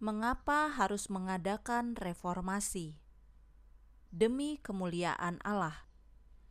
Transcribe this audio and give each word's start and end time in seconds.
Mengapa 0.00 0.72
harus 0.72 1.12
mengadakan 1.12 1.92
reformasi? 1.92 2.96
Demi 4.08 4.56
kemuliaan 4.56 5.36
Allah. 5.44 5.84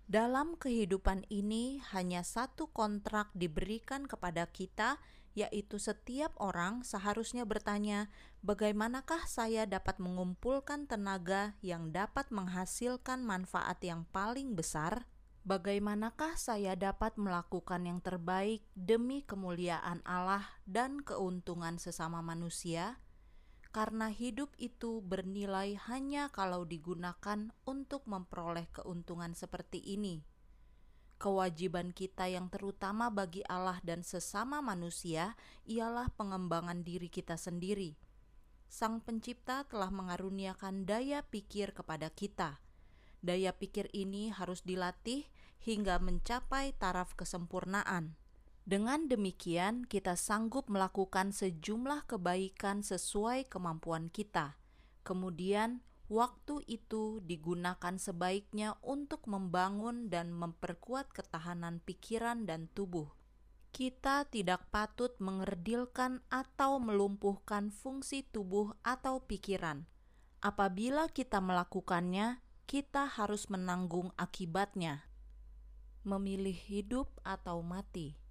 Dalam 0.05 0.53
kehidupan 0.53 1.25
ini, 1.33 1.81
hanya 1.89 2.21
satu 2.21 2.69
kontrak 2.69 3.33
diberikan 3.33 4.05
kepada 4.05 4.45
kita, 4.53 5.01
yaitu 5.33 5.81
setiap 5.81 6.37
orang 6.37 6.85
seharusnya 6.85 7.41
bertanya, 7.41 8.13
"Bagaimanakah 8.45 9.25
saya 9.25 9.65
dapat 9.65 9.97
mengumpulkan 9.97 10.85
tenaga 10.85 11.57
yang 11.65 11.89
dapat 11.89 12.29
menghasilkan 12.29 13.25
manfaat 13.25 13.81
yang 13.81 14.05
paling 14.13 14.53
besar?" 14.53 15.09
Bagaimanakah 15.41 16.37
saya 16.37 16.77
dapat 16.77 17.17
melakukan 17.17 17.81
yang 17.81 17.97
terbaik 17.97 18.61
demi 18.77 19.25
kemuliaan 19.25 20.05
Allah 20.05 20.45
dan 20.69 21.01
keuntungan 21.01 21.81
sesama 21.81 22.21
manusia? 22.21 23.01
Karena 23.69 24.09
hidup 24.09 24.49
itu 24.57 25.01
bernilai 25.05 25.77
hanya 25.89 26.33
kalau 26.33 26.65
digunakan 26.65 27.53
untuk 27.69 28.01
memperoleh 28.09 28.65
keuntungan 28.73 29.37
seperti 29.37 29.77
ini. 29.77 30.25
Kewajiban 31.19 31.91
kita 31.91 32.31
yang 32.31 32.47
terutama 32.47 33.11
bagi 33.11 33.43
Allah 33.45 33.77
dan 33.83 34.07
sesama 34.07 34.63
manusia 34.63 35.35
ialah 35.67 36.07
pengembangan 36.15 36.81
diri 36.81 37.11
kita 37.11 37.35
sendiri. 37.35 37.99
Sang 38.69 39.01
Pencipta 39.01 39.67
telah 39.67 39.91
mengaruniakan 39.91 40.87
daya 40.87 41.25
pikir 41.25 41.73
kepada 41.75 42.07
kita. 42.13 42.61
Daya 43.19 43.51
pikir 43.51 43.91
ini 43.91 44.31
harus 44.31 44.63
dilatih 44.63 45.27
hingga 45.59 45.99
mencapai 45.99 46.71
taraf 46.77 47.17
kesempurnaan. 47.19 48.18
Dengan 48.69 49.09
demikian, 49.09 49.81
kita 49.89 50.13
sanggup 50.13 50.69
melakukan 50.69 51.33
sejumlah 51.33 52.05
kebaikan 52.05 52.85
sesuai 52.85 53.49
kemampuan 53.49 54.13
kita. 54.13 54.61
Kemudian, 55.01 55.81
waktu 56.05 56.61
itu 56.69 57.17
digunakan 57.25 57.97
sebaiknya 57.97 58.77
untuk 58.85 59.25
membangun 59.25 60.13
dan 60.13 60.29
memperkuat 60.29 61.09
ketahanan 61.17 61.81
pikiran 61.81 62.45
dan 62.45 62.69
tubuh. 62.77 63.09
Kita 63.73 64.29
tidak 64.29 64.69
patut 64.69 65.17
mengerdilkan 65.17 66.21
atau 66.29 66.77
melumpuhkan 66.77 67.73
fungsi 67.73 68.21
tubuh 68.21 68.77
atau 68.85 69.25
pikiran. 69.25 69.89
Apabila 70.45 71.09
kita 71.09 71.41
melakukannya, 71.41 72.37
kita 72.69 73.09
harus 73.17 73.49
menanggung 73.49 74.13
akibatnya. 74.13 75.09
Memilih 76.05 76.53
hidup 76.69 77.09
atau 77.25 77.65
mati. 77.65 78.28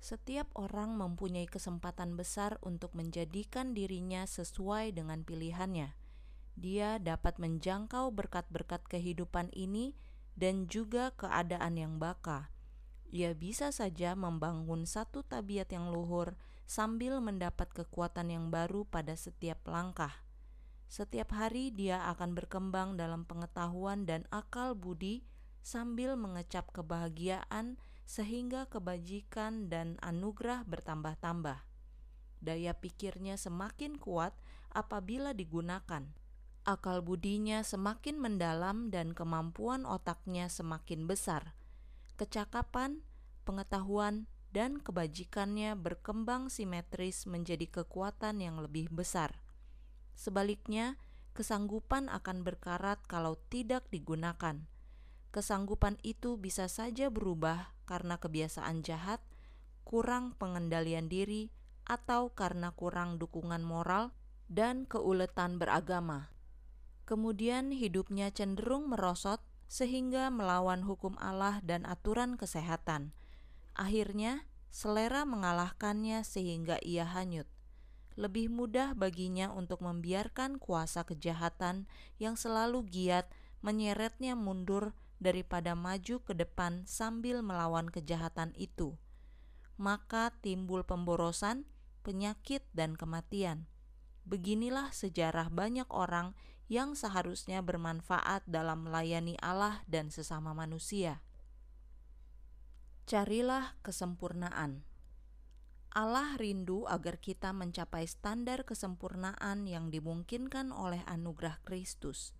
Setiap 0.00 0.48
orang 0.56 0.96
mempunyai 0.96 1.44
kesempatan 1.44 2.16
besar 2.16 2.56
untuk 2.64 2.96
menjadikan 2.96 3.76
dirinya 3.76 4.24
sesuai 4.24 4.96
dengan 4.96 5.20
pilihannya. 5.28 5.92
Dia 6.56 6.96
dapat 6.96 7.36
menjangkau 7.36 8.08
berkat-berkat 8.08 8.88
kehidupan 8.88 9.52
ini 9.52 9.92
dan 10.40 10.64
juga 10.72 11.12
keadaan 11.20 11.76
yang 11.76 12.00
baka. 12.00 12.48
Ia 13.12 13.36
bisa 13.36 13.76
saja 13.76 14.16
membangun 14.16 14.88
satu 14.88 15.20
tabiat 15.20 15.68
yang 15.68 15.92
luhur 15.92 16.32
sambil 16.64 17.20
mendapat 17.20 17.68
kekuatan 17.74 18.32
yang 18.32 18.48
baru 18.48 18.88
pada 18.88 19.12
setiap 19.20 19.68
langkah. 19.68 20.24
Setiap 20.88 21.36
hari 21.36 21.76
dia 21.76 22.08
akan 22.08 22.32
berkembang 22.32 22.96
dalam 22.96 23.28
pengetahuan 23.28 24.08
dan 24.08 24.24
akal 24.32 24.72
budi 24.72 25.22
sambil 25.60 26.16
mengecap 26.16 26.72
kebahagiaan 26.72 27.76
sehingga 28.10 28.66
kebajikan 28.66 29.70
dan 29.70 29.94
anugerah 30.02 30.66
bertambah-tambah. 30.66 31.62
Daya 32.42 32.74
pikirnya 32.74 33.38
semakin 33.38 34.02
kuat 34.02 34.34
apabila 34.74 35.30
digunakan. 35.30 36.10
Akal 36.66 37.06
budinya 37.06 37.62
semakin 37.62 38.18
mendalam 38.18 38.90
dan 38.90 39.14
kemampuan 39.14 39.86
otaknya 39.86 40.50
semakin 40.50 41.06
besar. 41.06 41.54
Kecakapan, 42.18 43.06
pengetahuan, 43.46 44.26
dan 44.50 44.82
kebajikannya 44.82 45.78
berkembang 45.78 46.50
simetris 46.50 47.30
menjadi 47.30 47.70
kekuatan 47.70 48.42
yang 48.42 48.58
lebih 48.58 48.90
besar. 48.90 49.38
Sebaliknya, 50.18 50.98
kesanggupan 51.38 52.10
akan 52.10 52.42
berkarat 52.42 52.98
kalau 53.06 53.38
tidak 53.46 53.86
digunakan 53.94 54.66
kesanggupan 55.30 55.94
itu 56.02 56.34
bisa 56.34 56.66
saja 56.66 57.06
berubah 57.06 57.70
karena 57.90 58.22
kebiasaan 58.22 58.86
jahat, 58.86 59.18
kurang 59.82 60.38
pengendalian 60.38 61.10
diri, 61.10 61.50
atau 61.90 62.30
karena 62.30 62.70
kurang 62.70 63.18
dukungan 63.18 63.66
moral 63.66 64.14
dan 64.46 64.86
keuletan 64.86 65.58
beragama. 65.58 66.30
Kemudian 67.02 67.74
hidupnya 67.74 68.30
cenderung 68.30 68.86
merosot 68.86 69.42
sehingga 69.66 70.30
melawan 70.30 70.86
hukum 70.86 71.18
Allah 71.18 71.58
dan 71.66 71.82
aturan 71.82 72.38
kesehatan. 72.38 73.10
Akhirnya, 73.74 74.46
selera 74.70 75.26
mengalahkannya 75.26 76.22
sehingga 76.22 76.78
ia 76.86 77.02
hanyut. 77.02 77.50
Lebih 78.14 78.50
mudah 78.54 78.94
baginya 78.94 79.50
untuk 79.50 79.82
membiarkan 79.82 80.62
kuasa 80.62 81.02
kejahatan 81.02 81.90
yang 82.22 82.38
selalu 82.38 82.86
giat 82.86 83.26
menyeretnya 83.66 84.38
mundur 84.38 84.94
daripada 85.20 85.76
maju 85.76 86.24
ke 86.24 86.32
depan 86.32 86.88
sambil 86.88 87.44
melawan 87.44 87.92
kejahatan 87.92 88.56
itu. 88.56 88.96
Maka 89.76 90.32
timbul 90.40 90.82
pemborosan, 90.82 91.68
penyakit, 92.02 92.64
dan 92.72 92.96
kematian. 92.96 93.68
Beginilah 94.24 94.92
sejarah 94.92 95.52
banyak 95.52 95.88
orang 95.92 96.32
yang 96.72 96.96
seharusnya 96.96 97.60
bermanfaat 97.60 98.48
dalam 98.48 98.88
melayani 98.88 99.36
Allah 99.44 99.84
dan 99.84 100.08
sesama 100.08 100.56
manusia. 100.56 101.20
Carilah 103.10 103.74
kesempurnaan. 103.82 104.86
Allah 105.90 106.38
rindu 106.38 106.86
agar 106.86 107.18
kita 107.18 107.50
mencapai 107.50 108.06
standar 108.06 108.62
kesempurnaan 108.62 109.66
yang 109.66 109.90
dimungkinkan 109.90 110.70
oleh 110.70 111.02
anugerah 111.10 111.58
Kristus. 111.66 112.30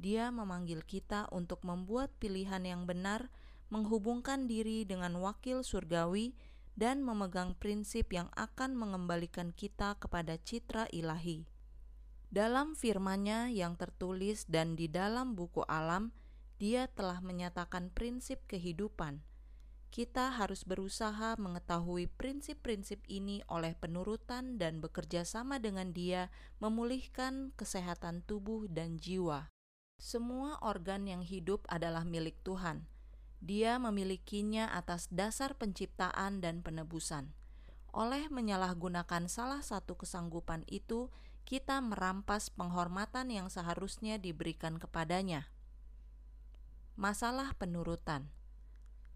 Dia 0.00 0.32
memanggil 0.32 0.80
kita 0.80 1.28
untuk 1.28 1.60
membuat 1.60 2.08
pilihan 2.16 2.64
yang 2.64 2.88
benar, 2.88 3.28
menghubungkan 3.68 4.48
diri 4.48 4.88
dengan 4.88 5.20
wakil 5.20 5.60
surgawi, 5.60 6.32
dan 6.72 7.04
memegang 7.04 7.52
prinsip 7.60 8.08
yang 8.08 8.32
akan 8.32 8.72
mengembalikan 8.72 9.52
kita 9.52 10.00
kepada 10.00 10.40
citra 10.40 10.88
ilahi. 10.88 11.44
Dalam 12.32 12.72
firman-Nya 12.72 13.52
yang 13.52 13.76
tertulis 13.76 14.48
dan 14.48 14.72
di 14.72 14.88
dalam 14.88 15.36
buku 15.36 15.60
alam, 15.68 16.16
Dia 16.56 16.88
telah 16.88 17.20
menyatakan 17.20 17.92
prinsip 17.92 18.40
kehidupan. 18.48 19.20
Kita 19.92 20.32
harus 20.32 20.64
berusaha 20.64 21.36
mengetahui 21.36 22.08
prinsip-prinsip 22.16 23.04
ini 23.10 23.44
oleh 23.52 23.76
penurutan 23.76 24.56
dan 24.56 24.80
bekerja 24.80 25.28
sama 25.28 25.60
dengan 25.60 25.92
Dia, 25.92 26.32
memulihkan 26.62 27.52
kesehatan 27.58 28.24
tubuh 28.24 28.64
dan 28.70 28.96
jiwa. 28.96 29.50
Semua 30.00 30.56
organ 30.64 31.04
yang 31.04 31.20
hidup 31.20 31.68
adalah 31.68 32.08
milik 32.08 32.40
Tuhan. 32.40 32.88
Dia 33.44 33.76
memilikinya 33.76 34.72
atas 34.72 35.12
dasar 35.12 35.52
penciptaan 35.60 36.40
dan 36.40 36.64
penebusan. 36.64 37.36
Oleh 37.92 38.32
menyalahgunakan 38.32 39.28
salah 39.28 39.60
satu 39.60 40.00
kesanggupan 40.00 40.64
itu, 40.72 41.12
kita 41.44 41.84
merampas 41.84 42.48
penghormatan 42.48 43.28
yang 43.28 43.52
seharusnya 43.52 44.16
diberikan 44.16 44.80
kepadanya. 44.80 45.52
Masalah 46.96 47.52
penurutan 47.60 48.32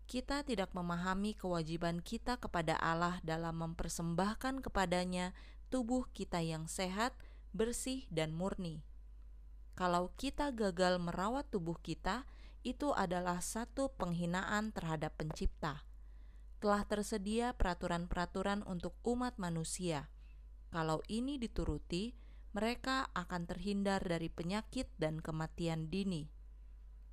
kita 0.05 0.45
tidak 0.45 0.69
memahami 0.77 1.33
kewajiban 1.33 2.05
kita 2.05 2.37
kepada 2.37 2.77
Allah 2.77 3.25
dalam 3.25 3.56
mempersembahkan 3.56 4.61
kepadanya 4.61 5.33
tubuh 5.72 6.05
kita 6.12 6.45
yang 6.45 6.69
sehat, 6.69 7.16
bersih, 7.56 8.04
dan 8.13 8.36
murni 8.36 8.84
kalau 9.74 10.15
kita 10.15 10.54
gagal 10.54 11.03
merawat 11.03 11.50
tubuh 11.50 11.74
kita, 11.82 12.22
itu 12.62 12.94
adalah 12.94 13.42
satu 13.42 13.91
penghinaan 13.98 14.71
terhadap 14.71 15.18
Pencipta. 15.18 15.84
Telah 16.62 16.86
tersedia 16.88 17.53
peraturan-peraturan 17.53 18.65
untuk 18.65 18.97
umat 19.04 19.36
manusia. 19.36 20.09
Kalau 20.72 21.04
ini 21.10 21.36
dituruti, 21.36 22.16
mereka 22.54 23.10
akan 23.12 23.50
terhindar 23.50 24.00
dari 24.00 24.30
penyakit 24.30 24.88
dan 24.97 25.18
kematian 25.18 25.91
dini. 25.91 26.30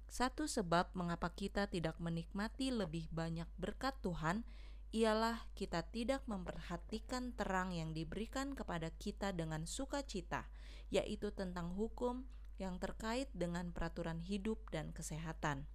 Satu 0.05 0.45
sebab 0.45 0.93
mengapa 0.93 1.33
kita 1.33 1.65
tidak 1.65 1.97
menikmati 1.97 2.69
lebih 2.69 3.09
banyak 3.09 3.49
berkat 3.57 3.97
Tuhan 4.05 4.45
ialah 4.91 5.39
kita 5.55 5.87
tidak 5.87 6.21
memperhatikan 6.27 7.31
terang 7.33 7.71
yang 7.71 7.95
diberikan 7.95 8.51
kepada 8.53 8.91
kita 8.99 9.31
dengan 9.31 9.63
sukacita, 9.63 10.51
yaitu 10.91 11.31
tentang 11.31 11.71
hukum, 11.71 12.27
yang 12.61 12.77
terkait 12.77 13.27
dengan 13.33 13.73
peraturan 13.73 14.21
hidup 14.21 14.61
dan 14.69 14.93
kesehatan. 14.93 15.65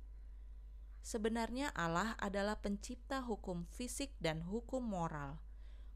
Sebenarnya 1.02 1.74
Allah 1.74 2.14
adalah 2.22 2.62
pencipta 2.62 3.26
hukum 3.26 3.66
fisik 3.74 4.14
dan 4.22 4.46
hukum 4.46 4.86
moral. 4.86 5.42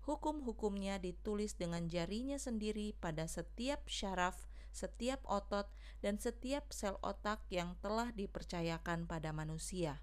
hukum-hukumnya 0.00 0.98
ditulis 0.98 1.54
dengan 1.54 1.87
jarinya 1.87 2.40
sendiri 2.40 2.96
pada 2.98 3.31
setiap 3.31 3.87
syaraf, 3.87 4.48
setiap 4.75 5.22
otot, 5.28 5.70
dan 6.02 6.16
setiap 6.19 6.72
sel 6.75 6.98
otak 7.04 7.44
yang 7.52 7.76
telah 7.84 8.10
dipercayakan 8.16 9.04
pada 9.06 9.31
manusia. 9.31 10.02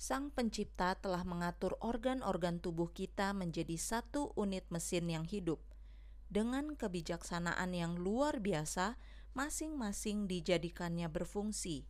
Sang 0.00 0.32
Pencipta 0.32 0.96
telah 0.96 1.26
mengatur 1.28 1.76
organ-organ 1.84 2.56
tubuh 2.62 2.88
kita 2.88 3.36
menjadi 3.36 3.76
satu 3.76 4.32
unit 4.32 4.64
mesin 4.72 5.08
yang 5.12 5.28
hidup. 5.28 5.60
Dengan 6.30 6.72
kebijaksanaan 6.78 7.74
yang 7.74 7.98
luar 8.00 8.40
biasa, 8.40 8.96
masing-masing 9.32 10.26
dijadikannya 10.26 11.06
berfungsi. 11.06 11.86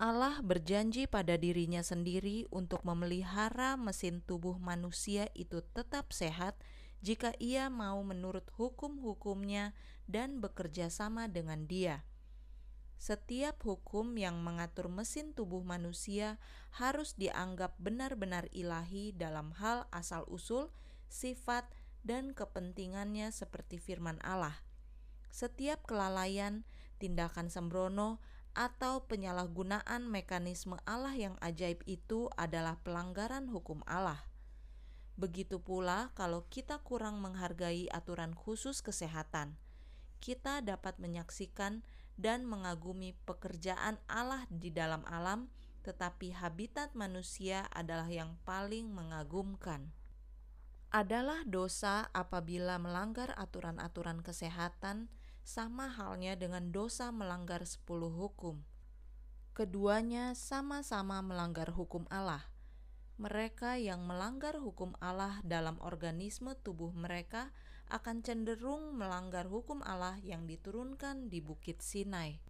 Allah 0.00 0.40
berjanji 0.40 1.04
pada 1.04 1.36
dirinya 1.36 1.84
sendiri 1.84 2.48
untuk 2.48 2.88
memelihara 2.88 3.76
mesin 3.76 4.24
tubuh 4.24 4.56
manusia 4.56 5.28
itu 5.36 5.60
tetap 5.76 6.16
sehat 6.16 6.56
jika 7.04 7.36
ia 7.36 7.68
mau 7.68 8.00
menurut 8.00 8.48
hukum-hukumnya 8.56 9.76
dan 10.08 10.40
bekerja 10.40 10.88
sama 10.88 11.28
dengan 11.28 11.68
Dia. 11.68 12.04
Setiap 13.00 13.64
hukum 13.64 14.12
yang 14.20 14.44
mengatur 14.44 14.92
mesin 14.92 15.32
tubuh 15.32 15.64
manusia 15.64 16.36
harus 16.76 17.16
dianggap 17.16 17.72
benar-benar 17.80 18.48
ilahi 18.52 19.16
dalam 19.16 19.56
hal 19.56 19.88
asal-usul, 19.88 20.68
sifat, 21.08 21.64
dan 22.04 22.36
kepentingannya 22.36 23.32
seperti 23.32 23.80
firman 23.80 24.20
Allah. 24.20 24.60
Setiap 25.30 25.86
kelalaian, 25.86 26.66
tindakan 26.98 27.48
sembrono, 27.48 28.18
atau 28.50 29.06
penyalahgunaan 29.06 30.10
mekanisme 30.10 30.74
Allah 30.82 31.14
yang 31.14 31.38
ajaib 31.38 31.86
itu 31.86 32.26
adalah 32.34 32.82
pelanggaran 32.82 33.46
hukum 33.46 33.86
Allah. 33.86 34.26
Begitu 35.14 35.62
pula 35.62 36.10
kalau 36.18 36.48
kita 36.50 36.82
kurang 36.82 37.22
menghargai 37.22 37.86
aturan 37.94 38.34
khusus 38.34 38.82
kesehatan, 38.82 39.54
kita 40.18 40.60
dapat 40.60 40.98
menyaksikan 40.98 41.86
dan 42.20 42.44
mengagumi 42.44 43.16
pekerjaan 43.24 43.96
Allah 44.10 44.44
di 44.52 44.68
dalam 44.68 45.06
alam, 45.08 45.48
tetapi 45.86 46.36
habitat 46.36 46.92
manusia 46.92 47.64
adalah 47.72 48.08
yang 48.10 48.36
paling 48.44 48.92
mengagumkan. 48.92 49.92
Adalah 50.90 51.46
dosa 51.46 52.10
apabila 52.12 52.76
melanggar 52.76 53.32
aturan-aturan 53.38 54.20
kesehatan, 54.26 55.08
sama 55.44 55.90
halnya 55.90 56.36
dengan 56.36 56.70
dosa 56.70 57.10
melanggar 57.10 57.64
sepuluh 57.66 58.12
hukum. 58.12 58.60
Keduanya 59.56 60.32
sama-sama 60.38 61.20
melanggar 61.20 61.74
hukum 61.74 62.06
Allah. 62.08 62.46
Mereka 63.20 63.76
yang 63.76 64.08
melanggar 64.08 64.56
hukum 64.56 64.96
Allah 65.02 65.44
dalam 65.44 65.76
organisme 65.84 66.56
tubuh 66.56 66.94
mereka 66.96 67.52
akan 67.92 68.22
cenderung 68.24 68.96
melanggar 68.96 69.50
hukum 69.50 69.82
Allah 69.84 70.16
yang 70.22 70.46
diturunkan 70.46 71.28
di 71.28 71.42
Bukit 71.42 71.82
Sinai. 71.82 72.40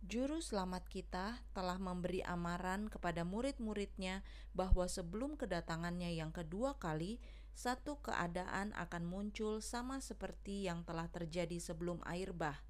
Juru 0.00 0.40
selamat 0.40 0.88
kita 0.88 1.44
telah 1.52 1.76
memberi 1.76 2.24
amaran 2.24 2.88
kepada 2.88 3.20
murid-muridnya 3.20 4.24
bahwa 4.56 4.88
sebelum 4.88 5.36
kedatangannya 5.36 6.16
yang 6.16 6.32
kedua 6.32 6.80
kali, 6.80 7.20
satu 7.54 8.00
keadaan 8.00 8.72
akan 8.74 9.04
muncul 9.04 9.60
sama 9.60 9.98
seperti 10.00 10.68
yang 10.68 10.82
telah 10.82 11.10
terjadi 11.12 11.60
sebelum 11.60 12.00
air 12.08 12.32
bah. 12.34 12.62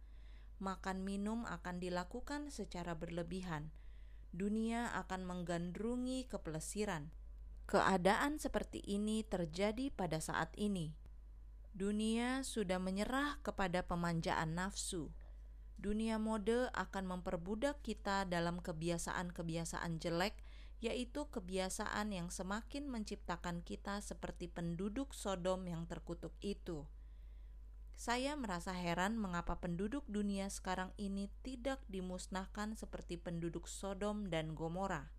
Makan 0.60 1.02
minum 1.06 1.48
akan 1.48 1.80
dilakukan 1.80 2.52
secara 2.52 2.92
berlebihan. 2.92 3.72
Dunia 4.30 4.92
akan 4.94 5.24
menggandrungi 5.24 6.28
kepelesiran. 6.28 7.08
Keadaan 7.64 8.42
seperti 8.42 8.82
ini 8.82 9.22
terjadi 9.22 9.94
pada 9.94 10.18
saat 10.18 10.50
ini 10.58 11.00
Dunia 11.70 12.42
sudah 12.42 12.82
menyerah 12.82 13.38
kepada 13.46 13.86
pemanjaan 13.86 14.58
nafsu. 14.58 15.14
Dunia 15.78 16.18
mode 16.18 16.66
akan 16.74 17.06
memperbudak 17.06 17.78
kita 17.80 18.26
dalam 18.26 18.58
kebiasaan-kebiasaan 18.58 20.02
jelek, 20.02 20.34
yaitu 20.80 21.28
kebiasaan 21.28 22.12
yang 22.12 22.28
semakin 22.32 22.88
menciptakan 22.88 23.60
kita 23.60 24.00
seperti 24.00 24.48
penduduk 24.48 25.12
Sodom 25.12 25.68
yang 25.68 25.84
terkutuk 25.84 26.32
itu. 26.40 26.88
Saya 27.92 28.32
merasa 28.32 28.72
heran 28.72 29.20
mengapa 29.20 29.60
penduduk 29.60 30.08
dunia 30.08 30.48
sekarang 30.48 30.96
ini 30.96 31.28
tidak 31.44 31.84
dimusnahkan 31.92 32.74
seperti 32.74 33.20
penduduk 33.20 33.68
Sodom 33.68 34.32
dan 34.32 34.56
Gomora. 34.56 35.12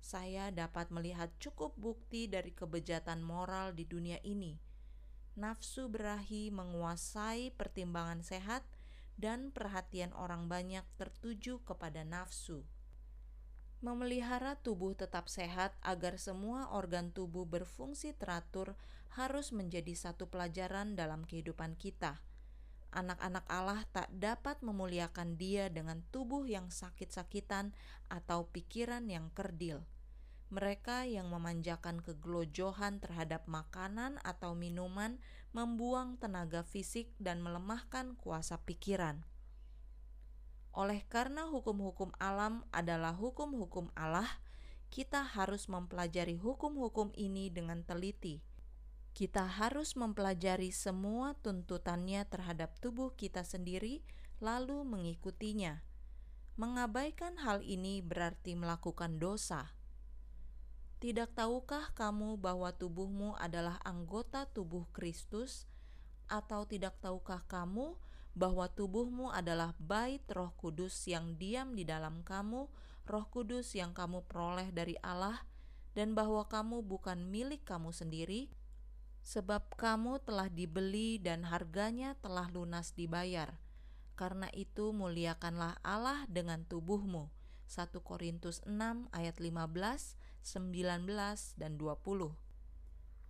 Saya 0.00 0.48
dapat 0.48 0.88
melihat 0.88 1.28
cukup 1.36 1.76
bukti 1.76 2.24
dari 2.24 2.56
kebejatan 2.56 3.20
moral 3.20 3.76
di 3.76 3.84
dunia 3.84 4.16
ini 4.24 4.56
nafsu 5.36 5.92
berahi 5.92 6.48
menguasai 6.48 7.52
pertimbangan 7.52 8.24
sehat, 8.24 8.64
dan 9.16 9.52
perhatian 9.52 10.12
orang 10.16 10.48
banyak 10.48 10.84
tertuju 10.96 11.60
kepada 11.64 12.04
nafsu. 12.04 12.64
Memelihara 13.84 14.56
tubuh 14.60 14.96
tetap 14.96 15.28
sehat 15.28 15.76
agar 15.84 16.16
semua 16.16 16.72
organ 16.72 17.12
tubuh 17.12 17.44
berfungsi 17.44 18.16
teratur 18.16 18.76
harus 19.16 19.52
menjadi 19.52 19.92
satu 19.92 20.28
pelajaran 20.28 20.96
dalam 20.96 21.24
kehidupan 21.28 21.76
kita. 21.76 22.20
Anak-anak 22.92 23.44
Allah 23.52 23.84
tak 23.92 24.08
dapat 24.12 24.64
memuliakan 24.64 25.36
Dia 25.36 25.68
dengan 25.68 26.00
tubuh 26.08 26.48
yang 26.48 26.72
sakit-sakitan 26.72 27.76
atau 28.08 28.48
pikiran 28.48 29.04
yang 29.12 29.28
kerdil 29.36 29.84
mereka 30.46 31.02
yang 31.02 31.26
memanjakan 31.26 31.98
kegelojohan 31.98 33.02
terhadap 33.02 33.42
makanan 33.50 34.22
atau 34.22 34.54
minuman 34.54 35.18
membuang 35.50 36.14
tenaga 36.22 36.62
fisik 36.62 37.10
dan 37.18 37.42
melemahkan 37.42 38.14
kuasa 38.22 38.62
pikiran. 38.62 39.26
Oleh 40.76 41.08
karena 41.08 41.48
hukum-hukum 41.48 42.12
alam 42.20 42.68
adalah 42.68 43.16
hukum-hukum 43.16 43.88
Allah, 43.96 44.28
kita 44.92 45.24
harus 45.24 45.72
mempelajari 45.72 46.36
hukum-hukum 46.36 47.16
ini 47.16 47.48
dengan 47.48 47.80
teliti. 47.80 48.44
Kita 49.16 49.48
harus 49.48 49.96
mempelajari 49.96 50.68
semua 50.68 51.32
tuntutannya 51.40 52.28
terhadap 52.28 52.76
tubuh 52.84 53.16
kita 53.16 53.40
sendiri, 53.40 54.04
lalu 54.44 54.84
mengikutinya. 54.84 55.80
Mengabaikan 56.60 57.40
hal 57.40 57.64
ini 57.64 58.04
berarti 58.04 58.52
melakukan 58.52 59.16
dosa 59.16 59.72
tidak 60.96 61.36
tahukah 61.36 61.92
kamu 61.92 62.40
bahwa 62.40 62.72
tubuhmu 62.72 63.36
adalah 63.36 63.76
anggota 63.84 64.48
tubuh 64.48 64.88
Kristus? 64.96 65.68
Atau 66.24 66.64
tidak 66.64 66.96
tahukah 67.04 67.44
kamu 67.44 68.00
tubuhmu 68.36 69.32
adalah 69.32 69.72
bait 69.80 70.20
Roh 70.28 70.52
Kudus 70.60 71.08
yang 71.08 71.40
diam 71.40 71.72
di 71.72 71.88
dalam 71.88 72.20
kamu, 72.20 72.68
Roh 73.08 73.26
Kudus 73.32 73.72
yang 73.72 73.96
kamu 73.96 74.28
peroleh 74.28 74.68
dari 74.70 75.00
Allah, 75.00 75.40
dan 75.96 76.12
bahwa 76.12 76.44
kamu 76.44 76.84
bukan 76.84 77.32
milik 77.32 77.64
kamu 77.64 77.96
sendiri, 77.96 78.52
sebab 79.24 79.72
kamu 79.80 80.20
telah 80.22 80.52
dibeli 80.52 81.16
dan 81.16 81.48
harganya 81.48 82.12
telah 82.20 82.52
lunas 82.52 82.92
dibayar. 82.92 83.56
Karena 84.16 84.52
itu 84.52 84.92
muliakanlah 84.92 85.80
Allah 85.80 86.28
dengan 86.28 86.68
tubuhmu. 86.68 87.32
1 87.66 87.98
Korintus 88.04 88.62
6 88.68 89.10
ayat 89.10 89.36
15 89.42 90.14
19, 90.46 91.58
dan 91.58 91.74
20. 91.74 92.45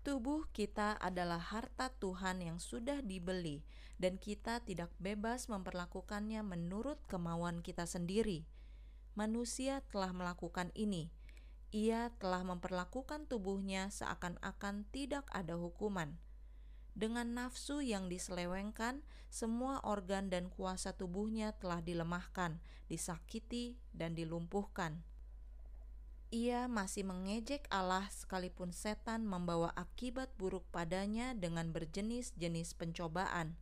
Tubuh 0.07 0.47
kita 0.55 0.95
adalah 1.03 1.43
harta 1.43 1.91
Tuhan 1.91 2.39
yang 2.39 2.63
sudah 2.63 3.03
dibeli 3.03 3.67
dan 3.99 4.23
kita 4.23 4.63
tidak 4.63 4.95
bebas 5.03 5.51
memperlakukannya 5.51 6.47
menurut 6.47 7.03
kemauan 7.11 7.59
kita 7.59 7.91
sendiri. 7.91 8.47
Manusia 9.19 9.83
telah 9.91 10.15
melakukan 10.15 10.71
ini. 10.79 11.11
Ia 11.75 12.15
telah 12.23 12.47
memperlakukan 12.47 13.27
tubuhnya 13.27 13.91
seakan-akan 13.91 14.87
tidak 14.95 15.27
ada 15.35 15.59
hukuman. 15.59 16.15
Dengan 16.95 17.35
nafsu 17.35 17.83
yang 17.83 18.07
diselewengkan, 18.07 19.03
semua 19.27 19.83
organ 19.83 20.31
dan 20.31 20.55
kuasa 20.55 20.95
tubuhnya 20.95 21.51
telah 21.59 21.83
dilemahkan, 21.83 22.63
disakiti, 22.87 23.75
dan 23.91 24.15
dilumpuhkan 24.15 25.03
ia 26.35 26.67
masih 26.67 27.07
mengejek 27.07 27.71
Allah 27.71 28.11
sekalipun 28.11 28.75
setan 28.75 29.23
membawa 29.23 29.71
akibat 29.79 30.35
buruk 30.35 30.67
padanya 30.75 31.39
dengan 31.39 31.71
berjenis-jenis 31.71 32.75
pencobaan. 32.75 33.55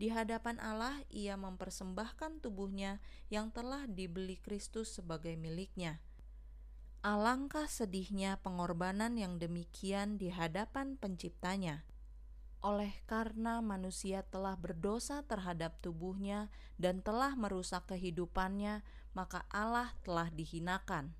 Di 0.00 0.08
hadapan 0.08 0.56
Allah, 0.64 0.96
ia 1.12 1.36
mempersembahkan 1.36 2.40
tubuhnya 2.40 3.04
yang 3.28 3.52
telah 3.52 3.84
dibeli 3.84 4.40
Kristus 4.40 4.96
sebagai 4.96 5.36
miliknya. 5.36 6.00
Alangkah 7.04 7.68
sedihnya 7.68 8.40
pengorbanan 8.40 9.16
yang 9.20 9.36
demikian 9.36 10.16
di 10.16 10.32
hadapan 10.32 10.96
Penciptanya. 10.96 11.84
Oleh 12.60 12.92
karena 13.08 13.64
manusia 13.64 14.20
telah 14.28 14.52
berdosa 14.56 15.24
terhadap 15.24 15.80
tubuhnya 15.80 16.52
dan 16.76 17.00
telah 17.00 17.32
merusak 17.36 17.88
kehidupannya, 17.88 18.84
maka 19.16 19.48
Allah 19.48 19.96
telah 20.04 20.28
dihinakan. 20.28 21.19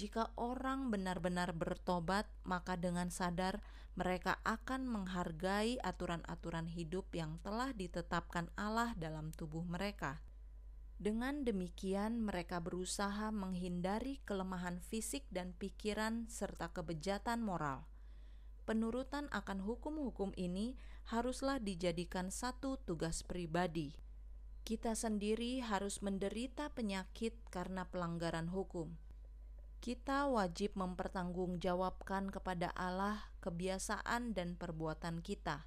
Jika 0.00 0.32
orang 0.40 0.88
benar-benar 0.88 1.52
bertobat, 1.52 2.24
maka 2.48 2.80
dengan 2.80 3.12
sadar 3.12 3.60
mereka 4.00 4.40
akan 4.48 4.88
menghargai 4.88 5.76
aturan-aturan 5.76 6.72
hidup 6.72 7.12
yang 7.12 7.36
telah 7.44 7.76
ditetapkan 7.76 8.48
Allah 8.56 8.96
dalam 8.96 9.28
tubuh 9.36 9.60
mereka. 9.60 10.24
Dengan 10.96 11.44
demikian, 11.44 12.16
mereka 12.16 12.64
berusaha 12.64 13.28
menghindari 13.28 14.24
kelemahan 14.24 14.80
fisik 14.80 15.28
dan 15.28 15.52
pikiran, 15.60 16.24
serta 16.32 16.72
kebejatan 16.72 17.44
moral. 17.44 17.84
Penurutan 18.64 19.28
akan 19.28 19.60
hukum-hukum 19.60 20.32
ini 20.40 20.80
haruslah 21.12 21.60
dijadikan 21.60 22.32
satu 22.32 22.80
tugas 22.88 23.20
pribadi. 23.20 23.92
Kita 24.64 24.96
sendiri 24.96 25.60
harus 25.60 26.00
menderita 26.00 26.72
penyakit 26.72 27.36
karena 27.52 27.84
pelanggaran 27.84 28.48
hukum 28.48 29.09
kita 29.80 30.28
wajib 30.28 30.76
mempertanggungjawabkan 30.76 32.28
kepada 32.28 32.68
Allah 32.76 33.32
kebiasaan 33.40 34.36
dan 34.36 34.60
perbuatan 34.60 35.24
kita. 35.24 35.64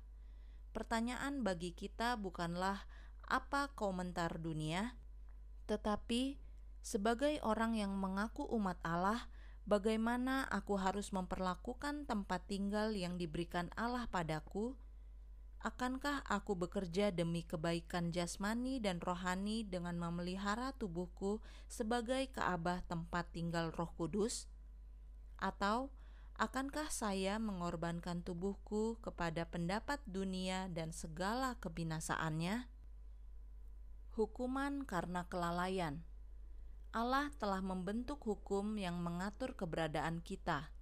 Pertanyaan 0.69 1.41
bagi 1.41 1.73
kita 1.73 2.13
bukanlah 2.21 2.85
apa 3.25 3.73
komentar 3.73 4.37
dunia, 4.37 4.93
tetapi 5.65 6.37
sebagai 6.85 7.41
orang 7.41 7.73
yang 7.73 7.97
mengaku 7.97 8.45
umat 8.53 8.77
Allah, 8.85 9.33
bagaimana 9.65 10.45
aku 10.45 10.77
harus 10.77 11.09
memperlakukan 11.09 12.05
tempat 12.05 12.45
tinggal 12.45 12.93
yang 12.93 13.17
diberikan 13.17 13.73
Allah 13.73 14.05
padaku 14.13 14.77
Akankah 15.63 16.27
aku 16.27 16.59
bekerja 16.59 17.15
demi 17.15 17.39
kebaikan 17.47 18.11
jasmani 18.11 18.83
dan 18.83 18.99
rohani 18.99 19.63
dengan 19.63 19.95
memelihara 19.95 20.75
tubuhku 20.75 21.39
sebagai 21.71 22.27
keabah 22.35 22.83
tempat 22.83 23.31
tinggal 23.31 23.71
Roh 23.71 23.87
Kudus? 23.95 24.51
Atau 25.39 25.87
akankah 26.35 26.91
saya 26.91 27.39
mengorbankan 27.39 28.27
tubuhku 28.27 28.99
kepada 28.99 29.47
pendapat 29.47 30.03
dunia 30.03 30.67
dan 30.67 30.91
segala 30.91 31.55
kebinasaannya? 31.63 32.67
Hukuman 34.19 34.83
karena 34.83 35.23
kelalaian. 35.31 36.03
Allah 36.91 37.31
telah 37.39 37.63
membentuk 37.63 38.19
hukum 38.27 38.75
yang 38.75 38.99
mengatur 38.99 39.55
keberadaan 39.55 40.19
kita. 40.19 40.75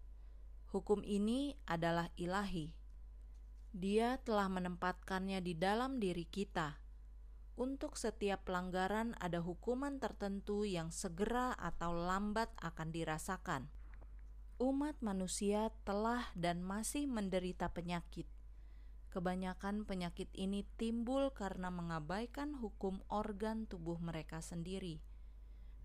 Hukum 0.74 1.06
ini 1.06 1.54
adalah 1.70 2.10
ilahi 2.18 2.81
dia 3.72 4.20
telah 4.28 4.52
menempatkannya 4.52 5.40
di 5.40 5.56
dalam 5.56 5.96
diri 5.96 6.28
kita. 6.28 6.76
Untuk 7.56 7.96
setiap 7.96 8.44
pelanggaran, 8.44 9.16
ada 9.16 9.40
hukuman 9.40 9.96
tertentu 9.96 10.68
yang 10.68 10.92
segera 10.92 11.56
atau 11.56 11.96
lambat 11.96 12.52
akan 12.60 12.92
dirasakan. 12.92 13.72
Umat 14.60 15.00
manusia 15.00 15.72
telah 15.88 16.28
dan 16.36 16.60
masih 16.60 17.08
menderita 17.08 17.72
penyakit. 17.72 18.28
Kebanyakan 19.12 19.88
penyakit 19.88 20.28
ini 20.36 20.68
timbul 20.76 21.32
karena 21.32 21.72
mengabaikan 21.72 22.56
hukum 22.56 23.00
organ 23.08 23.68
tubuh 23.68 24.00
mereka 24.00 24.44
sendiri. 24.44 25.00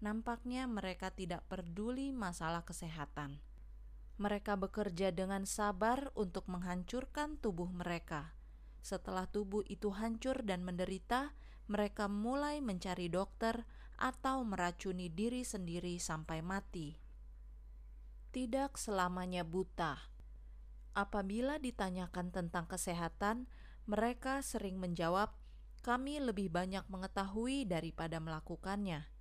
Nampaknya 0.02 0.66
mereka 0.66 1.14
tidak 1.14 1.46
peduli 1.46 2.10
masalah 2.10 2.62
kesehatan 2.66 3.45
mereka 4.16 4.56
bekerja 4.56 5.12
dengan 5.12 5.44
sabar 5.44 6.08
untuk 6.16 6.48
menghancurkan 6.48 7.36
tubuh 7.36 7.68
mereka. 7.68 8.32
Setelah 8.80 9.28
tubuh 9.28 9.60
itu 9.68 9.92
hancur 9.92 10.40
dan 10.46 10.64
menderita, 10.64 11.36
mereka 11.66 12.06
mulai 12.06 12.62
mencari 12.62 13.10
dokter 13.12 13.66
atau 13.98 14.44
meracuni 14.46 15.10
diri 15.10 15.42
sendiri 15.42 15.98
sampai 15.98 16.40
mati. 16.40 16.96
Tidak 18.32 18.76
selamanya 18.76 19.42
buta. 19.42 19.96
Apabila 20.96 21.60
ditanyakan 21.60 22.32
tentang 22.32 22.64
kesehatan, 22.68 23.48
mereka 23.84 24.40
sering 24.40 24.80
menjawab, 24.80 25.32
"Kami 25.84 26.20
lebih 26.20 26.48
banyak 26.48 26.84
mengetahui 26.88 27.68
daripada 27.68 28.16
melakukannya." 28.20 29.15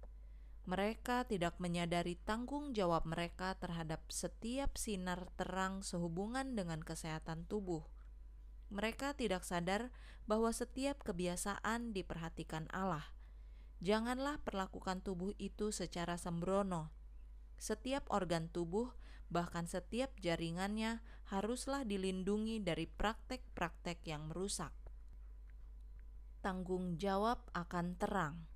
Mereka 0.65 1.29
tidak 1.29 1.61
menyadari 1.61 2.17
tanggung 2.25 2.73
jawab 2.73 3.05
mereka 3.05 3.53
terhadap 3.61 4.01
setiap 4.09 4.81
sinar 4.81 5.29
terang 5.37 5.85
sehubungan 5.85 6.57
dengan 6.57 6.81
kesehatan 6.81 7.45
tubuh. 7.45 7.85
Mereka 8.73 9.13
tidak 9.13 9.45
sadar 9.45 9.93
bahwa 10.25 10.49
setiap 10.49 11.05
kebiasaan 11.05 11.93
diperhatikan 11.93 12.65
Allah. 12.73 13.13
Janganlah 13.85 14.41
perlakukan 14.41 15.05
tubuh 15.05 15.37
itu 15.37 15.69
secara 15.69 16.17
sembrono. 16.17 16.89
Setiap 17.61 18.09
organ 18.09 18.49
tubuh, 18.49 18.89
bahkan 19.29 19.69
setiap 19.69 20.17
jaringannya, 20.17 21.05
haruslah 21.29 21.85
dilindungi 21.85 22.65
dari 22.65 22.89
praktek-praktek 22.89 24.01
yang 24.09 24.33
merusak. 24.33 24.73
Tanggung 26.41 26.97
jawab 26.97 27.45
akan 27.53 28.01
terang 28.01 28.54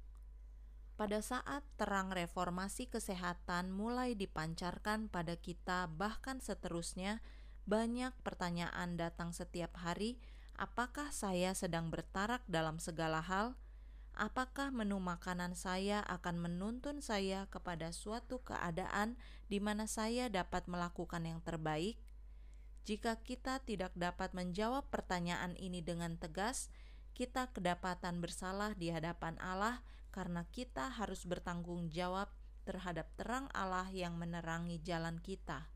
pada 0.99 1.23
saat 1.23 1.63
terang 1.79 2.11
reformasi 2.11 2.91
kesehatan 2.91 3.71
mulai 3.71 4.19
dipancarkan 4.19 5.07
pada 5.07 5.39
kita, 5.39 5.87
bahkan 5.87 6.43
seterusnya, 6.43 7.23
banyak 7.63 8.11
pertanyaan 8.19 8.99
datang 8.99 9.31
setiap 9.31 9.79
hari: 9.79 10.19
apakah 10.59 11.07
saya 11.15 11.55
sedang 11.55 11.87
bertarak 11.87 12.43
dalam 12.51 12.83
segala 12.83 13.23
hal? 13.23 13.55
Apakah 14.11 14.75
menu 14.75 14.99
makanan 14.99 15.55
saya 15.55 16.03
akan 16.03 16.35
menuntun 16.35 16.99
saya 16.99 17.47
kepada 17.47 17.95
suatu 17.95 18.43
keadaan 18.43 19.15
di 19.47 19.63
mana 19.63 19.87
saya 19.87 20.27
dapat 20.27 20.67
melakukan 20.67 21.23
yang 21.23 21.39
terbaik? 21.39 21.95
Jika 22.83 23.23
kita 23.23 23.63
tidak 23.63 23.95
dapat 23.95 24.35
menjawab 24.35 24.91
pertanyaan 24.91 25.55
ini 25.55 25.79
dengan 25.79 26.19
tegas, 26.19 26.67
kita 27.15 27.47
kedapatan 27.55 28.19
bersalah 28.19 28.75
di 28.75 28.91
hadapan 28.91 29.39
Allah 29.39 29.79
karena 30.19 30.43
kita 30.51 30.91
harus 30.99 31.23
bertanggung 31.23 31.87
jawab 31.95 32.27
terhadap 32.67 33.07
terang 33.15 33.47
Allah 33.55 33.87
yang 33.87 34.19
menerangi 34.19 34.83
jalan 34.83 35.15
kita. 35.23 35.71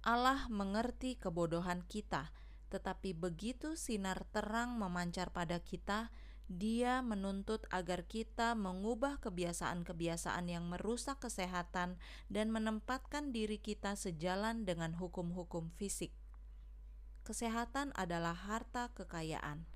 Allah 0.00 0.48
mengerti 0.48 1.20
kebodohan 1.20 1.84
kita, 1.84 2.32
tetapi 2.72 3.12
begitu 3.12 3.76
sinar 3.76 4.24
terang 4.32 4.80
memancar 4.80 5.28
pada 5.28 5.60
kita, 5.60 6.08
Dia 6.48 7.04
menuntut 7.04 7.68
agar 7.68 8.08
kita 8.08 8.56
mengubah 8.56 9.20
kebiasaan-kebiasaan 9.20 10.48
yang 10.48 10.64
merusak 10.68 11.20
kesehatan 11.20 12.00
dan 12.32 12.46
menempatkan 12.48 13.32
diri 13.32 13.60
kita 13.60 13.92
sejalan 13.96 14.64
dengan 14.68 14.96
hukum-hukum 14.96 15.68
fisik. 15.76 16.16
Kesehatan 17.24 17.92
adalah 17.96 18.36
harta 18.36 18.92
kekayaan 18.92 19.68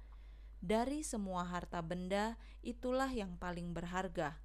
dari 0.58 1.06
semua 1.06 1.46
harta 1.46 1.78
benda, 1.86 2.34
itulah 2.66 3.10
yang 3.14 3.38
paling 3.38 3.70
berharga. 3.70 4.42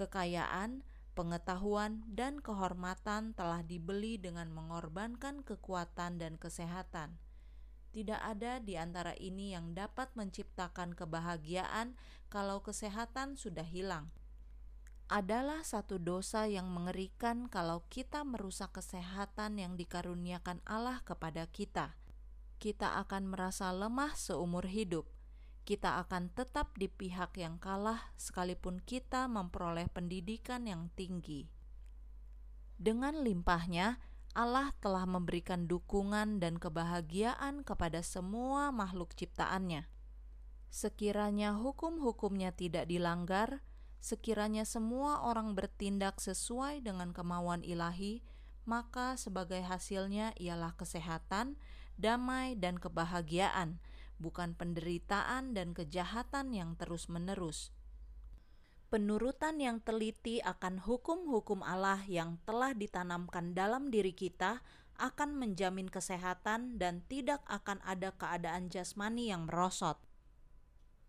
Kekayaan, 0.00 0.80
pengetahuan, 1.12 2.00
dan 2.08 2.40
kehormatan 2.40 3.36
telah 3.36 3.60
dibeli 3.60 4.16
dengan 4.16 4.48
mengorbankan 4.48 5.44
kekuatan 5.44 6.16
dan 6.16 6.40
kesehatan. 6.40 7.20
Tidak 7.92 8.16
ada 8.16 8.56
di 8.64 8.80
antara 8.80 9.12
ini 9.20 9.52
yang 9.52 9.76
dapat 9.76 10.16
menciptakan 10.16 10.96
kebahagiaan 10.96 12.00
kalau 12.32 12.64
kesehatan 12.64 13.36
sudah 13.36 13.68
hilang. 13.68 14.08
Adalah 15.12 15.60
satu 15.60 16.00
dosa 16.00 16.48
yang 16.48 16.72
mengerikan 16.72 17.52
kalau 17.52 17.84
kita 17.92 18.24
merusak 18.24 18.72
kesehatan 18.72 19.60
yang 19.60 19.76
dikaruniakan 19.76 20.64
Allah 20.64 21.04
kepada 21.04 21.44
kita. 21.52 22.00
Kita 22.56 22.96
akan 23.04 23.28
merasa 23.28 23.68
lemah 23.76 24.16
seumur 24.16 24.64
hidup 24.64 25.04
kita 25.62 26.02
akan 26.02 26.34
tetap 26.34 26.74
di 26.74 26.90
pihak 26.90 27.38
yang 27.38 27.58
kalah 27.62 28.10
sekalipun 28.18 28.82
kita 28.82 29.30
memperoleh 29.30 29.86
pendidikan 29.86 30.66
yang 30.66 30.90
tinggi. 30.98 31.46
Dengan 32.82 33.22
limpahnya, 33.22 34.02
Allah 34.34 34.74
telah 34.82 35.06
memberikan 35.06 35.70
dukungan 35.70 36.42
dan 36.42 36.58
kebahagiaan 36.58 37.62
kepada 37.62 38.02
semua 38.02 38.74
makhluk 38.74 39.14
ciptaannya. 39.14 39.86
Sekiranya 40.72 41.54
hukum-hukumnya 41.54 42.50
tidak 42.50 42.90
dilanggar, 42.90 43.62
sekiranya 44.02 44.66
semua 44.66 45.22
orang 45.22 45.54
bertindak 45.54 46.18
sesuai 46.18 46.82
dengan 46.82 47.14
kemauan 47.14 47.62
ilahi, 47.62 48.24
maka 48.66 49.14
sebagai 49.14 49.62
hasilnya 49.62 50.34
ialah 50.40 50.74
kesehatan, 50.74 51.54
damai, 51.94 52.58
dan 52.58 52.82
kebahagiaan– 52.82 53.78
bukan 54.22 54.54
penderitaan 54.54 55.52
dan 55.58 55.74
kejahatan 55.74 56.54
yang 56.54 56.78
terus-menerus. 56.78 57.74
Penurutan 58.86 59.58
yang 59.58 59.82
teliti 59.82 60.38
akan 60.38 60.78
hukum-hukum 60.78 61.66
Allah 61.66 61.98
yang 62.06 62.38
telah 62.46 62.70
ditanamkan 62.70 63.50
dalam 63.50 63.90
diri 63.90 64.14
kita 64.14 64.62
akan 65.00 65.34
menjamin 65.34 65.90
kesehatan 65.90 66.78
dan 66.78 67.02
tidak 67.10 67.42
akan 67.50 67.82
ada 67.82 68.14
keadaan 68.14 68.70
jasmani 68.70 69.34
yang 69.34 69.50
merosot. 69.50 69.98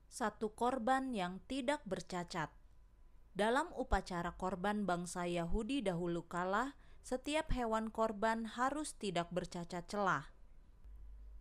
Satu 0.10 0.50
korban 0.55 1.13
yang 1.13 1.43
tidak 1.46 1.86
bercacat. 1.86 2.50
Dalam 3.38 3.70
upacara 3.77 4.34
korban 4.34 4.89
bangsa 4.89 5.29
Yahudi 5.29 5.86
dahulu 5.86 6.25
kala, 6.25 6.74
setiap 7.03 7.51
hewan 7.53 7.91
korban 7.93 8.48
harus 8.48 8.96
tidak 8.98 9.29
bercacat 9.29 9.86
celah 9.91 10.33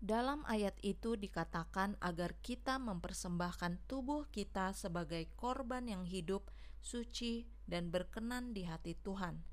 Dalam 0.02 0.42
ayat 0.50 0.74
itu 0.82 1.14
dikatakan 1.14 1.94
agar 2.02 2.34
kita 2.42 2.82
mempersembahkan 2.82 3.86
tubuh 3.86 4.26
kita 4.34 4.74
sebagai 4.74 5.30
korban 5.38 5.86
yang 5.86 6.02
hidup, 6.02 6.50
suci, 6.82 7.46
dan 7.70 7.94
berkenan 7.94 8.50
di 8.50 8.66
hati 8.66 8.98
Tuhan. 8.98 9.46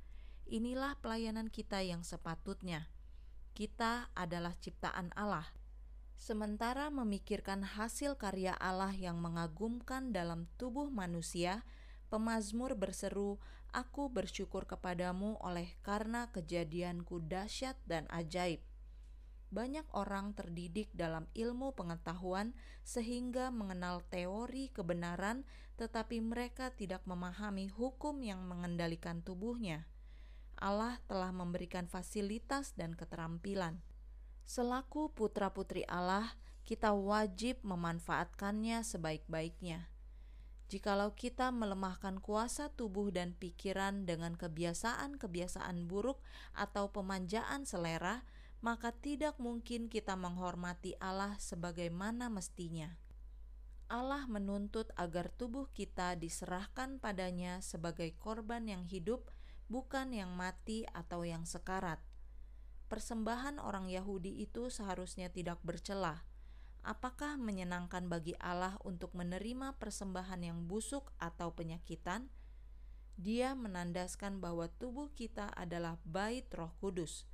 Inilah 0.50 0.98
pelayanan 1.06 1.54
kita 1.54 1.86
yang 1.86 2.02
sepatutnya. 2.02 2.90
Kita 3.54 4.10
adalah 4.18 4.58
ciptaan 4.58 5.14
Allah. 5.14 5.46
Sementara 6.18 6.90
memikirkan 6.90 7.62
hasil 7.62 8.18
karya 8.18 8.58
Allah 8.58 8.98
yang 8.98 9.22
mengagumkan 9.22 10.10
dalam 10.10 10.50
tubuh 10.58 10.90
manusia, 10.90 11.62
pemazmur 12.10 12.74
berseru, 12.74 13.38
"Aku 13.70 14.10
bersyukur 14.10 14.66
kepadamu 14.66 15.38
oleh 15.46 15.78
karena 15.86 16.34
kejadianku 16.34 17.22
dahsyat 17.22 17.78
dan 17.86 18.10
ajaib." 18.10 18.66
Banyak 19.50 19.90
orang 19.98 20.38
terdidik 20.38 20.94
dalam 20.94 21.26
ilmu 21.34 21.74
pengetahuan 21.74 22.54
sehingga 22.86 23.50
mengenal 23.50 24.06
teori 24.14 24.70
kebenaran, 24.70 25.42
tetapi 25.78 26.22
mereka 26.22 26.70
tidak 26.70 27.02
memahami 27.10 27.66
hukum 27.70 28.22
yang 28.22 28.46
mengendalikan 28.46 29.26
tubuhnya. 29.26 29.90
Allah 30.60 31.02
telah 31.10 31.34
memberikan 31.34 31.90
fasilitas 31.90 32.78
dan 32.78 32.94
keterampilan. 32.94 33.82
Selaku 34.46 35.10
putra-putri 35.16 35.88
Allah, 35.88 36.36
kita 36.68 36.94
wajib 36.94 37.64
memanfaatkannya 37.66 38.86
sebaik-baiknya. 38.86 39.90
Jikalau 40.70 41.18
kita 41.18 41.50
melemahkan 41.50 42.22
kuasa 42.22 42.70
tubuh 42.70 43.10
dan 43.10 43.34
pikiran 43.34 44.06
dengan 44.06 44.38
kebiasaan-kebiasaan 44.38 45.90
buruk 45.90 46.22
atau 46.54 46.94
pemanjaan 46.94 47.66
selera, 47.66 48.22
maka 48.60 48.92
tidak 48.92 49.40
mungkin 49.40 49.88
kita 49.88 50.20
menghormati 50.20 51.00
Allah 51.00 51.40
sebagaimana 51.40 52.28
mestinya. 52.28 53.00
Allah 53.90 54.28
menuntut 54.30 54.92
agar 55.00 55.32
tubuh 55.34 55.72
kita 55.74 56.14
diserahkan 56.20 57.02
padanya 57.02 57.64
sebagai 57.64 58.14
korban 58.20 58.68
yang 58.70 58.86
hidup, 58.86 59.32
bukan 59.72 60.14
yang 60.14 60.36
mati 60.36 60.86
atau 60.92 61.26
yang 61.26 61.48
sekarat. 61.48 61.98
Persembahan 62.92 63.58
orang 63.58 63.90
Yahudi 63.90 64.44
itu 64.44 64.70
seharusnya 64.70 65.32
tidak 65.32 65.58
bercelah. 65.66 66.22
Apakah 66.86 67.40
menyenangkan 67.40 68.12
bagi 68.12 68.38
Allah 68.38 68.78
untuk 68.86 69.16
menerima 69.18 69.78
persembahan 69.82 70.42
yang 70.46 70.60
busuk 70.70 71.10
atau 71.18 71.56
penyakitan? 71.56 72.30
Dia 73.20 73.52
menandaskan 73.58 74.40
bahwa 74.40 74.70
tubuh 74.80 75.12
kita 75.12 75.52
adalah 75.58 76.00
bait 76.08 76.48
Roh 76.56 76.72
Kudus 76.80 77.28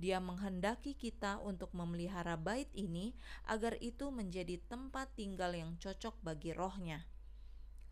dia 0.00 0.16
menghendaki 0.16 0.96
kita 0.96 1.36
untuk 1.44 1.76
memelihara 1.76 2.40
bait 2.40 2.72
ini 2.72 3.12
agar 3.44 3.76
itu 3.84 4.08
menjadi 4.08 4.56
tempat 4.64 5.12
tinggal 5.12 5.52
yang 5.52 5.76
cocok 5.76 6.16
bagi 6.24 6.56
rohnya. 6.56 7.04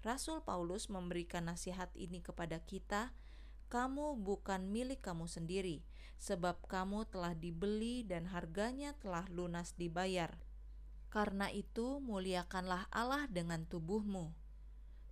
Rasul 0.00 0.40
Paulus 0.40 0.88
memberikan 0.88 1.52
nasihat 1.52 1.92
ini 1.92 2.24
kepada 2.24 2.64
kita, 2.64 3.12
kamu 3.68 4.16
bukan 4.24 4.72
milik 4.72 5.04
kamu 5.04 5.28
sendiri, 5.28 5.84
sebab 6.16 6.64
kamu 6.64 7.04
telah 7.12 7.36
dibeli 7.36 8.08
dan 8.08 8.32
harganya 8.32 8.96
telah 8.96 9.28
lunas 9.28 9.76
dibayar. 9.76 10.40
Karena 11.12 11.52
itu, 11.52 12.00
muliakanlah 12.00 12.88
Allah 12.88 13.28
dengan 13.28 13.68
tubuhmu. 13.68 14.32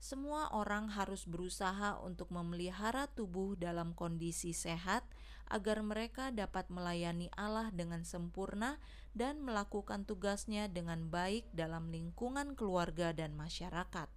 Semua 0.00 0.52
orang 0.52 0.92
harus 0.92 1.24
berusaha 1.26 1.98
untuk 2.00 2.30
memelihara 2.30 3.08
tubuh 3.10 3.56
dalam 3.56 3.92
kondisi 3.96 4.52
sehat, 4.52 5.04
agar 5.46 5.78
mereka 5.82 6.34
dapat 6.34 6.66
melayani 6.66 7.30
Allah 7.38 7.70
dengan 7.70 8.02
sempurna 8.02 8.82
dan 9.14 9.38
melakukan 9.40 10.02
tugasnya 10.02 10.66
dengan 10.66 11.06
baik 11.06 11.46
dalam 11.54 11.88
lingkungan 11.88 12.58
keluarga 12.58 13.14
dan 13.14 13.38
masyarakat. 13.38 14.10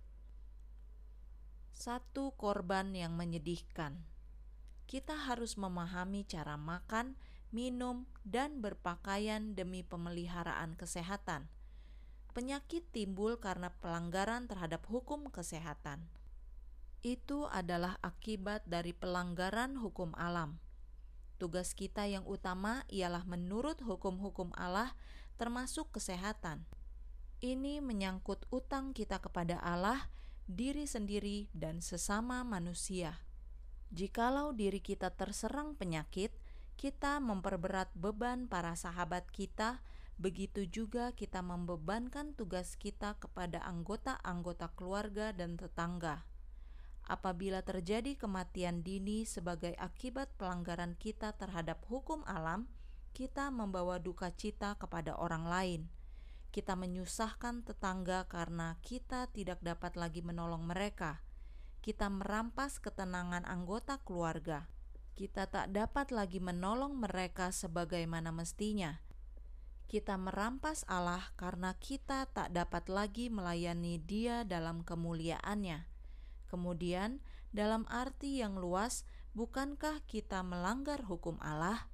Satu 1.77 2.35
korban 2.35 2.91
yang 2.91 3.15
menyedihkan. 3.15 4.03
Kita 4.89 5.15
harus 5.15 5.55
memahami 5.55 6.25
cara 6.25 6.57
makan, 6.57 7.13
minum, 7.53 8.09
dan 8.25 8.59
berpakaian 8.59 9.53
demi 9.53 9.85
pemeliharaan 9.85 10.73
kesehatan. 10.73 11.47
Penyakit 12.33 12.89
timbul 12.89 13.37
karena 13.37 13.69
pelanggaran 13.79 14.49
terhadap 14.49 14.83
hukum 14.89 15.29
kesehatan. 15.29 16.09
Itu 17.05 17.47
adalah 17.47 17.95
akibat 18.03 18.67
dari 18.67 18.91
pelanggaran 18.91 19.79
hukum 19.79 20.11
alam 20.19 20.59
Tugas 21.39 21.71
kita 21.71 22.03
yang 22.03 22.27
utama 22.27 22.83
ialah 22.91 23.23
menurut 23.23 23.79
hukum-hukum 23.79 24.51
Allah, 24.59 24.91
termasuk 25.39 25.87
kesehatan. 25.95 26.67
Ini 27.39 27.79
menyangkut 27.79 28.43
utang 28.51 28.91
kita 28.91 29.23
kepada 29.23 29.55
Allah, 29.63 30.11
diri 30.51 30.83
sendiri, 30.83 31.47
dan 31.55 31.79
sesama 31.79 32.43
manusia. 32.43 33.23
Jikalau 33.95 34.51
diri 34.51 34.83
kita 34.83 35.15
terserang 35.15 35.79
penyakit, 35.79 36.35
kita 36.75 37.23
memperberat 37.23 37.87
beban 37.95 38.51
para 38.51 38.75
sahabat 38.75 39.31
kita, 39.31 39.79
begitu 40.19 40.67
juga 40.67 41.15
kita 41.15 41.39
membebankan 41.39 42.35
tugas 42.35 42.75
kita 42.75 43.15
kepada 43.15 43.63
anggota-anggota 43.63 44.75
keluarga 44.75 45.31
dan 45.31 45.55
tetangga 45.55 46.28
apabila 47.09 47.65
terjadi 47.65 48.13
kematian 48.13 48.85
dini 48.85 49.25
sebagai 49.25 49.73
akibat 49.81 50.29
pelanggaran 50.37 50.93
kita 50.93 51.33
terhadap 51.33 51.81
hukum 51.89 52.21
alam, 52.29 52.69
kita 53.17 53.49
membawa 53.49 53.97
duka 53.97 54.29
cita 54.29 54.77
kepada 54.77 55.17
orang 55.17 55.49
lain. 55.49 55.81
Kita 56.53 56.77
menyusahkan 56.77 57.65
tetangga 57.65 58.29
karena 58.29 58.77
kita 58.85 59.25
tidak 59.33 59.59
dapat 59.65 59.97
lagi 59.97 60.21
menolong 60.21 60.61
mereka. 60.65 61.25
Kita 61.81 62.13
merampas 62.13 62.77
ketenangan 62.77 63.49
anggota 63.49 63.97
keluarga. 64.05 64.69
Kita 65.17 65.49
tak 65.49 65.73
dapat 65.73 66.13
lagi 66.13 66.37
menolong 66.37 66.95
mereka 66.95 67.49
sebagaimana 67.49 68.29
mestinya. 68.29 69.01
Kita 69.89 70.21
merampas 70.21 70.85
Allah 70.85 71.33
karena 71.33 71.73
kita 71.73 72.29
tak 72.29 72.53
dapat 72.53 72.85
lagi 72.93 73.33
melayani 73.33 73.97
Dia 73.97 74.45
dalam 74.45 74.85
kemuliaannya 74.85 75.98
Kemudian, 76.49 77.21
dalam 77.53 77.85
arti 77.87 78.41
yang 78.41 78.57
luas, 78.57 79.05
bukankah 79.37 80.01
kita 80.09 80.41
melanggar 80.41 81.05
hukum 81.05 81.37
Allah? 81.39 81.87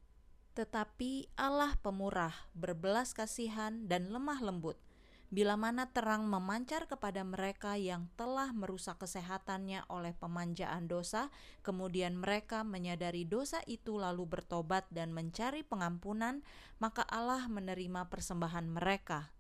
Tetapi 0.56 1.36
Allah 1.36 1.76
pemurah, 1.84 2.32
berbelas 2.56 3.12
kasihan, 3.12 3.92
dan 3.92 4.08
lemah 4.16 4.40
lembut. 4.40 4.80
Bila 5.28 5.60
mana 5.60 5.92
terang 5.92 6.32
memancar 6.32 6.88
kepada 6.88 7.20
mereka 7.28 7.76
yang 7.76 8.08
telah 8.16 8.56
merusak 8.56 9.04
kesehatannya 9.04 9.84
oleh 9.92 10.16
pemanjaan 10.16 10.88
dosa, 10.88 11.28
kemudian 11.60 12.16
mereka 12.16 12.64
menyadari 12.64 13.28
dosa 13.28 13.60
itu 13.68 14.00
lalu 14.00 14.24
bertobat 14.24 14.88
dan 14.96 15.12
mencari 15.12 15.68
pengampunan, 15.68 16.40
maka 16.80 17.04
Allah 17.12 17.52
menerima 17.52 18.08
persembahan 18.08 18.70
mereka. 18.70 19.35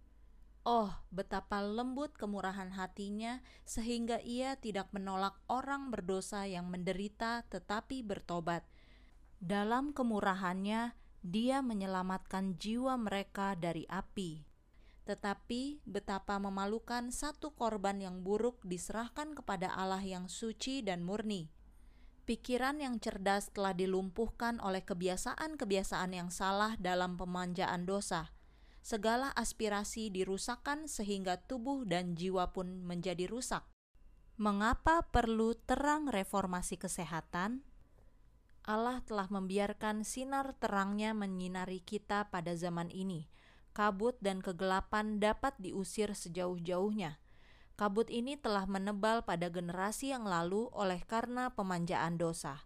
Oh, 0.65 0.89
betapa 1.13 1.62
lembut 1.62 2.17
kemurahan 2.17 2.73
hatinya, 2.73 3.45
sehingga 3.69 4.17
ia 4.25 4.58
tidak 4.58 4.89
menolak 4.97 5.38
orang 5.45 5.93
berdosa 5.93 6.49
yang 6.49 6.73
menderita 6.73 7.45
tetapi 7.54 8.01
bertobat. 8.01 8.65
Dalam 9.38 9.93
kemurahannya, 9.93 10.97
dia 11.21 11.62
menyelamatkan 11.62 12.58
jiwa 12.58 12.97
mereka 12.97 13.54
dari 13.54 13.86
api. 13.86 14.41
Tetapi 15.06 15.86
betapa 15.86 16.41
memalukan 16.41 17.13
satu 17.13 17.54
korban 17.54 18.01
yang 18.01 18.25
buruk 18.25 18.58
diserahkan 18.65 19.38
kepada 19.38 19.69
Allah 19.69 20.01
yang 20.01 20.25
suci 20.25 20.82
dan 20.82 21.06
murni. 21.06 21.54
Pikiran 22.25 22.82
yang 22.82 22.97
cerdas 22.97 23.54
telah 23.54 23.78
dilumpuhkan 23.78 24.58
oleh 24.58 24.82
kebiasaan-kebiasaan 24.82 26.10
yang 26.10 26.34
salah 26.34 26.73
dalam 26.82 27.21
pemanjaan 27.21 27.86
dosa 27.86 28.35
segala 28.86 29.34
aspirasi 29.34 30.13
dirusakkan 30.13 30.86
sehingga 30.86 31.41
tubuh 31.41 31.89
dan 31.89 32.13
jiwa 32.13 32.54
pun 32.54 32.86
menjadi 32.86 33.26
rusak. 33.26 33.65
Mengapa 34.38 35.10
perlu 35.10 35.58
terang 35.58 36.06
reformasi 36.06 36.78
kesehatan? 36.78 37.65
Allah 38.62 39.02
telah 39.02 39.26
membiarkan 39.34 40.06
sinar 40.06 40.54
terangnya 40.62 41.17
menyinari 41.17 41.82
kita 41.82 42.30
pada 42.30 42.54
zaman 42.54 42.93
ini. 42.93 43.26
Kabut 43.74 44.21
dan 44.21 44.45
kegelapan 44.45 45.17
dapat 45.17 45.58
diusir 45.58 46.13
sejauh-jauhnya. 46.13 47.17
Kabut 47.74 48.13
ini 48.13 48.38
telah 48.38 48.69
menebal 48.69 49.26
pada 49.26 49.50
generasi 49.50 50.13
yang 50.13 50.30
lalu 50.30 50.69
oleh 50.78 51.02
karena 51.10 51.50
pemanjaan 51.58 52.21
dosa 52.21 52.62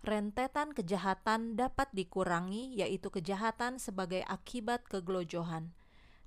rentetan 0.00 0.72
kejahatan 0.72 1.56
dapat 1.56 1.92
dikurangi, 1.92 2.76
yaitu 2.76 3.12
kejahatan 3.12 3.76
sebagai 3.76 4.24
akibat 4.24 4.84
kegelojohan. 4.88 5.72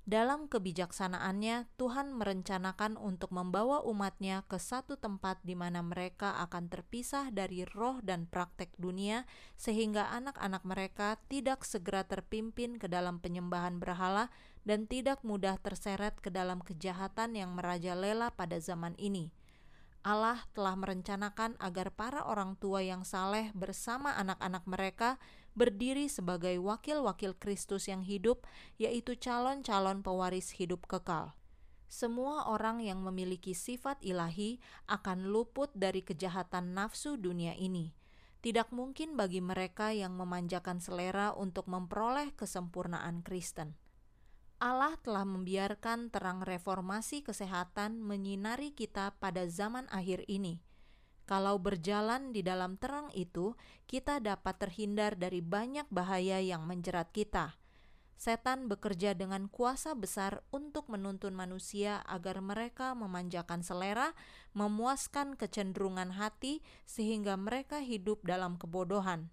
Dalam 0.04 0.52
kebijaksanaannya, 0.52 1.64
Tuhan 1.80 2.12
merencanakan 2.12 3.00
untuk 3.00 3.32
membawa 3.32 3.80
umatnya 3.88 4.44
ke 4.44 4.60
satu 4.60 5.00
tempat 5.00 5.40
di 5.40 5.56
mana 5.56 5.80
mereka 5.80 6.36
akan 6.44 6.68
terpisah 6.68 7.32
dari 7.32 7.64
roh 7.64 8.04
dan 8.04 8.28
praktek 8.28 8.68
dunia, 8.76 9.24
sehingga 9.56 10.12
anak-anak 10.12 10.60
mereka 10.68 11.16
tidak 11.32 11.64
segera 11.64 12.04
terpimpin 12.04 12.76
ke 12.76 12.84
dalam 12.84 13.16
penyembahan 13.16 13.80
berhala 13.80 14.28
dan 14.68 14.84
tidak 14.84 15.24
mudah 15.24 15.56
terseret 15.56 16.20
ke 16.20 16.28
dalam 16.28 16.60
kejahatan 16.60 17.32
yang 17.32 17.56
merajalela 17.56 18.28
pada 18.28 18.60
zaman 18.60 18.92
ini. 19.00 19.32
Allah 20.04 20.44
telah 20.52 20.76
merencanakan 20.76 21.56
agar 21.56 21.88
para 21.88 22.28
orang 22.28 22.60
tua 22.60 22.84
yang 22.84 23.08
saleh 23.08 23.48
bersama 23.56 24.12
anak-anak 24.20 24.68
mereka 24.68 25.16
berdiri 25.56 26.12
sebagai 26.12 26.60
wakil-wakil 26.60 27.32
Kristus 27.40 27.88
yang 27.88 28.04
hidup, 28.04 28.44
yaitu 28.76 29.16
calon-calon 29.16 30.04
pewaris 30.04 30.60
hidup 30.60 30.84
kekal. 30.84 31.32
Semua 31.88 32.52
orang 32.52 32.84
yang 32.84 33.00
memiliki 33.00 33.56
sifat 33.56 33.96
ilahi 34.04 34.60
akan 34.92 35.32
luput 35.32 35.72
dari 35.72 36.04
kejahatan 36.04 36.76
nafsu 36.76 37.16
dunia 37.16 37.56
ini. 37.56 37.96
Tidak 38.44 38.76
mungkin 38.76 39.16
bagi 39.16 39.40
mereka 39.40 39.88
yang 39.96 40.20
memanjakan 40.20 40.84
selera 40.84 41.32
untuk 41.32 41.64
memperoleh 41.64 42.36
kesempurnaan 42.36 43.24
Kristen. 43.24 43.72
Allah 44.64 44.96
telah 45.04 45.28
membiarkan 45.28 46.08
terang 46.08 46.40
reformasi 46.40 47.20
kesehatan 47.20 48.00
menyinari 48.00 48.72
kita 48.72 49.12
pada 49.20 49.44
zaman 49.44 49.84
akhir 49.92 50.24
ini. 50.24 50.64
Kalau 51.28 51.60
berjalan 51.60 52.32
di 52.32 52.40
dalam 52.40 52.80
terang 52.80 53.12
itu, 53.12 53.60
kita 53.84 54.24
dapat 54.24 54.56
terhindar 54.56 55.20
dari 55.20 55.44
banyak 55.44 55.84
bahaya 55.92 56.40
yang 56.40 56.64
menjerat 56.64 57.12
kita. 57.12 57.60
Setan 58.16 58.72
bekerja 58.72 59.12
dengan 59.12 59.52
kuasa 59.52 59.92
besar 59.92 60.40
untuk 60.48 60.88
menuntun 60.88 61.36
manusia 61.36 62.00
agar 62.08 62.40
mereka 62.40 62.96
memanjakan 62.96 63.60
selera, 63.60 64.16
memuaskan 64.56 65.36
kecenderungan 65.36 66.16
hati, 66.16 66.64
sehingga 66.88 67.36
mereka 67.36 67.84
hidup 67.84 68.24
dalam 68.24 68.56
kebodohan 68.56 69.28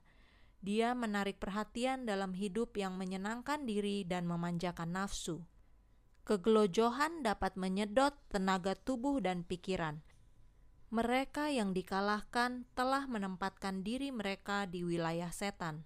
dia 0.62 0.94
menarik 0.94 1.42
perhatian 1.42 2.06
dalam 2.06 2.38
hidup 2.38 2.78
yang 2.78 2.94
menyenangkan 2.94 3.66
diri 3.66 4.06
dan 4.06 4.30
memanjakan 4.30 4.94
nafsu. 4.94 5.42
Kegelojohan 6.22 7.26
dapat 7.26 7.58
menyedot 7.58 8.14
tenaga 8.30 8.78
tubuh 8.78 9.18
dan 9.18 9.42
pikiran. 9.42 10.06
Mereka 10.94 11.50
yang 11.50 11.74
dikalahkan 11.74 12.70
telah 12.78 13.10
menempatkan 13.10 13.82
diri 13.82 14.14
mereka 14.14 14.70
di 14.70 14.86
wilayah 14.86 15.34
setan. 15.34 15.82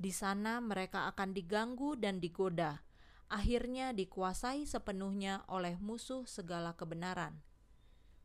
Di 0.00 0.08
sana 0.08 0.64
mereka 0.64 1.04
akan 1.12 1.36
diganggu 1.36 2.00
dan 2.00 2.16
digoda, 2.16 2.80
akhirnya 3.28 3.92
dikuasai 3.92 4.64
sepenuhnya 4.64 5.44
oleh 5.52 5.76
musuh 5.76 6.24
segala 6.24 6.72
kebenaran. 6.72 7.44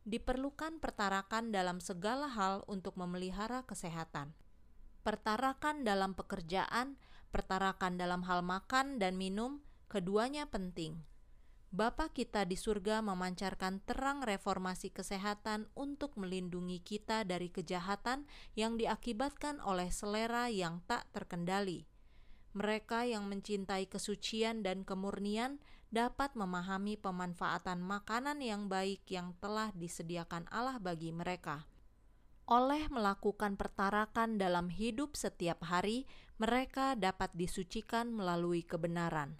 Diperlukan 0.08 0.80
pertarakan 0.80 1.52
dalam 1.52 1.76
segala 1.76 2.24
hal 2.32 2.64
untuk 2.72 2.96
memelihara 2.96 3.68
kesehatan 3.68 4.32
pertarakan 5.00 5.82
dalam 5.82 6.12
pekerjaan, 6.16 7.00
pertarakan 7.30 7.96
dalam 7.96 8.26
hal 8.26 8.44
makan 8.44 9.00
dan 9.00 9.16
minum, 9.16 9.64
keduanya 9.88 10.46
penting. 10.50 11.02
Bapa 11.70 12.10
kita 12.10 12.42
di 12.50 12.58
surga 12.58 12.98
memancarkan 12.98 13.78
terang 13.86 14.26
reformasi 14.26 14.90
kesehatan 14.90 15.70
untuk 15.78 16.18
melindungi 16.18 16.82
kita 16.82 17.22
dari 17.22 17.46
kejahatan 17.46 18.26
yang 18.58 18.74
diakibatkan 18.74 19.62
oleh 19.62 19.86
selera 19.94 20.50
yang 20.50 20.82
tak 20.90 21.06
terkendali. 21.14 21.86
Mereka 22.58 23.06
yang 23.06 23.30
mencintai 23.30 23.86
kesucian 23.86 24.66
dan 24.66 24.82
kemurnian 24.82 25.62
dapat 25.94 26.34
memahami 26.34 26.98
pemanfaatan 26.98 27.78
makanan 27.78 28.42
yang 28.42 28.66
baik 28.66 29.06
yang 29.06 29.38
telah 29.38 29.70
disediakan 29.78 30.50
Allah 30.50 30.82
bagi 30.82 31.14
mereka. 31.14 31.69
Oleh 32.50 32.90
melakukan 32.90 33.54
pertarakan 33.54 34.34
dalam 34.34 34.74
hidup 34.74 35.14
setiap 35.14 35.62
hari, 35.70 36.10
mereka 36.34 36.98
dapat 36.98 37.30
disucikan 37.30 38.10
melalui 38.10 38.66
kebenaran. 38.66 39.38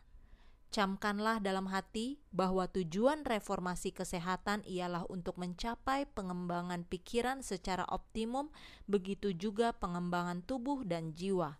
Camkanlah 0.70 1.42
dalam 1.42 1.66
hati 1.75 2.23
bahwa 2.31 2.70
tujuan 2.70 3.27
reformasi 3.27 3.90
kesehatan 3.90 4.62
ialah 4.62 5.11
untuk 5.11 5.42
mencapai 5.42 6.07
pengembangan 6.14 6.87
pikiran 6.87 7.42
secara 7.42 7.83
optimum, 7.90 8.55
begitu 8.87 9.35
juga 9.35 9.75
pengembangan 9.75 10.46
tubuh 10.46 10.87
dan 10.87 11.11
jiwa. 11.11 11.59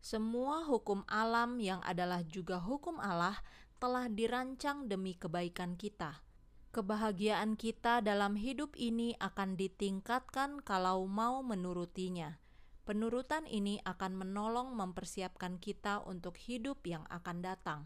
Semua 0.00 0.64
hukum 0.64 1.04
alam 1.12 1.60
yang 1.60 1.84
adalah 1.84 2.24
juga 2.24 2.56
hukum 2.56 2.96
Allah 3.04 3.36
telah 3.76 4.08
dirancang 4.08 4.88
demi 4.88 5.12
kebaikan 5.12 5.76
kita 5.76 6.24
kebahagiaan 6.76 7.56
kita 7.56 8.04
dalam 8.04 8.36
hidup 8.36 8.76
ini 8.76 9.16
akan 9.16 9.56
ditingkatkan 9.56 10.60
kalau 10.60 11.08
mau 11.08 11.40
menurutinya. 11.40 12.36
Penurutan 12.84 13.48
ini 13.48 13.80
akan 13.88 14.12
menolong 14.12 14.76
mempersiapkan 14.76 15.56
kita 15.56 16.04
untuk 16.04 16.36
hidup 16.36 16.84
yang 16.84 17.08
akan 17.08 17.40
datang. 17.40 17.80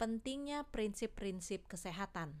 Pentingnya 0.00 0.64
prinsip-prinsip 0.72 1.68
kesehatan. 1.68 2.40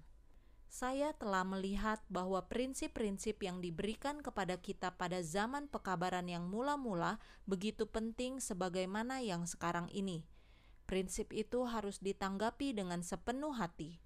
Saya 0.72 1.12
telah 1.12 1.44
melihat 1.44 2.00
bahwa 2.08 2.40
prinsip-prinsip 2.48 3.44
yang 3.44 3.60
diberikan 3.60 4.24
kepada 4.24 4.56
kita 4.56 4.96
pada 4.96 5.20
zaman 5.20 5.68
pekabaran 5.68 6.24
yang 6.24 6.48
mula-mula 6.48 7.20
begitu 7.44 7.84
penting 7.84 8.40
sebagaimana 8.40 9.20
yang 9.20 9.44
sekarang 9.44 9.92
ini. 9.92 10.24
Prinsip 10.88 11.36
itu 11.36 11.68
harus 11.68 12.00
ditanggapi 12.00 12.72
dengan 12.72 13.04
sepenuh 13.04 13.52
hati 13.52 14.03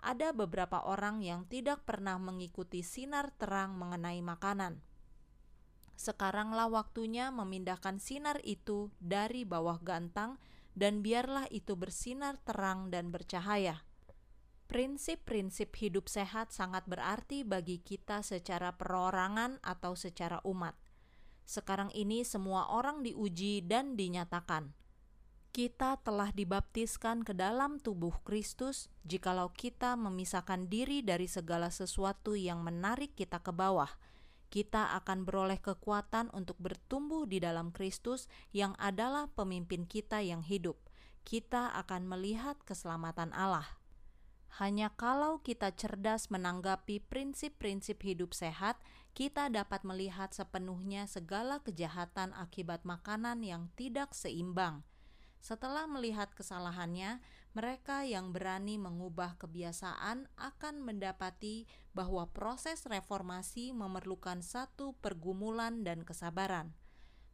ada 0.00 0.32
beberapa 0.32 0.80
orang 0.84 1.20
yang 1.20 1.44
tidak 1.48 1.84
pernah 1.84 2.16
mengikuti 2.16 2.80
sinar 2.80 3.32
terang 3.36 3.76
mengenai 3.76 4.20
makanan. 4.24 4.80
Sekaranglah 6.00 6.72
waktunya 6.72 7.28
memindahkan 7.28 8.00
sinar 8.00 8.40
itu 8.44 8.88
dari 9.00 9.44
bawah 9.44 9.76
gantang, 9.84 10.40
dan 10.72 11.04
biarlah 11.04 11.44
itu 11.52 11.76
bersinar 11.76 12.40
terang 12.40 12.88
dan 12.88 13.12
bercahaya. 13.12 13.84
Prinsip-prinsip 14.70 15.74
hidup 15.76 16.08
sehat 16.08 16.54
sangat 16.54 16.86
berarti 16.86 17.42
bagi 17.42 17.82
kita 17.82 18.22
secara 18.24 18.72
perorangan 18.78 19.60
atau 19.60 19.98
secara 19.98 20.40
umat. 20.46 20.78
Sekarang 21.42 21.90
ini, 21.92 22.22
semua 22.22 22.70
orang 22.70 23.02
diuji 23.02 23.66
dan 23.66 23.98
dinyatakan 23.98 24.72
kita 25.50 25.98
telah 26.06 26.30
dibaptiskan 26.30 27.26
ke 27.26 27.34
dalam 27.34 27.82
tubuh 27.82 28.14
Kristus, 28.22 28.86
jikalau 29.02 29.50
kita 29.50 29.98
memisahkan 29.98 30.70
diri 30.70 31.02
dari 31.02 31.26
segala 31.26 31.74
sesuatu 31.74 32.38
yang 32.38 32.62
menarik 32.62 33.18
kita 33.18 33.42
ke 33.42 33.50
bawah. 33.50 33.90
Kita 34.46 34.94
akan 35.02 35.26
beroleh 35.26 35.58
kekuatan 35.58 36.30
untuk 36.30 36.54
bertumbuh 36.62 37.26
di 37.26 37.42
dalam 37.42 37.74
Kristus, 37.74 38.30
yang 38.54 38.78
adalah 38.78 39.26
pemimpin 39.34 39.90
kita 39.90 40.22
yang 40.22 40.46
hidup. 40.46 40.78
Kita 41.26 41.74
akan 41.74 42.06
melihat 42.06 42.54
keselamatan 42.62 43.34
Allah. 43.34 43.78
Hanya 44.62 44.94
kalau 44.94 45.42
kita 45.42 45.74
cerdas 45.74 46.30
menanggapi 46.30 47.02
prinsip-prinsip 47.10 48.02
hidup 48.06 48.34
sehat, 48.34 48.78
kita 49.18 49.50
dapat 49.50 49.82
melihat 49.82 50.30
sepenuhnya 50.30 51.10
segala 51.10 51.58
kejahatan 51.62 52.34
akibat 52.38 52.86
makanan 52.86 53.42
yang 53.42 53.70
tidak 53.74 54.14
seimbang 54.14 54.86
setelah 55.40 55.88
melihat 55.88 56.28
kesalahannya, 56.36 57.18
mereka 57.56 58.06
yang 58.06 58.30
berani 58.30 58.78
mengubah 58.78 59.34
kebiasaan 59.40 60.28
akan 60.38 60.74
mendapati 60.84 61.66
bahwa 61.96 62.28
proses 62.30 62.86
reformasi 62.86 63.74
memerlukan 63.74 64.44
satu 64.44 64.94
pergumulan 65.00 65.82
dan 65.82 66.06
kesabaran. 66.06 66.76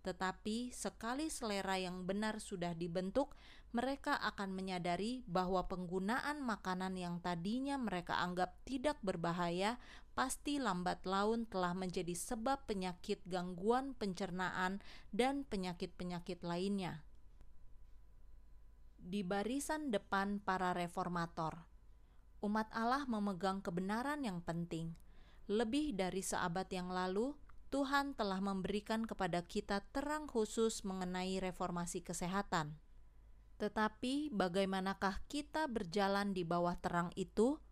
Tetapi 0.06 0.70
sekali 0.70 1.26
selera 1.26 1.82
yang 1.82 2.06
benar 2.06 2.38
sudah 2.38 2.78
dibentuk, 2.78 3.34
mereka 3.74 4.14
akan 4.22 4.54
menyadari 4.54 5.26
bahwa 5.26 5.66
penggunaan 5.66 6.40
makanan 6.40 6.94
yang 6.94 7.18
tadinya 7.18 7.74
mereka 7.74 8.22
anggap 8.22 8.54
tidak 8.62 8.96
berbahaya 9.02 9.82
pasti 10.14 10.62
lambat 10.62 11.04
laun 11.04 11.44
telah 11.44 11.74
menjadi 11.74 12.14
sebab 12.14 12.64
penyakit 12.70 13.20
gangguan 13.28 13.92
pencernaan 13.98 14.80
dan 15.12 15.44
penyakit-penyakit 15.44 16.40
lainnya 16.40 17.05
di 19.06 19.22
barisan 19.22 19.94
depan 19.94 20.42
para 20.42 20.74
reformator. 20.74 21.62
Umat 22.42 22.66
Allah 22.74 23.06
memegang 23.06 23.62
kebenaran 23.62 24.26
yang 24.26 24.42
penting. 24.42 24.98
Lebih 25.46 25.94
dari 25.94 26.26
seabad 26.26 26.66
yang 26.74 26.90
lalu, 26.90 27.38
Tuhan 27.70 28.18
telah 28.18 28.42
memberikan 28.42 29.06
kepada 29.06 29.46
kita 29.46 29.86
terang 29.94 30.26
khusus 30.26 30.82
mengenai 30.82 31.38
reformasi 31.38 32.02
kesehatan. 32.02 32.74
Tetapi, 33.62 34.34
bagaimanakah 34.34 35.22
kita 35.30 35.70
berjalan 35.70 36.34
di 36.34 36.42
bawah 36.42 36.74
terang 36.74 37.14
itu? 37.14 37.62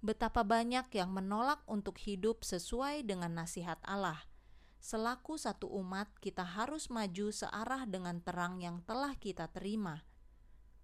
Betapa 0.00 0.48
banyak 0.48 0.88
yang 0.96 1.12
menolak 1.12 1.60
untuk 1.68 2.00
hidup 2.00 2.40
sesuai 2.40 3.04
dengan 3.04 3.36
nasihat 3.36 3.76
Allah. 3.84 4.24
Selaku 4.80 5.36
satu 5.36 5.68
umat, 5.76 6.08
kita 6.24 6.40
harus 6.40 6.88
maju 6.88 7.28
searah 7.28 7.84
dengan 7.84 8.24
terang 8.24 8.64
yang 8.64 8.80
telah 8.88 9.12
kita 9.20 9.44
terima 9.52 10.08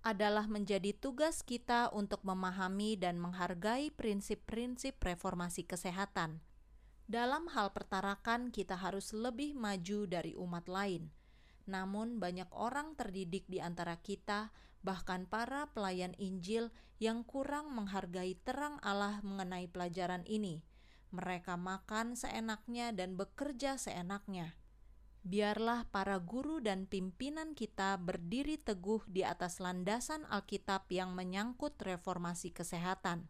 adalah 0.06 0.46
menjadi 0.46 0.94
tugas 0.94 1.42
kita 1.42 1.90
untuk 1.90 2.22
memahami 2.22 2.94
dan 2.94 3.18
menghargai 3.18 3.90
prinsip-prinsip 3.90 5.02
reformasi 5.02 5.66
kesehatan. 5.66 6.38
Dalam 7.10 7.50
hal 7.50 7.74
pertarakan, 7.74 8.54
kita 8.54 8.78
harus 8.78 9.10
lebih 9.10 9.58
maju 9.58 10.06
dari 10.06 10.38
umat 10.38 10.70
lain. 10.70 11.10
Namun, 11.66 12.22
banyak 12.22 12.46
orang 12.54 12.94
terdidik 12.94 13.50
di 13.50 13.58
antara 13.58 13.98
kita, 13.98 14.54
bahkan 14.86 15.26
para 15.26 15.66
pelayan 15.74 16.14
Injil, 16.22 16.70
yang 17.02 17.26
kurang 17.26 17.74
menghargai 17.74 18.38
terang 18.46 18.78
Allah 18.86 19.18
mengenai 19.26 19.66
pelajaran 19.66 20.22
ini. 20.30 20.62
Mereka 21.10 21.58
makan 21.58 22.14
seenaknya 22.14 22.94
dan 22.94 23.18
bekerja 23.18 23.74
seenaknya 23.74 24.54
biarlah 25.26 25.90
para 25.90 26.22
guru 26.22 26.62
dan 26.62 26.86
pimpinan 26.86 27.58
kita 27.58 27.98
berdiri 27.98 28.62
teguh 28.62 29.02
di 29.10 29.26
atas 29.26 29.58
landasan 29.58 30.22
Alkitab 30.30 30.86
yang 30.94 31.18
menyangkut 31.18 31.74
reformasi 31.82 32.54
kesehatan. 32.54 33.26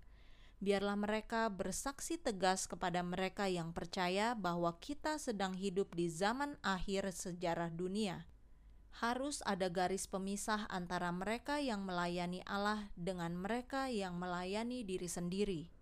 Biarlah 0.61 0.97
mereka 1.01 1.49
bersaksi 1.49 2.21
tegas 2.21 2.69
kepada 2.69 3.01
mereka 3.01 3.49
yang 3.49 3.73
percaya 3.73 4.37
bahwa 4.37 4.77
kita 4.77 5.17
sedang 5.17 5.57
hidup 5.57 5.97
di 5.97 6.13
zaman 6.13 6.61
akhir 6.61 7.17
sejarah 7.17 7.73
dunia. 7.73 8.29
Harus 9.01 9.41
ada 9.45 9.69
garis 9.73 10.05
pemisah 10.09 10.69
antara 10.69 11.13
mereka 11.13 11.61
yang 11.61 11.85
melayani 11.85 12.45
Allah 12.45 12.93
dengan 12.97 13.37
mereka 13.37 13.89
yang 13.93 14.17
melayani 14.17 14.85
diri 14.85 15.09
sendiri 15.09 15.76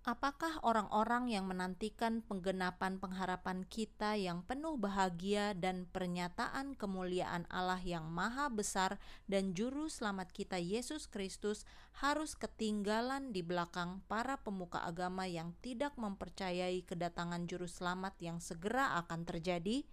Apakah 0.00 0.64
orang-orang 0.64 1.28
yang 1.28 1.44
menantikan 1.44 2.24
penggenapan 2.24 2.96
pengharapan 2.96 3.68
kita 3.68 4.16
yang 4.16 4.40
penuh 4.48 4.80
bahagia 4.80 5.52
dan 5.52 5.84
pernyataan 5.92 6.72
kemuliaan 6.72 7.44
Allah 7.52 7.84
yang 7.84 8.08
maha 8.08 8.48
besar 8.48 8.96
dan 9.28 9.52
juru 9.52 9.92
selamat 9.92 10.32
kita 10.32 10.56
Yesus 10.56 11.04
Kristus 11.04 11.68
harus 12.00 12.32
ketinggalan 12.32 13.36
di 13.36 13.44
belakang 13.44 14.00
para 14.08 14.40
pemuka 14.40 14.80
agama 14.80 15.28
yang 15.28 15.52
tidak 15.60 15.92
mempercayai 16.00 16.80
kedatangan 16.88 17.44
juru 17.44 17.68
selamat 17.68 18.16
yang 18.24 18.40
segera 18.40 18.96
akan 19.04 19.28
terjadi? 19.28 19.84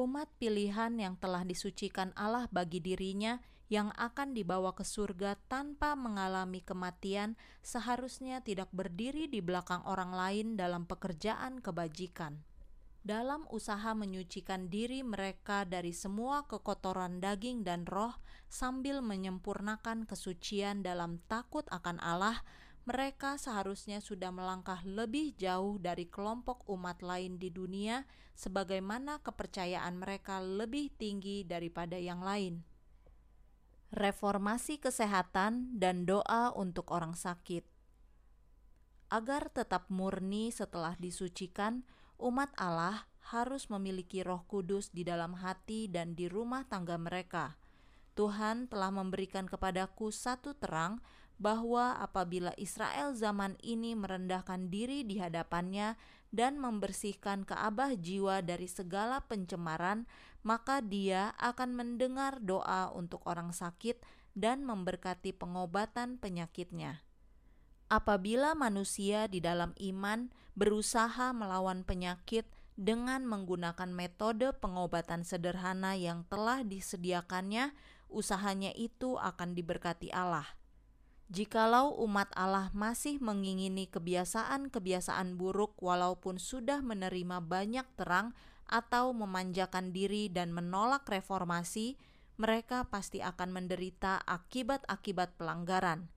Umat 0.00 0.32
pilihan 0.40 0.96
yang 0.96 1.20
telah 1.20 1.44
disucikan 1.44 2.16
Allah 2.16 2.48
bagi 2.48 2.80
dirinya 2.80 3.36
yang 3.70 3.94
akan 3.94 4.34
dibawa 4.34 4.74
ke 4.74 4.82
surga 4.82 5.38
tanpa 5.46 5.94
mengalami 5.94 6.58
kematian 6.58 7.38
seharusnya 7.62 8.42
tidak 8.42 8.66
berdiri 8.74 9.30
di 9.30 9.38
belakang 9.38 9.86
orang 9.86 10.10
lain 10.10 10.58
dalam 10.58 10.90
pekerjaan 10.90 11.62
kebajikan. 11.62 12.42
Dalam 13.00 13.46
usaha 13.48 13.96
menyucikan 13.96 14.68
diri 14.68 15.06
mereka 15.06 15.64
dari 15.64 15.94
semua 15.94 16.44
kekotoran 16.50 17.22
daging 17.22 17.62
dan 17.64 17.86
roh, 17.86 18.12
sambil 18.50 19.00
menyempurnakan 19.00 20.04
kesucian 20.04 20.82
dalam 20.82 21.22
takut 21.30 21.64
akan 21.70 21.96
Allah, 22.02 22.42
mereka 22.84 23.38
seharusnya 23.38 24.02
sudah 24.02 24.34
melangkah 24.34 24.82
lebih 24.82 25.32
jauh 25.38 25.78
dari 25.78 26.10
kelompok 26.10 26.66
umat 26.68 27.00
lain 27.06 27.38
di 27.38 27.48
dunia, 27.54 28.04
sebagaimana 28.34 29.22
kepercayaan 29.22 29.94
mereka 29.96 30.42
lebih 30.42 30.90
tinggi 30.98 31.46
daripada 31.46 31.96
yang 31.96 32.20
lain 32.20 32.66
reformasi 33.90 34.78
kesehatan, 34.78 35.74
dan 35.78 36.06
doa 36.06 36.54
untuk 36.54 36.94
orang 36.94 37.18
sakit. 37.18 37.66
Agar 39.10 39.50
tetap 39.50 39.90
murni 39.90 40.54
setelah 40.54 40.94
disucikan, 40.94 41.82
umat 42.22 42.54
Allah 42.54 43.10
harus 43.34 43.66
memiliki 43.66 44.22
Roh 44.22 44.46
Kudus 44.46 44.94
di 44.94 45.02
dalam 45.02 45.38
hati 45.38 45.90
dan 45.90 46.14
di 46.14 46.30
rumah 46.30 46.66
tangga 46.70 46.94
mereka. 46.94 47.58
Tuhan 48.14 48.70
telah 48.70 48.94
memberikan 48.94 49.50
kepadaku 49.50 50.14
satu 50.14 50.54
terang 50.54 51.02
bahwa 51.40 51.96
apabila 51.96 52.52
Israel 52.60 53.16
zaman 53.16 53.56
ini 53.64 53.96
merendahkan 53.96 54.68
diri 54.68 55.08
di 55.08 55.16
hadapannya 55.16 55.96
dan 56.30 56.62
membersihkan 56.62 57.42
keabah 57.42 57.98
jiwa 57.98 58.42
dari 58.42 58.70
segala 58.70 59.22
pencemaran, 59.26 60.06
maka 60.46 60.78
Dia 60.80 61.34
akan 61.36 61.74
mendengar 61.74 62.38
doa 62.38 62.90
untuk 62.94 63.26
orang 63.26 63.50
sakit 63.50 64.00
dan 64.38 64.62
memberkati 64.62 65.34
pengobatan 65.34 66.16
penyakitnya. 66.22 67.02
Apabila 67.90 68.54
manusia 68.54 69.26
di 69.26 69.42
dalam 69.42 69.74
iman 69.74 70.30
berusaha 70.54 71.34
melawan 71.34 71.82
penyakit 71.82 72.46
dengan 72.78 73.26
menggunakan 73.26 73.90
metode 73.90 74.54
pengobatan 74.54 75.26
sederhana 75.26 75.98
yang 75.98 76.22
telah 76.30 76.62
disediakannya, 76.62 77.74
usahanya 78.06 78.70
itu 78.78 79.18
akan 79.18 79.58
diberkati 79.58 80.14
Allah 80.14 80.59
Jikalau 81.30 81.94
umat 82.02 82.26
Allah 82.34 82.74
masih 82.74 83.22
mengingini 83.22 83.86
kebiasaan-kebiasaan 83.86 85.38
buruk, 85.38 85.78
walaupun 85.78 86.42
sudah 86.42 86.82
menerima 86.82 87.38
banyak 87.38 87.86
terang 87.94 88.34
atau 88.66 89.14
memanjakan 89.14 89.94
diri 89.94 90.26
dan 90.26 90.50
menolak 90.50 91.06
reformasi, 91.06 91.94
mereka 92.34 92.82
pasti 92.90 93.22
akan 93.22 93.54
menderita 93.54 94.26
akibat-akibat 94.26 95.38
pelanggaran. 95.38 96.10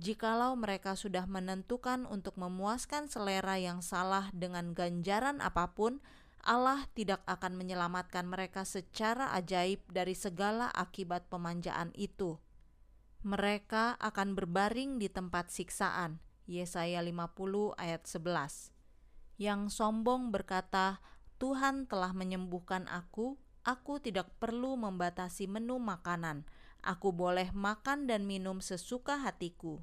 Jikalau 0.00 0.56
mereka 0.56 0.96
sudah 0.96 1.28
menentukan 1.28 2.08
untuk 2.08 2.40
memuaskan 2.40 3.04
selera 3.04 3.60
yang 3.60 3.84
salah 3.84 4.32
dengan 4.32 4.72
ganjaran 4.72 5.44
apa 5.44 5.76
pun, 5.76 6.00
Allah 6.40 6.88
tidak 6.96 7.20
akan 7.28 7.52
menyelamatkan 7.52 8.24
mereka 8.24 8.64
secara 8.64 9.28
ajaib 9.36 9.84
dari 9.92 10.16
segala 10.16 10.72
akibat 10.72 11.28
pemanjaan 11.28 11.92
itu 11.92 12.40
mereka 13.26 13.98
akan 13.98 14.38
berbaring 14.38 15.02
di 15.02 15.10
tempat 15.10 15.50
siksaan. 15.50 16.22
Yesaya 16.48 17.02
50 17.02 17.74
ayat 17.74 18.06
11. 18.06 18.72
Yang 19.36 19.60
sombong 19.74 20.30
berkata, 20.30 21.02
Tuhan 21.42 21.90
telah 21.90 22.14
menyembuhkan 22.14 22.86
aku, 22.88 23.36
aku 23.66 24.00
tidak 24.00 24.32
perlu 24.40 24.78
membatasi 24.78 25.50
menu 25.50 25.76
makanan. 25.82 26.46
Aku 26.80 27.10
boleh 27.10 27.50
makan 27.52 28.06
dan 28.06 28.24
minum 28.24 28.62
sesuka 28.62 29.18
hatiku. 29.20 29.82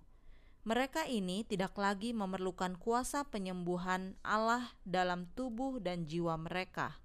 Mereka 0.65 1.05
ini 1.05 1.45
tidak 1.45 1.77
lagi 1.77 2.15
memerlukan 2.15 2.79
kuasa 2.81 3.29
penyembuhan 3.29 4.17
Allah 4.25 4.73
dalam 4.87 5.29
tubuh 5.37 5.77
dan 5.77 6.09
jiwa 6.09 6.33
mereka 6.41 7.04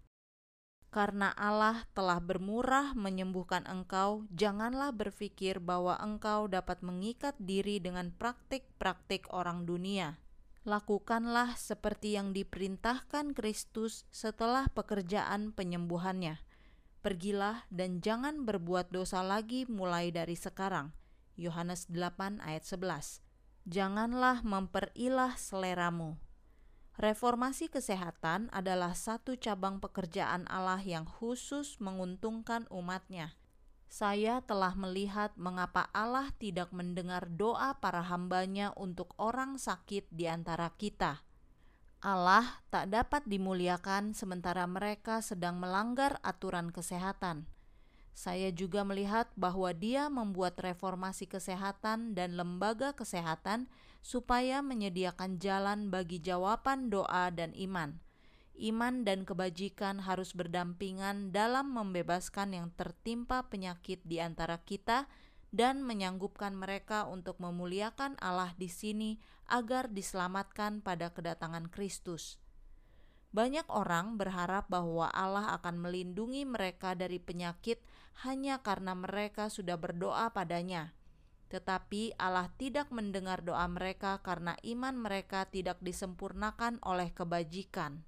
karena 0.91 1.31
Allah 1.39 1.87
telah 1.95 2.19
bermurah 2.19 2.99
menyembuhkan 2.99 3.63
engkau, 3.71 4.27
janganlah 4.35 4.91
berpikir 4.91 5.63
bahwa 5.63 5.95
engkau 6.03 6.51
dapat 6.51 6.83
mengikat 6.83 7.39
diri 7.39 7.79
dengan 7.79 8.11
praktik-praktik 8.11 9.31
orang 9.31 9.71
dunia. 9.71 10.19
Lakukanlah 10.67 11.55
seperti 11.55 12.19
yang 12.19 12.35
diperintahkan 12.35 13.33
Kristus 13.39 14.05
setelah 14.11 14.67
pekerjaan 14.75 15.55
penyembuhannya. 15.55 16.43
Pergilah 17.01 17.65
dan 17.73 18.05
jangan 18.05 18.45
berbuat 18.45 18.93
dosa 18.93 19.25
lagi 19.25 19.65
mulai 19.71 20.13
dari 20.13 20.37
sekarang. 20.37 20.93
Yohanes 21.39 21.89
8 21.89 22.45
ayat 22.45 22.67
11. 22.67 23.25
Janganlah 23.65 24.45
memperilah 24.45 25.39
seleramu 25.39 26.21
Reformasi 27.01 27.73
kesehatan 27.73 28.53
adalah 28.53 28.93
satu 28.93 29.33
cabang 29.33 29.81
pekerjaan 29.81 30.45
Allah 30.53 30.85
yang 30.85 31.09
khusus 31.09 31.81
menguntungkan 31.81 32.69
umatnya. 32.69 33.33
Saya 33.89 34.45
telah 34.45 34.77
melihat 34.77 35.33
mengapa 35.41 35.89
Allah 35.97 36.29
tidak 36.37 36.69
mendengar 36.77 37.25
doa 37.33 37.73
para 37.81 38.05
hambanya 38.05 38.77
untuk 38.77 39.17
orang 39.17 39.57
sakit 39.57 40.13
di 40.13 40.29
antara 40.29 40.77
kita. 40.77 41.25
Allah 42.05 42.61
tak 42.69 42.93
dapat 42.93 43.25
dimuliakan 43.25 44.13
sementara 44.13 44.69
mereka 44.69 45.25
sedang 45.25 45.57
melanggar 45.57 46.21
aturan 46.21 46.69
kesehatan. 46.69 47.49
Saya 48.13 48.53
juga 48.53 48.85
melihat 48.85 49.31
bahwa 49.39 49.73
Dia 49.73 50.11
membuat 50.13 50.59
reformasi 50.61 51.31
kesehatan 51.31 52.13
dan 52.13 52.37
lembaga 52.37 52.93
kesehatan 52.93 53.71
supaya 54.01 54.61
menyediakan 54.61 55.41
jalan 55.41 55.89
bagi 55.89 56.21
jawaban 56.21 56.89
doa 56.93 57.33
dan 57.33 57.53
iman. 57.57 58.01
Iman 58.61 59.09
dan 59.09 59.25
kebajikan 59.25 60.05
harus 60.05 60.37
berdampingan 60.37 61.33
dalam 61.33 61.73
membebaskan 61.73 62.53
yang 62.53 62.69
tertimpa 62.77 63.49
penyakit 63.49 64.05
di 64.05 64.21
antara 64.21 64.61
kita 64.61 65.09
dan 65.49 65.81
menyanggupkan 65.81 66.53
mereka 66.53 67.09
untuk 67.09 67.41
memuliakan 67.41 68.21
Allah 68.21 68.53
di 68.61 68.69
sini 68.69 69.17
agar 69.49 69.89
diselamatkan 69.89 70.85
pada 70.85 71.11
kedatangan 71.11 71.73
Kristus. 71.73 72.37
Banyak 73.31 73.71
orang 73.71 74.19
berharap 74.19 74.67
bahwa 74.67 75.07
Allah 75.15 75.55
akan 75.55 75.79
melindungi 75.79 76.43
mereka 76.43 76.99
dari 76.99 77.23
penyakit 77.23 77.79
hanya 78.27 78.59
karena 78.59 78.99
mereka 78.99 79.47
sudah 79.47 79.79
berdoa 79.79 80.35
padanya. 80.35 80.91
Tetapi 81.51 82.19
Allah 82.19 82.51
tidak 82.59 82.91
mendengar 82.91 83.43
doa 83.43 83.67
mereka 83.71 84.19
karena 84.23 84.59
iman 84.67 84.95
mereka 84.99 85.47
tidak 85.47 85.79
disempurnakan 85.83 86.83
oleh 86.83 87.11
kebajikan. 87.15 88.03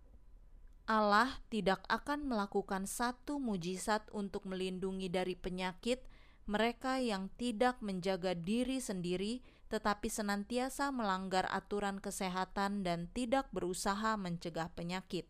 Allah 0.91 1.39
tidak 1.47 1.87
akan 1.87 2.27
melakukan 2.27 2.91
satu 2.91 3.39
mujizat 3.39 4.03
untuk 4.11 4.47
melindungi 4.51 5.07
dari 5.07 5.39
penyakit 5.39 6.03
mereka 6.51 6.99
yang 6.99 7.31
tidak 7.39 7.79
menjaga 7.79 8.35
diri 8.35 8.83
sendiri, 8.83 9.47
tetapi 9.73 10.13
senantiasa 10.13 10.93
melanggar 10.93 11.49
aturan 11.49 11.97
kesehatan 11.97 12.85
dan 12.85 13.09
tidak 13.17 13.49
berusaha 13.57 14.21
mencegah 14.21 14.69
penyakit. 14.77 15.25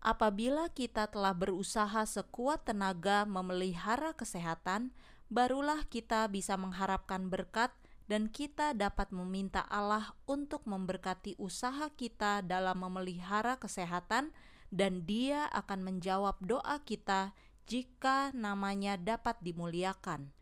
Apabila 0.00 0.72
kita 0.72 1.12
telah 1.12 1.36
berusaha 1.36 2.08
sekuat 2.08 2.64
tenaga 2.64 3.28
memelihara 3.28 4.16
kesehatan, 4.16 4.96
barulah 5.28 5.84
kita 5.92 6.24
bisa 6.32 6.56
mengharapkan 6.56 7.28
berkat, 7.28 7.76
dan 8.06 8.30
kita 8.30 8.70
dapat 8.72 9.10
meminta 9.10 9.66
Allah 9.66 10.14
untuk 10.30 10.62
memberkati 10.64 11.34
usaha 11.42 11.90
kita 11.92 12.40
dalam 12.40 12.80
memelihara 12.80 13.58
kesehatan, 13.60 14.30
dan 14.70 15.02
Dia 15.04 15.50
akan 15.52 15.82
menjawab 15.82 16.38
doa 16.38 16.80
kita 16.86 17.34
jika 17.66 18.30
namanya 18.30 18.94
dapat 18.94 19.36
dimuliakan. 19.42 20.35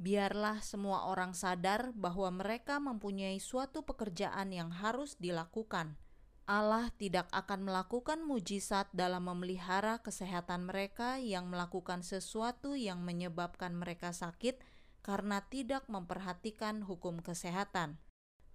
Biarlah 0.00 0.64
semua 0.64 1.12
orang 1.12 1.36
sadar 1.36 1.92
bahwa 1.92 2.32
mereka 2.32 2.80
mempunyai 2.80 3.36
suatu 3.36 3.84
pekerjaan 3.84 4.48
yang 4.48 4.72
harus 4.72 5.20
dilakukan. 5.20 6.00
Allah 6.48 6.88
tidak 6.96 7.28
akan 7.36 7.68
melakukan 7.68 8.24
mujizat 8.24 8.88
dalam 8.96 9.28
memelihara 9.28 10.00
kesehatan 10.00 10.64
mereka 10.64 11.20
yang 11.20 11.52
melakukan 11.52 12.00
sesuatu 12.00 12.80
yang 12.80 13.04
menyebabkan 13.04 13.76
mereka 13.76 14.16
sakit 14.16 14.64
karena 15.04 15.44
tidak 15.52 15.84
memperhatikan 15.92 16.80
hukum 16.80 17.20
kesehatan. 17.20 18.00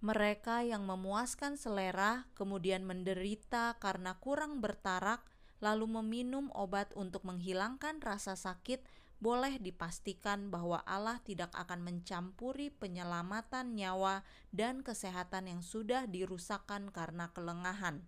Mereka 0.02 0.66
yang 0.66 0.82
memuaskan 0.82 1.54
selera 1.54 2.26
kemudian 2.34 2.82
menderita 2.82 3.78
karena 3.78 4.18
kurang 4.18 4.58
bertarak 4.58 5.22
lalu 5.64 5.88
meminum 6.02 6.52
obat 6.52 6.92
untuk 6.92 7.24
menghilangkan 7.24 8.04
rasa 8.04 8.36
sakit, 8.36 8.84
boleh 9.16 9.56
dipastikan 9.56 10.52
bahwa 10.52 10.84
Allah 10.84 11.18
tidak 11.24 11.52
akan 11.56 11.80
mencampuri 11.80 12.68
penyelamatan 12.68 13.72
nyawa 13.72 14.22
dan 14.52 14.84
kesehatan 14.84 15.48
yang 15.48 15.62
sudah 15.64 16.04
dirusakkan 16.04 16.92
karena 16.92 17.32
kelengahan. 17.32 18.04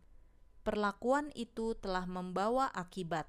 Perlakuan 0.63 1.33
itu 1.33 1.73
telah 1.81 2.05
membawa 2.05 2.69
akibat. 2.77 3.25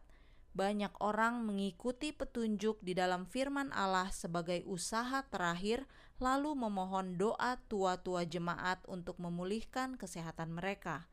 Banyak 0.52 0.92
orang 1.00 1.48
mengikuti 1.48 2.12
petunjuk 2.12 2.84
di 2.84 2.92
dalam 2.92 3.24
firman 3.24 3.72
Allah 3.72 4.12
sebagai 4.12 4.66
usaha 4.68 5.24
terakhir, 5.30 5.88
lalu 6.20 6.52
memohon 6.58 7.16
doa 7.16 7.56
tua-tua 7.72 8.28
jemaat 8.28 8.84
untuk 8.92 9.22
memulihkan 9.24 9.96
kesehatan 9.96 10.52
mereka 10.52 11.08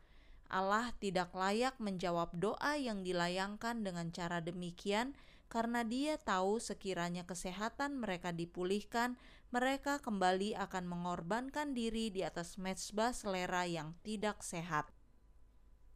Allah 0.47 0.95
tidak 1.03 1.35
layak 1.35 1.75
menjawab 1.83 2.31
doa 2.39 2.79
yang 2.79 3.03
dilayangkan 3.03 3.83
dengan 3.83 4.15
cara 4.15 4.39
demikian 4.39 5.19
karena 5.47 5.87
Dia 5.87 6.19
tahu 6.19 6.59
sekiranya 6.59 7.23
kesehatan 7.23 8.03
mereka 8.03 8.35
dipulihkan, 8.35 9.15
mereka 9.55 10.03
kembali 10.03 10.59
akan 10.59 10.85
mengorbankan 10.91 11.73
diri 11.73 12.11
di 12.11 12.27
atas 12.27 12.59
mezbah 12.59 13.15
selera 13.15 13.63
yang 13.65 13.95
tidak 14.03 14.43
sehat. 14.43 14.91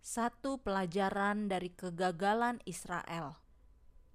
Satu 0.01 0.63
pelajaran 0.63 1.51
dari 1.51 1.75
kegagalan 1.75 2.63
Israel. 2.65 3.37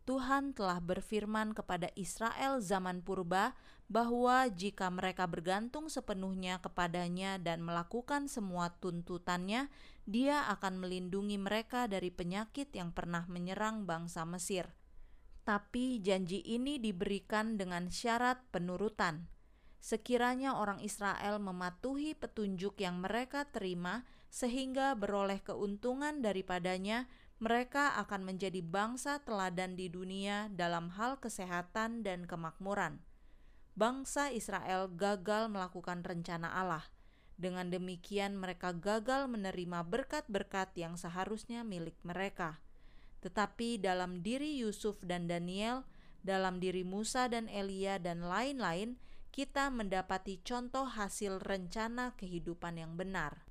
Tuhan 0.05 0.53
telah 0.53 0.77
berfirman 0.77 1.57
kepada 1.57 1.89
Israel 1.97 2.61
zaman 2.61 3.01
purba 3.01 3.57
bahwa 3.89 4.45
jika 4.49 4.89
mereka 4.89 5.25
bergantung 5.25 5.89
sepenuhnya 5.89 6.61
kepadanya 6.61 7.41
dan 7.41 7.65
melakukan 7.65 8.29
semua 8.29 8.73
tuntutannya, 8.77 9.69
Dia 10.05 10.45
akan 10.53 10.77
melindungi 10.81 11.41
mereka 11.41 11.89
dari 11.89 12.13
penyakit 12.13 12.69
yang 12.77 12.93
pernah 12.93 13.25
menyerang 13.25 13.89
bangsa 13.89 14.21
Mesir. 14.29 14.69
Tapi 15.45 16.01
janji 16.01 16.41
ini 16.41 16.81
diberikan 16.81 17.53
dengan 17.53 17.93
syarat 17.93 18.41
penurutan. 18.49 19.29
Sekiranya 19.77 20.57
orang 20.57 20.81
Israel 20.81 21.37
mematuhi 21.37 22.17
petunjuk 22.17 22.81
yang 22.81 23.05
mereka 23.05 23.45
terima, 23.45 24.09
sehingga 24.33 24.97
beroleh 24.97 25.37
keuntungan 25.45 26.25
daripadanya, 26.25 27.05
mereka 27.37 27.93
akan 28.01 28.25
menjadi 28.25 28.65
bangsa 28.65 29.21
teladan 29.21 29.77
di 29.77 29.85
dunia 29.85 30.49
dalam 30.49 30.89
hal 30.97 31.21
kesehatan 31.21 32.01
dan 32.01 32.25
kemakmuran. 32.25 33.05
Bangsa 33.77 34.33
Israel 34.33 34.89
gagal 34.89 35.53
melakukan 35.53 36.01
rencana 36.01 36.49
Allah. 36.57 36.89
Dengan 37.37 37.69
demikian, 37.69 38.33
mereka 38.33 38.73
gagal 38.73 39.29
menerima 39.29 39.85
berkat-berkat 39.85 40.73
yang 40.73 40.97
seharusnya 40.97 41.61
milik 41.61 41.99
mereka. 42.01 42.64
Tetapi 43.25 43.81
dalam 43.81 44.21
diri 44.21 44.61
Yusuf 44.61 45.01
dan 45.01 45.25
Daniel, 45.25 45.81
dalam 46.21 46.61
diri 46.61 46.85
Musa 46.85 47.25
dan 47.25 47.49
Elia, 47.49 47.97
dan 47.97 48.21
lain-lain, 48.21 49.01
kita 49.33 49.73
mendapati 49.73 50.45
contoh 50.45 50.85
hasil 50.85 51.41
rencana 51.41 52.13
kehidupan 52.13 52.77
yang 52.77 52.93
benar 52.93 53.45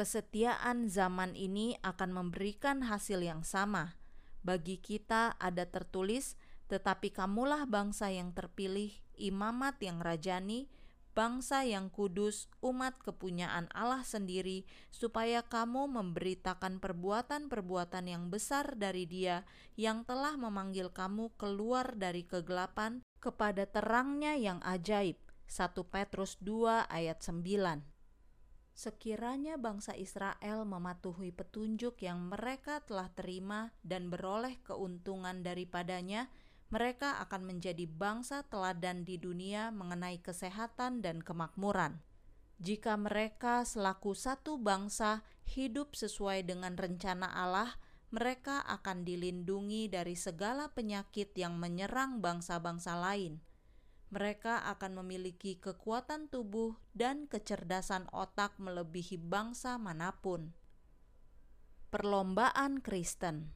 kesetiaan 0.00 0.88
zaman 0.88 1.34
ini 1.34 1.76
akan 1.82 2.14
memberikan 2.14 2.86
hasil 2.86 3.20
yang 3.20 3.42
sama. 3.42 4.00
Bagi 4.40 4.80
kita 4.80 5.36
ada 5.36 5.68
tertulis, 5.68 6.40
tetapi 6.72 7.12
kamulah 7.12 7.68
bangsa 7.68 8.08
yang 8.08 8.32
terpilih, 8.32 8.94
imamat 9.20 9.76
yang 9.84 10.00
rajani, 10.00 10.72
bangsa 11.12 11.66
yang 11.66 11.90
kudus, 11.90 12.46
umat 12.62 12.96
kepunyaan 13.02 13.66
Allah 13.74 14.06
sendiri, 14.06 14.64
supaya 14.88 15.42
kamu 15.44 15.90
memberitakan 15.90 16.78
perbuatan-perbuatan 16.78 18.04
yang 18.06 18.30
besar 18.30 18.78
dari 18.78 19.04
Dia 19.04 19.42
yang 19.74 20.06
telah 20.06 20.38
memanggil 20.38 20.94
kamu 20.94 21.34
keluar 21.36 21.98
dari 21.98 22.24
kegelapan 22.24 23.02
kepada 23.18 23.68
terangnya 23.68 24.38
yang 24.38 24.62
ajaib. 24.64 25.18
1 25.50 25.74
Petrus 25.90 26.38
2 26.38 26.86
ayat 26.86 27.18
9 27.26 27.90
Sekiranya 28.70 29.58
bangsa 29.60 29.92
Israel 29.98 30.64
mematuhi 30.64 31.34
petunjuk 31.34 32.00
yang 32.00 32.30
mereka 32.30 32.80
telah 32.86 33.10
terima 33.12 33.74
dan 33.84 34.08
beroleh 34.08 34.56
keuntungan 34.64 35.42
daripadanya, 35.44 36.30
mereka 36.70 37.18
akan 37.22 37.50
menjadi 37.50 37.86
bangsa 37.86 38.46
teladan 38.46 39.02
di 39.02 39.18
dunia 39.18 39.74
mengenai 39.74 40.22
kesehatan 40.22 41.02
dan 41.02 41.20
kemakmuran. 41.20 41.98
Jika 42.62 42.94
mereka 42.94 43.66
selaku 43.66 44.14
satu 44.14 44.56
bangsa 44.56 45.26
hidup 45.50 45.98
sesuai 45.98 46.46
dengan 46.46 46.78
rencana 46.78 47.26
Allah, 47.26 47.74
mereka 48.14 48.62
akan 48.66 49.02
dilindungi 49.02 49.90
dari 49.90 50.14
segala 50.14 50.70
penyakit 50.70 51.34
yang 51.34 51.58
menyerang 51.58 52.22
bangsa-bangsa 52.22 52.98
lain 52.98 53.42
mereka 54.10 54.66
akan 54.66 55.02
memiliki 55.02 55.56
kekuatan 55.62 56.26
tubuh 56.26 56.74
dan 56.98 57.30
kecerdasan 57.30 58.10
otak 58.10 58.58
melebihi 58.58 59.22
bangsa 59.22 59.78
mana 59.78 60.18
pun. 60.18 60.50
Perlombaan 61.94 62.82
Kristen 62.82 63.54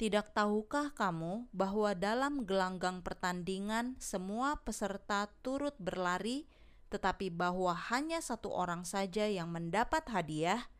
tidak 0.00 0.32
tahukah 0.32 0.96
kamu 0.96 1.44
bahwa 1.52 1.92
dalam 1.92 2.48
gelanggang 2.48 3.04
pertandingan 3.04 4.00
semua 4.00 4.56
peserta 4.64 5.28
turut 5.44 5.76
berlari, 5.76 6.48
tetapi 6.88 7.28
bahwa 7.28 7.76
hanya 7.92 8.24
satu 8.24 8.48
orang 8.48 8.88
saja 8.88 9.28
yang 9.28 9.52
mendapat 9.52 10.08
hadiah? 10.08 10.72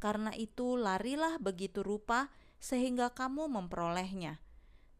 Karena 0.00 0.32
itu, 0.32 0.80
larilah 0.80 1.36
begitu 1.36 1.84
rupa 1.84 2.32
sehingga 2.56 3.12
kamu 3.12 3.52
memperolehnya 3.52 4.40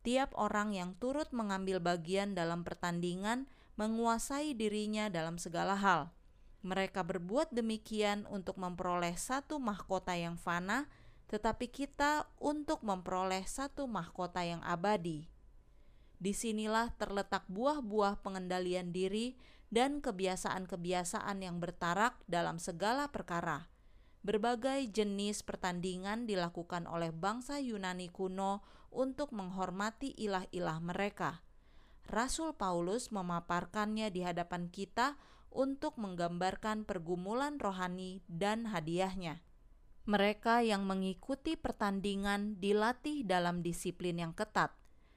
setiap 0.07 0.39
orang 0.39 0.71
yang 0.71 0.95
turut 1.03 1.35
mengambil 1.35 1.83
bagian 1.83 2.31
dalam 2.31 2.63
pertandingan 2.63 3.51
menguasai 3.75 4.55
dirinya 4.55 5.11
dalam 5.11 5.35
segala 5.35 5.75
hal. 5.75 6.15
Mereka 6.63 7.03
berbuat 7.03 7.51
demikian 7.51 8.23
untuk 8.31 8.55
memperoleh 8.55 9.19
satu 9.19 9.59
mahkota 9.59 10.15
yang 10.15 10.39
fana, 10.39 10.87
tetapi 11.27 11.71
kita 11.71 12.31
untuk 12.39 12.87
memperoleh 12.87 13.43
satu 13.47 13.91
mahkota 13.91 14.47
yang 14.47 14.63
abadi. 14.63 15.27
Di 16.17 16.33
sinilah 16.33 16.95
terletak 16.97 17.45
buah-buah 17.51 18.25
pengendalian 18.25 18.95
diri 18.95 19.37
dan 19.69 19.99
kebiasaan-kebiasaan 20.01 21.43
yang 21.43 21.59
bertarak 21.59 22.17
dalam 22.31 22.57
segala 22.63 23.11
perkara. 23.11 23.69
Berbagai 24.27 24.91
jenis 24.91 25.47
pertandingan 25.47 26.27
dilakukan 26.27 26.89
oleh 26.91 27.15
bangsa 27.15 27.63
Yunani 27.63 28.11
kuno 28.11 28.65
untuk 28.91 29.31
menghormati 29.31 30.15
ilah-ilah 30.19 30.79
mereka. 30.83 31.47
Rasul 32.07 32.55
Paulus 32.55 33.11
memaparkannya 33.11 34.11
di 34.15 34.23
hadapan 34.23 34.71
kita 34.71 35.19
untuk 35.51 35.99
menggambarkan 35.99 36.87
pergumulan 36.87 37.59
rohani 37.59 38.23
dan 38.31 38.71
hadiahnya. 38.71 39.43
Mereka 40.07 40.63
yang 40.63 40.87
mengikuti 40.87 41.59
pertandingan 41.59 42.63
dilatih 42.63 43.27
dalam 43.27 43.61
disiplin 43.61 44.23
yang 44.23 44.33
ketat. 44.33 44.71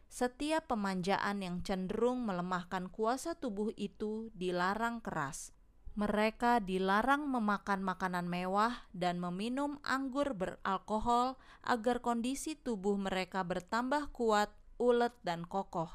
Setiap 0.09 0.73
pemanjaan 0.73 1.45
yang 1.45 1.61
cenderung 1.61 2.25
melemahkan 2.25 2.89
kuasa 2.89 3.37
tubuh 3.37 3.69
itu 3.77 4.33
dilarang 4.33 5.05
keras 5.05 5.53
mereka 5.99 6.63
dilarang 6.63 7.27
memakan 7.27 7.83
makanan 7.83 8.31
mewah 8.31 8.87
dan 8.95 9.19
meminum 9.19 9.83
anggur 9.83 10.31
beralkohol 10.31 11.35
agar 11.59 11.99
kondisi 11.99 12.55
tubuh 12.55 12.95
mereka 12.95 13.43
bertambah 13.43 14.07
kuat, 14.15 14.47
ulet, 14.79 15.11
dan 15.27 15.43
kokoh. 15.43 15.91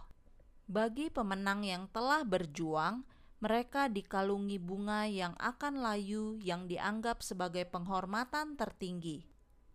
Bagi 0.68 1.09
pemenang 1.09 1.64
yang 1.64 1.88
telah 1.88 2.20
berjuang, 2.20 3.09
mereka 3.43 3.91
dikalungi 3.91 4.59
bunga 4.62 5.07
yang 5.11 5.35
akan 5.39 5.82
layu 5.82 6.39
yang 6.41 6.70
dianggap 6.70 7.20
sebagai 7.20 7.66
penghormatan 7.68 8.55
tertinggi. 8.55 9.26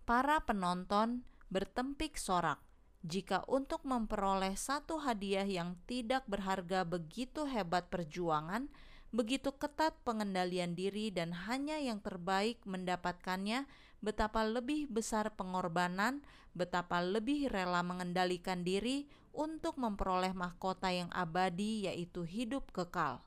Para 0.08 0.42
penonton 0.42 1.28
bertempik 1.50 2.18
sorak 2.18 2.62
jika 3.00 3.48
untuk 3.48 3.88
memperoleh 3.88 4.60
satu 4.60 5.00
hadiah 5.00 5.48
yang 5.48 5.80
tidak 5.88 6.28
berharga 6.28 6.84
begitu 6.84 7.48
hebat 7.48 7.88
perjuangan, 7.88 8.68
begitu 9.16 9.56
ketat 9.56 9.96
pengendalian 10.04 10.76
diri 10.76 11.08
dan 11.08 11.32
hanya 11.48 11.80
yang 11.80 12.04
terbaik 12.04 12.60
mendapatkannya, 12.68 13.64
betapa 14.04 14.44
lebih 14.44 14.92
besar 14.92 15.32
pengorbanan, 15.32 16.20
betapa 16.52 17.00
lebih 17.00 17.48
rela 17.48 17.80
mengendalikan 17.88 18.68
diri 18.68 19.08
untuk 19.32 19.80
memperoleh 19.80 20.36
mahkota 20.36 20.92
yang 20.92 21.08
abadi, 21.16 21.88
yaitu 21.88 22.28
hidup 22.28 22.68
kekal. 22.76 23.24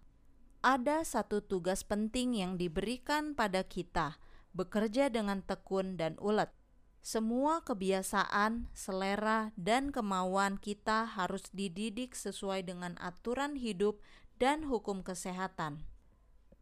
Ada 0.62 1.02
satu 1.02 1.42
tugas 1.42 1.82
penting 1.82 2.38
yang 2.38 2.54
diberikan 2.54 3.34
pada 3.34 3.66
kita: 3.66 4.22
bekerja 4.54 5.10
dengan 5.10 5.42
tekun 5.42 5.98
dan 5.98 6.14
ulet. 6.22 6.54
Semua 7.02 7.66
kebiasaan, 7.66 8.70
selera, 8.70 9.50
dan 9.58 9.90
kemauan 9.90 10.62
kita 10.62 11.02
harus 11.18 11.50
dididik 11.50 12.14
sesuai 12.14 12.62
dengan 12.62 12.94
aturan 13.02 13.58
hidup 13.58 13.98
dan 14.38 14.62
hukum 14.62 15.02
kesehatan. 15.02 15.82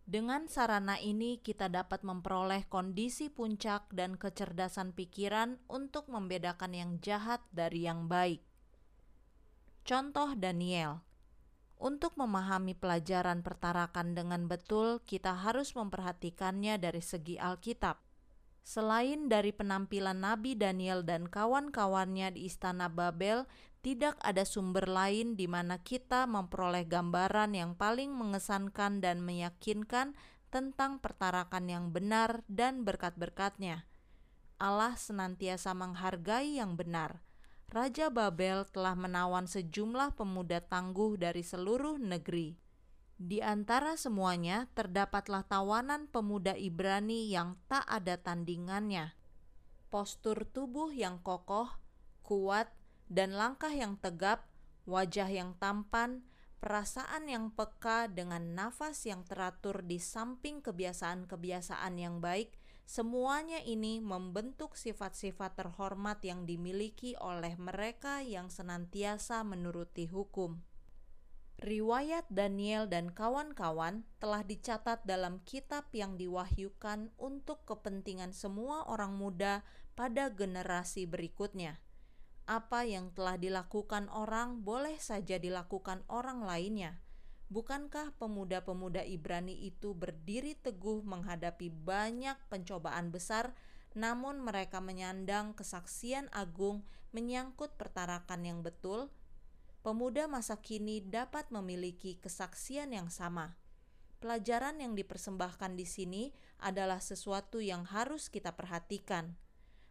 Dengan 0.09 0.49
sarana 0.49 0.97
ini, 0.97 1.37
kita 1.37 1.69
dapat 1.69 2.01
memperoleh 2.01 2.65
kondisi 2.73 3.29
puncak 3.29 3.93
dan 3.93 4.17
kecerdasan 4.17 4.97
pikiran 4.97 5.61
untuk 5.69 6.09
membedakan 6.09 6.73
yang 6.73 6.91
jahat 7.05 7.45
dari 7.53 7.85
yang 7.85 8.09
baik. 8.09 8.41
Contoh 9.85 10.33
Daniel, 10.41 11.05
untuk 11.81 12.13
memahami 12.21 12.77
pelajaran 12.77 13.41
pertarakan 13.41 14.13
dengan 14.13 14.45
betul, 14.45 15.01
kita 15.09 15.33
harus 15.33 15.73
memperhatikannya 15.73 16.77
dari 16.77 17.01
segi 17.01 17.41
Alkitab. 17.41 17.97
Selain 18.61 19.33
dari 19.33 19.57
penampilan 19.57 20.21
Nabi 20.21 20.53
Daniel 20.53 21.01
dan 21.01 21.25
kawan-kawannya 21.33 22.37
di 22.37 22.45
Istana 22.45 22.93
Babel, 22.93 23.49
tidak 23.81 24.21
ada 24.21 24.45
sumber 24.45 24.85
lain 24.85 25.41
di 25.41 25.49
mana 25.49 25.81
kita 25.81 26.29
memperoleh 26.29 26.85
gambaran 26.85 27.57
yang 27.57 27.73
paling 27.73 28.13
mengesankan 28.13 29.01
dan 29.01 29.25
meyakinkan 29.25 30.13
tentang 30.53 31.01
pertarakan 31.01 31.65
yang 31.73 31.89
benar 31.89 32.45
dan 32.45 32.85
berkat-berkatnya. 32.85 33.89
Allah 34.61 34.93
senantiasa 35.01 35.73
menghargai 35.73 36.61
yang 36.61 36.77
benar 36.77 37.25
Raja 37.71 38.11
Babel 38.11 38.67
telah 38.75 38.99
menawan 38.99 39.47
sejumlah 39.47 40.19
pemuda 40.19 40.59
tangguh 40.59 41.15
dari 41.15 41.47
seluruh 41.47 42.03
negeri. 42.03 42.59
Di 43.15 43.39
antara 43.47 43.95
semuanya 43.95 44.67
terdapatlah 44.75 45.47
tawanan 45.47 46.11
pemuda 46.11 46.59
Ibrani 46.59 47.31
yang 47.31 47.55
tak 47.71 47.87
ada 47.87 48.19
tandingannya. 48.19 49.15
Postur 49.87 50.51
tubuh 50.51 50.91
yang 50.91 51.23
kokoh, 51.23 51.71
kuat, 52.27 52.75
dan 53.07 53.39
langkah 53.39 53.71
yang 53.71 53.95
tegap, 54.03 54.51
wajah 54.91 55.31
yang 55.31 55.55
tampan, 55.63 56.27
perasaan 56.59 57.31
yang 57.31 57.55
peka 57.55 58.11
dengan 58.11 58.51
nafas 58.59 59.07
yang 59.07 59.23
teratur 59.23 59.87
di 59.87 60.03
samping 60.03 60.59
kebiasaan-kebiasaan 60.59 61.95
yang 62.03 62.19
baik, 62.19 62.51
Semuanya 62.91 63.63
ini 63.63 64.03
membentuk 64.03 64.75
sifat-sifat 64.75 65.55
terhormat 65.55 66.27
yang 66.27 66.43
dimiliki 66.43 67.15
oleh 67.23 67.55
mereka 67.55 68.19
yang 68.19 68.51
senantiasa 68.51 69.47
menuruti 69.47 70.11
hukum. 70.11 70.59
Riwayat 71.63 72.27
Daniel 72.35 72.91
dan 72.91 73.15
kawan-kawan 73.15 74.03
telah 74.19 74.43
dicatat 74.43 75.07
dalam 75.07 75.39
kitab 75.47 75.87
yang 75.95 76.19
diwahyukan 76.19 77.15
untuk 77.15 77.63
kepentingan 77.63 78.35
semua 78.35 78.83
orang 78.91 79.15
muda 79.15 79.63
pada 79.95 80.27
generasi 80.27 81.07
berikutnya. 81.07 81.79
Apa 82.51 82.91
yang 82.91 83.15
telah 83.15 83.39
dilakukan 83.39 84.11
orang 84.11 84.67
boleh 84.67 84.99
saja 84.99 85.39
dilakukan 85.39 86.03
orang 86.11 86.43
lainnya 86.43 86.99
Bukankah 87.51 88.15
pemuda-pemuda 88.15 89.03
Ibrani 89.03 89.67
itu 89.67 89.91
berdiri 89.91 90.55
teguh 90.55 91.03
menghadapi 91.03 91.67
banyak 91.67 92.39
pencobaan 92.47 93.11
besar, 93.11 93.59
namun 93.99 94.39
mereka 94.39 94.79
menyandang 94.79 95.59
kesaksian 95.59 96.31
agung 96.31 96.87
menyangkut 97.11 97.75
pertarakan 97.75 98.47
yang 98.47 98.63
betul? 98.63 99.11
Pemuda 99.83 100.31
masa 100.31 100.63
kini 100.63 101.03
dapat 101.03 101.51
memiliki 101.51 102.23
kesaksian 102.23 102.95
yang 102.95 103.11
sama. 103.11 103.59
Pelajaran 104.23 104.79
yang 104.79 104.95
dipersembahkan 104.95 105.75
di 105.75 105.91
sini 105.91 106.31
adalah 106.63 107.03
sesuatu 107.03 107.59
yang 107.59 107.83
harus 107.83 108.31
kita 108.31 108.55
perhatikan. 108.55 109.35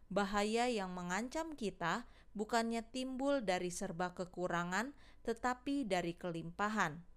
Bahaya 0.08 0.64
yang 0.64 0.96
mengancam 0.96 1.52
kita 1.52 2.08
bukannya 2.32 2.88
timbul 2.88 3.44
dari 3.44 3.68
serba 3.68 4.16
kekurangan, 4.16 4.96
tetapi 5.28 5.84
dari 5.84 6.16
kelimpahan 6.16 7.09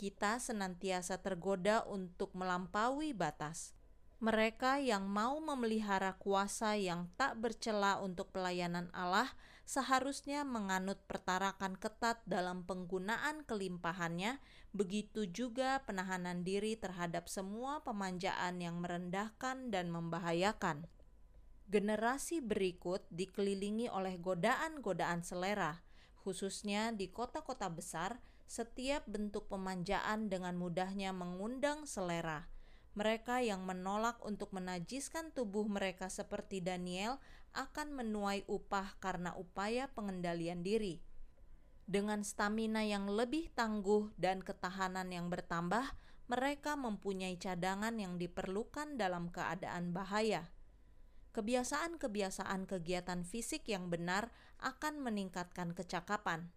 kita 0.00 0.40
senantiasa 0.40 1.20
tergoda 1.20 1.84
untuk 1.84 2.32
melampaui 2.32 3.12
batas. 3.12 3.76
Mereka 4.24 4.80
yang 4.80 5.04
mau 5.04 5.36
memelihara 5.44 6.16
kuasa 6.16 6.72
yang 6.80 7.12
tak 7.20 7.36
bercela 7.36 8.00
untuk 8.00 8.32
pelayanan 8.32 8.88
Allah 8.96 9.28
seharusnya 9.68 10.40
menganut 10.40 11.04
pertarakan 11.04 11.76
ketat 11.76 12.24
dalam 12.24 12.64
penggunaan 12.64 13.44
kelimpahannya, 13.44 14.40
begitu 14.72 15.28
juga 15.28 15.84
penahanan 15.84 16.48
diri 16.48 16.80
terhadap 16.80 17.28
semua 17.28 17.84
pemanjaan 17.84 18.56
yang 18.56 18.80
merendahkan 18.80 19.68
dan 19.68 19.92
membahayakan. 19.92 20.88
Generasi 21.68 22.40
berikut 22.40 23.04
dikelilingi 23.12 23.92
oleh 23.92 24.16
godaan-godaan 24.16 25.22
selera, 25.22 25.84
khususnya 26.24 26.88
di 26.92 27.12
kota-kota 27.12 27.68
besar 27.68 28.20
setiap 28.50 29.06
bentuk 29.06 29.46
pemanjaan 29.46 30.26
dengan 30.26 30.58
mudahnya 30.58 31.14
mengundang 31.14 31.86
selera. 31.86 32.50
Mereka 32.98 33.46
yang 33.46 33.62
menolak 33.62 34.18
untuk 34.26 34.50
menajiskan 34.50 35.30
tubuh 35.30 35.70
mereka 35.70 36.10
seperti 36.10 36.58
Daniel 36.58 37.22
akan 37.54 37.94
menuai 37.94 38.42
upah 38.50 38.98
karena 38.98 39.38
upaya 39.38 39.86
pengendalian 39.94 40.66
diri. 40.66 40.98
Dengan 41.86 42.26
stamina 42.26 42.82
yang 42.82 43.06
lebih 43.06 43.54
tangguh 43.54 44.10
dan 44.18 44.42
ketahanan 44.42 45.14
yang 45.14 45.30
bertambah, 45.30 45.86
mereka 46.26 46.74
mempunyai 46.74 47.38
cadangan 47.38 47.94
yang 48.02 48.18
diperlukan 48.18 48.98
dalam 48.98 49.30
keadaan 49.30 49.94
bahaya. 49.94 50.50
Kebiasaan-kebiasaan 51.38 52.66
kegiatan 52.66 53.22
fisik 53.22 53.70
yang 53.70 53.86
benar 53.94 54.34
akan 54.58 55.06
meningkatkan 55.06 55.70
kecakapan. 55.70 56.50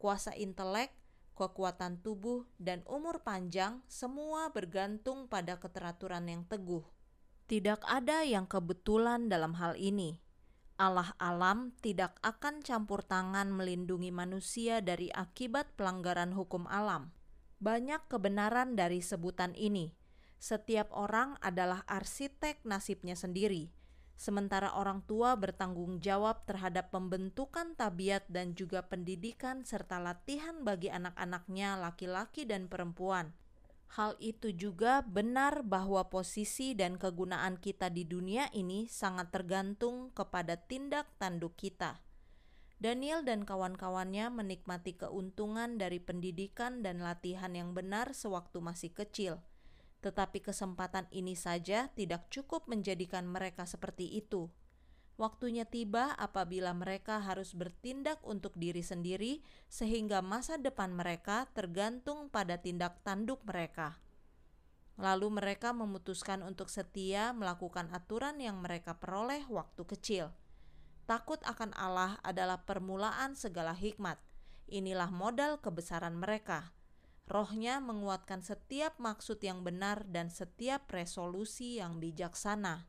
Kuasa 0.00 0.32
intelek 0.32 0.92
kekuatan 1.36 2.00
tubuh, 2.00 2.48
dan 2.56 2.80
umur 2.88 3.20
panjang 3.20 3.84
semua 3.86 4.48
bergantung 4.50 5.28
pada 5.28 5.60
keteraturan 5.60 6.24
yang 6.24 6.42
teguh. 6.48 6.80
Tidak 7.46 7.84
ada 7.84 8.24
yang 8.24 8.48
kebetulan 8.48 9.28
dalam 9.28 9.54
hal 9.60 9.76
ini. 9.76 10.18
Allah 10.80 11.12
alam 11.20 11.76
tidak 11.84 12.16
akan 12.24 12.64
campur 12.64 13.04
tangan 13.04 13.52
melindungi 13.52 14.08
manusia 14.08 14.80
dari 14.80 15.12
akibat 15.12 15.76
pelanggaran 15.76 16.32
hukum 16.32 16.64
alam. 16.66 17.12
Banyak 17.60 18.08
kebenaran 18.08 18.74
dari 18.74 19.04
sebutan 19.04 19.52
ini. 19.56 19.92
Setiap 20.40 20.92
orang 20.92 21.36
adalah 21.44 21.84
arsitek 21.88 22.64
nasibnya 22.64 23.16
sendiri 23.16 23.75
sementara 24.16 24.72
orang 24.72 25.04
tua 25.04 25.36
bertanggung 25.36 26.00
jawab 26.00 26.48
terhadap 26.48 26.88
pembentukan 26.88 27.76
tabiat 27.76 28.24
dan 28.32 28.56
juga 28.56 28.82
pendidikan 28.84 29.62
serta 29.62 30.00
latihan 30.00 30.64
bagi 30.64 30.88
anak-anaknya 30.88 31.76
laki-laki 31.76 32.48
dan 32.48 32.66
perempuan. 32.66 33.36
Hal 33.94 34.18
itu 34.18 34.50
juga 34.50 35.06
benar 35.06 35.62
bahwa 35.62 36.10
posisi 36.10 36.74
dan 36.74 36.98
kegunaan 36.98 37.60
kita 37.60 37.86
di 37.92 38.02
dunia 38.02 38.50
ini 38.50 38.90
sangat 38.90 39.30
tergantung 39.30 40.10
kepada 40.10 40.58
tindak 40.58 41.06
tanduk 41.22 41.54
kita. 41.54 42.02
Daniel 42.76 43.24
dan 43.24 43.48
kawan-kawannya 43.48 44.28
menikmati 44.28 44.98
keuntungan 45.00 45.80
dari 45.80 45.96
pendidikan 45.96 46.84
dan 46.84 47.00
latihan 47.00 47.54
yang 47.56 47.72
benar 47.72 48.12
sewaktu 48.12 48.60
masih 48.60 48.92
kecil 48.92 49.40
tetapi 50.06 50.38
kesempatan 50.38 51.10
ini 51.10 51.34
saja 51.34 51.90
tidak 51.98 52.30
cukup 52.30 52.70
menjadikan 52.70 53.26
mereka 53.26 53.66
seperti 53.66 54.06
itu. 54.14 54.46
Waktunya 55.18 55.66
tiba 55.66 56.14
apabila 56.14 56.70
mereka 56.70 57.18
harus 57.18 57.58
bertindak 57.58 58.22
untuk 58.22 58.54
diri 58.54 58.86
sendiri, 58.86 59.42
sehingga 59.66 60.22
masa 60.22 60.62
depan 60.62 60.94
mereka 60.94 61.50
tergantung 61.58 62.30
pada 62.30 62.62
tindak 62.62 63.02
tanduk 63.02 63.42
mereka. 63.42 63.98
Lalu 64.94 65.42
mereka 65.42 65.74
memutuskan 65.74 66.46
untuk 66.46 66.70
setia 66.70 67.34
melakukan 67.34 67.90
aturan 67.90 68.38
yang 68.38 68.62
mereka 68.62 68.94
peroleh 69.02 69.42
waktu 69.50 69.82
kecil. 69.88 70.30
Takut 71.10 71.42
akan 71.42 71.74
Allah 71.74 72.22
adalah 72.22 72.62
permulaan 72.62 73.34
segala 73.34 73.74
hikmat. 73.74 74.22
Inilah 74.70 75.10
modal 75.10 75.58
kebesaran 75.58 76.14
mereka. 76.14 76.75
Rohnya 77.26 77.82
menguatkan 77.82 78.38
setiap 78.38 79.02
maksud 79.02 79.42
yang 79.42 79.66
benar 79.66 80.06
dan 80.06 80.30
setiap 80.30 80.86
resolusi 80.94 81.82
yang 81.82 81.98
bijaksana. 81.98 82.86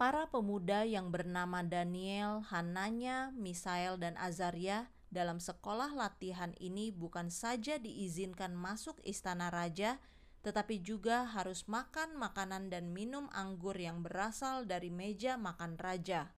Para 0.00 0.26
pemuda 0.32 0.82
yang 0.88 1.12
bernama 1.12 1.60
Daniel, 1.60 2.42
Hananya, 2.50 3.30
Misael, 3.36 4.00
dan 4.00 4.16
Azaria 4.16 4.90
dalam 5.12 5.38
sekolah 5.38 5.94
latihan 5.94 6.50
ini 6.58 6.90
bukan 6.90 7.30
saja 7.30 7.78
diizinkan 7.78 8.56
masuk 8.56 8.98
istana 9.06 9.52
raja, 9.52 10.02
tetapi 10.42 10.82
juga 10.82 11.22
harus 11.28 11.70
makan 11.70 12.18
makanan 12.18 12.72
dan 12.72 12.90
minum 12.90 13.30
anggur 13.30 13.78
yang 13.78 14.02
berasal 14.02 14.66
dari 14.66 14.90
meja 14.90 15.38
makan 15.38 15.78
raja. 15.78 16.34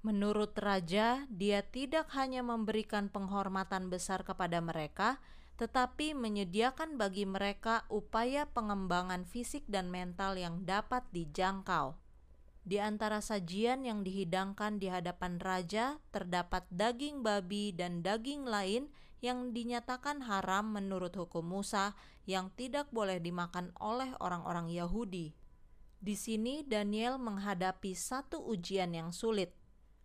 Menurut 0.00 0.56
raja, 0.56 1.28
dia 1.28 1.60
tidak 1.60 2.08
hanya 2.16 2.40
memberikan 2.40 3.12
penghormatan 3.12 3.92
besar 3.92 4.24
kepada 4.24 4.64
mereka, 4.64 5.20
tetapi 5.54 6.18
menyediakan 6.18 6.98
bagi 6.98 7.22
mereka 7.24 7.86
upaya 7.86 8.46
pengembangan 8.50 9.22
fisik 9.22 9.62
dan 9.70 9.86
mental 9.86 10.34
yang 10.34 10.66
dapat 10.66 11.06
dijangkau. 11.14 11.94
Di 12.64 12.80
antara 12.80 13.20
sajian 13.20 13.84
yang 13.84 14.02
dihidangkan 14.02 14.80
di 14.80 14.88
hadapan 14.88 15.36
raja, 15.36 16.00
terdapat 16.10 16.64
daging 16.72 17.20
babi 17.20 17.76
dan 17.76 18.00
daging 18.00 18.48
lain 18.48 18.88
yang 19.20 19.52
dinyatakan 19.52 20.24
haram 20.24 20.72
menurut 20.72 21.12
hukum 21.12 21.44
Musa, 21.44 21.92
yang 22.24 22.48
tidak 22.56 22.88
boleh 22.88 23.20
dimakan 23.20 23.68
oleh 23.76 24.16
orang-orang 24.16 24.72
Yahudi. 24.72 25.36
Di 26.00 26.16
sini, 26.16 26.64
Daniel 26.64 27.20
menghadapi 27.20 27.92
satu 27.96 28.40
ujian 28.40 28.92
yang 28.96 29.12
sulit 29.12 29.52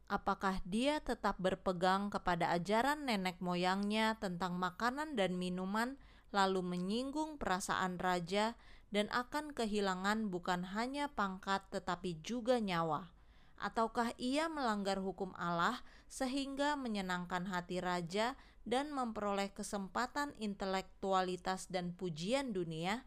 apakah 0.10 0.57
dia 0.66 0.97
tetap 0.99 1.38
berpegang 1.38 2.10
kepada 2.10 2.49
ajaran 2.57 3.05
nenek 3.05 3.38
moyangnya 3.39 4.18
tentang 4.18 4.57
makanan 4.57 5.14
dan 5.14 5.38
minuman, 5.38 6.01
lalu 6.34 6.66
menyinggung 6.66 7.38
perasaan 7.38 8.01
raja, 8.01 8.57
dan 8.89 9.05
akan 9.14 9.53
kehilangan 9.53 10.34
bukan 10.34 10.66
hanya 10.74 11.14
pangkat 11.14 11.62
tetapi 11.70 12.18
juga 12.26 12.57
nyawa. 12.57 13.14
Ataukah 13.62 14.18
ia 14.18 14.49
melanggar 14.49 14.97
hukum 14.97 15.30
Allah 15.38 15.86
sehingga 16.10 16.74
menyenangkan 16.74 17.45
hati 17.45 17.78
raja 17.78 18.34
dan 18.66 18.89
memperoleh 18.89 19.53
kesempatan 19.53 20.34
intelektualitas 20.41 21.70
dan 21.70 21.93
pujian 21.93 22.49
dunia? 22.49 23.05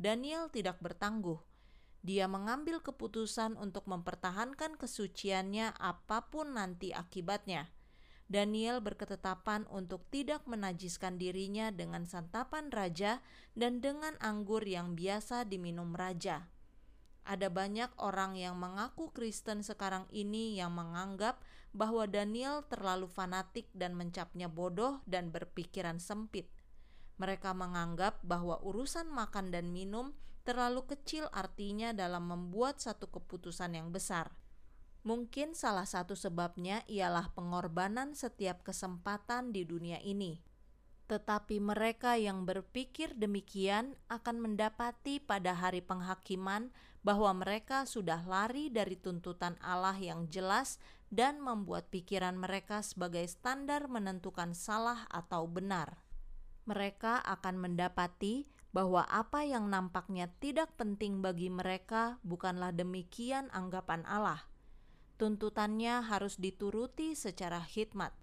Daniel 0.00 0.48
tidak 0.48 0.80
bertangguh 0.80 1.49
dia 2.00 2.24
mengambil 2.24 2.80
keputusan 2.80 3.60
untuk 3.60 3.84
mempertahankan 3.84 4.80
kesuciannya 4.80 5.76
apa 5.76 6.32
pun 6.32 6.56
nanti 6.56 6.96
akibatnya. 6.96 7.68
Daniel 8.30 8.78
berketetapan 8.78 9.66
untuk 9.68 10.06
tidak 10.08 10.46
menajiskan 10.46 11.18
dirinya 11.18 11.74
dengan 11.74 12.06
santapan 12.06 12.70
raja 12.70 13.18
dan 13.58 13.82
dengan 13.82 14.14
anggur 14.22 14.62
yang 14.62 14.94
biasa 14.94 15.44
diminum 15.44 15.98
raja. 15.98 16.46
Ada 17.26 17.52
banyak 17.52 17.90
orang 18.00 18.38
yang 18.38 18.56
mengaku 18.56 19.12
Kristen 19.12 19.60
sekarang 19.66 20.06
ini 20.14 20.56
yang 20.56 20.72
menganggap 20.72 21.42
bahwa 21.74 22.06
Daniel 22.06 22.64
terlalu 22.70 23.10
fanatik 23.10 23.68
dan 23.76 23.98
mencapnya 23.98 24.46
bodoh 24.46 25.02
dan 25.04 25.34
berpikiran 25.34 26.00
sempit. 26.00 26.48
Mereka 27.20 27.52
menganggap 27.52 28.22
bahwa 28.24 28.62
urusan 28.64 29.10
makan 29.12 29.52
dan 29.52 29.68
minum 29.74 30.16
terlalu 30.42 30.86
kecil 30.88 31.28
artinya 31.30 31.92
dalam 31.92 32.28
membuat 32.28 32.80
satu 32.80 33.08
keputusan 33.12 33.76
yang 33.76 33.92
besar. 33.92 34.32
Mungkin 35.00 35.56
salah 35.56 35.88
satu 35.88 36.12
sebabnya 36.12 36.84
ialah 36.84 37.32
pengorbanan 37.32 38.12
setiap 38.12 38.60
kesempatan 38.60 39.48
di 39.48 39.64
dunia 39.64 39.96
ini. 40.04 40.44
Tetapi 41.08 41.58
mereka 41.58 42.20
yang 42.20 42.44
berpikir 42.46 43.16
demikian 43.16 43.96
akan 44.06 44.36
mendapati 44.38 45.18
pada 45.18 45.56
hari 45.56 45.82
penghakiman 45.82 46.70
bahwa 47.00 47.32
mereka 47.32 47.88
sudah 47.88 48.20
lari 48.28 48.68
dari 48.68 48.94
tuntutan 48.94 49.56
Allah 49.64 49.96
yang 49.96 50.28
jelas 50.28 50.76
dan 51.08 51.42
membuat 51.42 51.90
pikiran 51.90 52.38
mereka 52.38 52.84
sebagai 52.84 53.26
standar 53.26 53.88
menentukan 53.90 54.54
salah 54.54 55.08
atau 55.10 55.48
benar. 55.48 56.04
Mereka 56.68 57.24
akan 57.24 57.58
mendapati 57.58 58.46
bahwa 58.70 59.02
apa 59.10 59.42
yang 59.42 59.66
nampaknya 59.66 60.30
tidak 60.38 60.70
penting 60.78 61.18
bagi 61.18 61.50
mereka 61.50 62.22
bukanlah 62.22 62.70
demikian 62.70 63.50
anggapan 63.50 64.06
Allah. 64.06 64.46
Tuntutannya 65.18 66.06
harus 66.06 66.38
dituruti 66.40 67.12
secara 67.12 67.60
hikmat. 67.60 68.14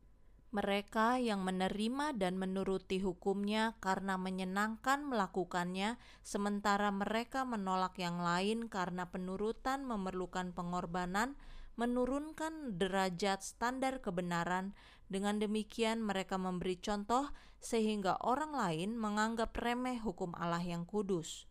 Mereka 0.56 1.20
yang 1.20 1.44
menerima 1.44 2.16
dan 2.16 2.40
menuruti 2.40 3.04
hukumnya 3.04 3.76
karena 3.84 4.16
menyenangkan 4.16 5.04
melakukannya, 5.04 6.00
sementara 6.24 6.88
mereka 6.90 7.44
menolak 7.44 8.00
yang 8.00 8.24
lain 8.24 8.72
karena 8.72 9.12
penurutan 9.12 9.84
memerlukan 9.84 10.56
pengorbanan, 10.56 11.36
menurunkan 11.78 12.76
derajat 12.82 13.46
standar 13.46 14.02
kebenaran. 14.02 14.74
Dengan 15.08 15.40
demikian, 15.40 16.04
mereka 16.04 16.36
memberi 16.36 16.76
contoh 16.82 17.32
sehingga 17.62 18.18
orang 18.26 18.52
lain 18.52 18.98
menganggap 18.98 19.56
remeh 19.56 20.02
hukum 20.02 20.34
Allah 20.36 20.62
yang 20.62 20.84
kudus. 20.84 21.48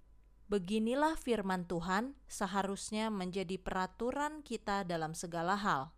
Beginilah 0.47 1.18
firman 1.18 1.66
Tuhan 1.66 2.14
seharusnya 2.31 3.11
menjadi 3.11 3.59
peraturan 3.59 4.47
kita 4.47 4.87
dalam 4.87 5.14
segala 5.16 5.59
hal. 5.59 5.91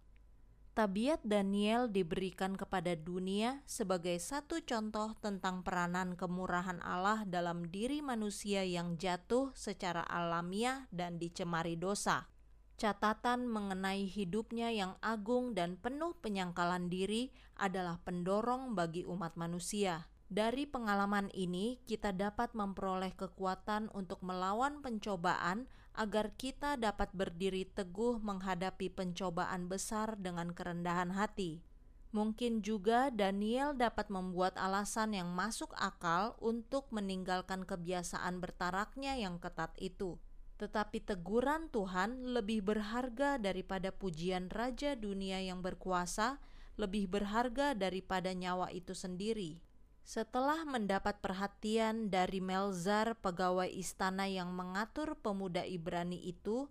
Tabiat 0.73 1.27
Daniel 1.27 1.91
diberikan 1.91 2.55
kepada 2.55 2.95
dunia 2.95 3.67
sebagai 3.67 4.15
satu 4.23 4.63
contoh 4.63 5.19
tentang 5.19 5.67
peranan 5.67 6.15
kemurahan 6.15 6.79
Allah 6.87 7.27
dalam 7.27 7.67
diri 7.67 7.99
manusia 7.99 8.63
yang 8.63 8.95
jatuh 8.95 9.51
secara 9.59 10.07
alamiah 10.07 10.87
dan 10.95 11.19
dicemari 11.19 11.75
dosa 11.75 12.31
catatan 12.79 13.51
mengenai 13.51 14.07
hidupnya 14.07 14.71
yang 14.71 14.95
agung 15.03 15.51
dan 15.51 15.75
penuh 15.75 16.15
penyangkalan 16.23 16.87
diri 16.87 17.35
adalah 17.59 17.99
pendorong 18.07 18.79
bagi 18.79 19.03
umat 19.03 19.35
manusia. 19.35 20.07
Dari 20.31 20.63
pengalaman 20.63 21.27
ini, 21.35 21.83
kita 21.91 22.15
dapat 22.15 22.55
memperoleh 22.55 23.19
kekuatan 23.19 23.91
untuk 23.91 24.23
melawan 24.23 24.79
pencobaan 24.79 25.67
agar 25.99 26.31
kita 26.39 26.79
dapat 26.79 27.11
berdiri 27.11 27.67
teguh 27.67 28.23
menghadapi 28.23 28.95
pencobaan 28.95 29.67
besar 29.67 30.15
dengan 30.15 30.55
kerendahan 30.55 31.19
hati. 31.19 31.67
Mungkin 32.15 32.63
juga 32.63 33.11
Daniel 33.11 33.75
dapat 33.75 34.07
membuat 34.09 34.55
alasan 34.55 35.19
yang 35.19 35.35
masuk 35.35 35.75
akal 35.75 36.39
untuk 36.39 36.89
meninggalkan 36.95 37.67
kebiasaan 37.67 38.39
bertaraknya 38.39 39.19
yang 39.19 39.43
ketat 39.43 39.75
itu 39.83 40.17
tetapi 40.59 41.01
teguran 41.01 41.71
Tuhan 41.71 42.35
lebih 42.35 42.67
berharga 42.67 43.39
daripada 43.39 43.95
pujian 43.95 44.51
raja 44.51 44.99
dunia 44.99 45.39
yang 45.39 45.63
berkuasa, 45.63 46.43
lebih 46.75 47.07
berharga 47.07 47.79
daripada 47.79 48.35
nyawa 48.35 48.75
itu 48.75 48.93
sendiri. 48.93 49.63
Setelah 50.03 50.65
mendapat 50.65 51.21
perhatian 51.23 52.09
dari 52.09 52.41
Melzar, 52.43 53.15
pegawai 53.21 53.69
istana 53.69 54.25
yang 54.25 54.51
mengatur 54.51 55.15
pemuda 55.21 55.63
Ibrani 55.63 56.17
itu, 56.27 56.67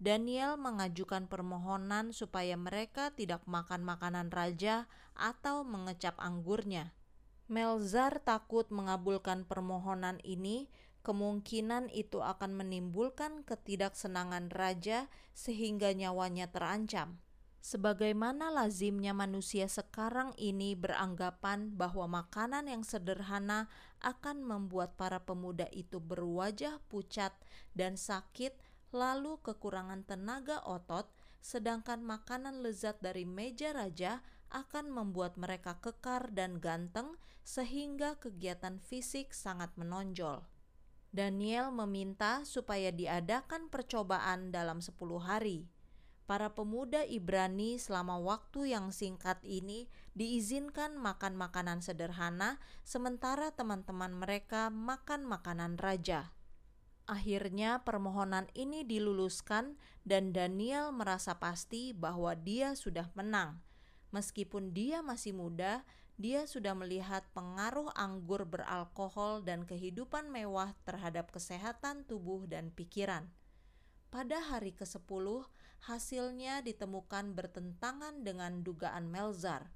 Daniel 0.00 0.56
mengajukan 0.56 1.28
permohonan 1.28 2.16
supaya 2.16 2.56
mereka 2.56 3.12
tidak 3.12 3.44
makan 3.44 3.84
makanan 3.84 4.32
raja 4.32 4.88
atau 5.12 5.60
mengecap 5.62 6.16
anggurnya. 6.16 6.90
Melzar 7.52 8.18
takut 8.24 8.66
mengabulkan 8.72 9.44
permohonan 9.44 10.16
ini 10.24 10.72
kemungkinan 11.00 11.88
itu 11.92 12.20
akan 12.20 12.56
menimbulkan 12.56 13.44
ketidaksenangan 13.48 14.52
raja 14.52 15.08
sehingga 15.32 15.96
nyawanya 15.96 16.52
terancam. 16.52 17.20
Sebagaimana 17.60 18.48
lazimnya 18.48 19.12
manusia 19.12 19.68
sekarang 19.68 20.32
ini 20.40 20.72
beranggapan 20.72 21.76
bahwa 21.76 22.24
makanan 22.24 22.72
yang 22.72 22.80
sederhana 22.80 23.68
akan 24.00 24.40
membuat 24.40 24.96
para 24.96 25.20
pemuda 25.20 25.68
itu 25.68 26.00
berwajah 26.00 26.80
pucat 26.88 27.36
dan 27.76 28.00
sakit, 28.00 28.56
lalu 28.96 29.36
kekurangan 29.44 30.08
tenaga 30.08 30.64
otot, 30.64 31.12
sedangkan 31.44 32.00
makanan 32.00 32.64
lezat 32.64 32.96
dari 33.04 33.28
meja 33.28 33.76
raja 33.76 34.24
akan 34.48 34.88
membuat 34.88 35.36
mereka 35.36 35.76
kekar 35.84 36.32
dan 36.32 36.64
ganteng, 36.64 37.20
sehingga 37.44 38.16
kegiatan 38.16 38.80
fisik 38.80 39.36
sangat 39.36 39.68
menonjol. 39.76 40.49
Daniel 41.10 41.74
meminta 41.74 42.46
supaya 42.46 42.94
diadakan 42.94 43.66
percobaan 43.66 44.54
dalam 44.54 44.78
10 44.78 44.94
hari. 45.18 45.66
Para 46.30 46.54
pemuda 46.54 47.02
Ibrani 47.02 47.82
selama 47.82 48.22
waktu 48.22 48.70
yang 48.70 48.94
singkat 48.94 49.42
ini 49.42 49.90
diizinkan 50.14 50.94
makan 50.94 51.34
makanan 51.34 51.82
sederhana, 51.82 52.62
sementara 52.86 53.50
teman-teman 53.50 54.14
mereka 54.14 54.70
makan 54.70 55.26
makanan 55.26 55.74
raja. 55.82 56.30
Akhirnya, 57.10 57.82
permohonan 57.82 58.46
ini 58.54 58.86
diluluskan, 58.86 59.74
dan 60.06 60.30
Daniel 60.30 60.94
merasa 60.94 61.42
pasti 61.42 61.90
bahwa 61.90 62.38
dia 62.38 62.78
sudah 62.78 63.10
menang. 63.18 63.58
Meskipun 64.14 64.70
dia 64.70 65.02
masih 65.02 65.34
muda, 65.34 65.82
dia 66.20 66.44
sudah 66.44 66.76
melihat 66.76 67.24
pengaruh 67.32 67.88
anggur 67.96 68.44
beralkohol 68.44 69.40
dan 69.40 69.64
kehidupan 69.64 70.28
mewah 70.28 70.76
terhadap 70.84 71.32
kesehatan 71.32 72.04
tubuh 72.04 72.44
dan 72.44 72.68
pikiran. 72.68 73.32
Pada 74.12 74.36
hari 74.36 74.76
ke-10, 74.76 75.48
hasilnya 75.88 76.60
ditemukan 76.60 77.32
bertentangan 77.32 78.20
dengan 78.20 78.60
dugaan 78.60 79.08
Melzar, 79.08 79.72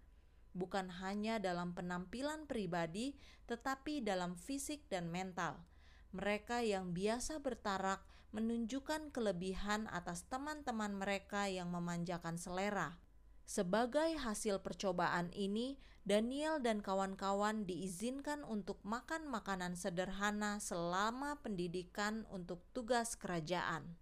bukan 0.53 0.93
hanya 1.01 1.41
dalam 1.41 1.73
penampilan 1.73 2.45
pribadi, 2.45 3.17
tetapi 3.49 4.05
dalam 4.05 4.37
fisik 4.37 4.85
dan 4.93 5.09
mental. 5.09 5.65
Mereka 6.13 6.61
yang 6.61 6.93
biasa 6.93 7.41
bertarak 7.41 8.05
menunjukkan 8.37 9.17
kelebihan 9.17 9.89
atas 9.89 10.29
teman-teman 10.29 10.93
mereka 10.93 11.49
yang 11.49 11.73
memanjakan 11.73 12.37
selera. 12.37 13.01
Sebagai 13.49 14.19
hasil 14.21 14.61
percobaan 14.61 15.33
ini, 15.33 15.81
Daniel 16.05 16.61
dan 16.61 16.85
kawan-kawan 16.85 17.65
diizinkan 17.65 18.45
untuk 18.45 18.77
makan 18.85 19.25
makanan 19.25 19.73
sederhana 19.73 20.61
selama 20.61 21.41
pendidikan 21.41 22.29
untuk 22.29 22.61
tugas 22.77 23.17
kerajaan. 23.17 23.97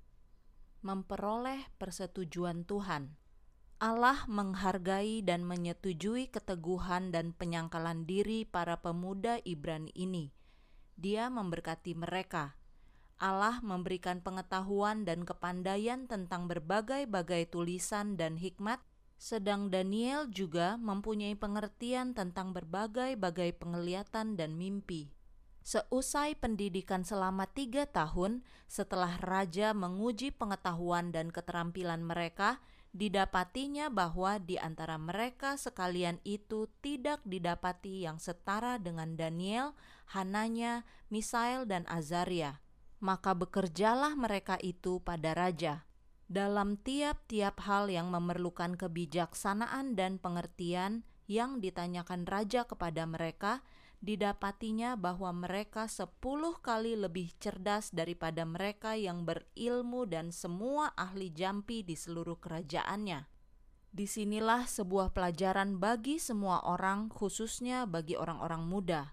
Memperoleh 0.82 1.62
persetujuan 1.78 2.66
Tuhan. 2.66 3.14
Allah 3.78 4.26
menghargai 4.26 5.22
dan 5.22 5.46
menyetujui 5.46 6.30
keteguhan 6.30 7.14
dan 7.14 7.30
penyangkalan 7.34 8.02
diri 8.02 8.46
para 8.46 8.82
pemuda 8.82 9.38
Ibrani 9.46 9.94
ini. 9.94 10.34
Dia 10.98 11.30
memberkati 11.30 11.94
mereka 11.94 12.58
Allah 13.22 13.62
memberikan 13.62 14.18
pengetahuan 14.18 15.06
dan 15.06 15.22
kepandaian 15.22 16.10
tentang 16.10 16.50
berbagai-bagai 16.50 17.54
tulisan 17.54 18.18
dan 18.18 18.34
hikmat, 18.34 18.82
sedang 19.22 19.70
Daniel 19.70 20.26
juga 20.26 20.74
mempunyai 20.82 21.38
pengertian 21.38 22.10
tentang 22.10 22.50
berbagai-bagai 22.50 23.54
penglihatan 23.54 24.34
dan 24.34 24.58
mimpi. 24.58 25.14
Seusai 25.62 26.34
pendidikan 26.34 27.06
selama 27.06 27.46
tiga 27.46 27.86
tahun, 27.86 28.42
setelah 28.66 29.22
raja 29.22 29.70
menguji 29.78 30.34
pengetahuan 30.34 31.14
dan 31.14 31.30
keterampilan 31.30 32.02
mereka, 32.02 32.58
didapatinya 32.90 33.94
bahwa 33.94 34.42
di 34.42 34.58
antara 34.58 34.98
mereka 34.98 35.54
sekalian 35.54 36.18
itu 36.26 36.66
tidak 36.82 37.22
didapati 37.22 38.02
yang 38.02 38.18
setara 38.18 38.82
dengan 38.82 39.14
Daniel, 39.14 39.78
Hananya, 40.18 40.82
Misael, 41.14 41.62
dan 41.62 41.86
Azaria 41.86 42.58
maka 43.02 43.34
bekerjalah 43.34 44.14
mereka 44.14 44.54
itu 44.62 45.02
pada 45.02 45.34
raja. 45.34 45.82
Dalam 46.30 46.78
tiap-tiap 46.80 47.62
hal 47.66 47.90
yang 47.90 48.10
memerlukan 48.10 48.78
kebijaksanaan 48.78 49.94
dan 49.94 50.18
pengertian 50.22 51.02
yang 51.30 51.62
ditanyakan 51.62 52.26
raja 52.26 52.66
kepada 52.66 53.06
mereka, 53.06 53.64
didapatinya 54.02 54.98
bahwa 54.98 55.30
mereka 55.30 55.86
sepuluh 55.86 56.58
kali 56.58 56.98
lebih 56.98 57.30
cerdas 57.38 57.94
daripada 57.94 58.42
mereka 58.42 58.98
yang 58.98 59.22
berilmu 59.22 60.10
dan 60.10 60.34
semua 60.34 60.90
ahli 60.98 61.30
jampi 61.30 61.86
di 61.86 61.94
seluruh 61.94 62.36
kerajaannya. 62.42 63.30
Di 63.92 64.08
sinilah 64.08 64.66
sebuah 64.66 65.12
pelajaran 65.12 65.76
bagi 65.76 66.16
semua 66.16 66.64
orang, 66.64 67.12
khususnya 67.12 67.84
bagi 67.84 68.16
orang-orang 68.16 68.64
muda 68.64 69.12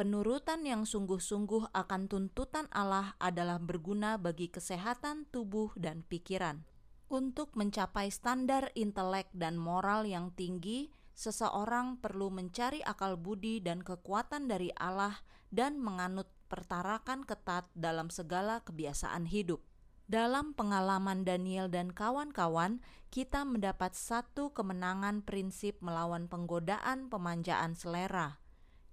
Penurutan 0.00 0.64
yang 0.64 0.88
sungguh-sungguh 0.88 1.76
akan 1.76 2.08
tuntutan 2.08 2.64
Allah 2.72 3.20
adalah 3.20 3.60
berguna 3.60 4.16
bagi 4.16 4.48
kesehatan 4.48 5.28
tubuh 5.28 5.76
dan 5.76 6.08
pikiran. 6.08 6.64
Untuk 7.12 7.52
mencapai 7.52 8.08
standar 8.08 8.72
intelek 8.72 9.28
dan 9.36 9.60
moral 9.60 10.08
yang 10.08 10.32
tinggi, 10.32 10.88
seseorang 11.12 12.00
perlu 12.00 12.32
mencari 12.32 12.80
akal 12.80 13.20
budi 13.20 13.60
dan 13.60 13.84
kekuatan 13.84 14.48
dari 14.48 14.72
Allah 14.80 15.20
dan 15.52 15.76
menganut 15.76 16.32
pertarakan 16.48 17.28
ketat 17.28 17.68
dalam 17.76 18.08
segala 18.08 18.64
kebiasaan 18.64 19.28
hidup. 19.28 19.60
Dalam 20.08 20.56
pengalaman 20.56 21.28
Daniel 21.28 21.68
dan 21.68 21.92
kawan-kawan, 21.92 22.80
kita 23.12 23.44
mendapat 23.44 23.92
satu 23.92 24.48
kemenangan 24.56 25.20
prinsip 25.20 25.76
melawan 25.84 26.24
penggodaan 26.24 27.12
pemanjaan 27.12 27.76
selera 27.76 28.39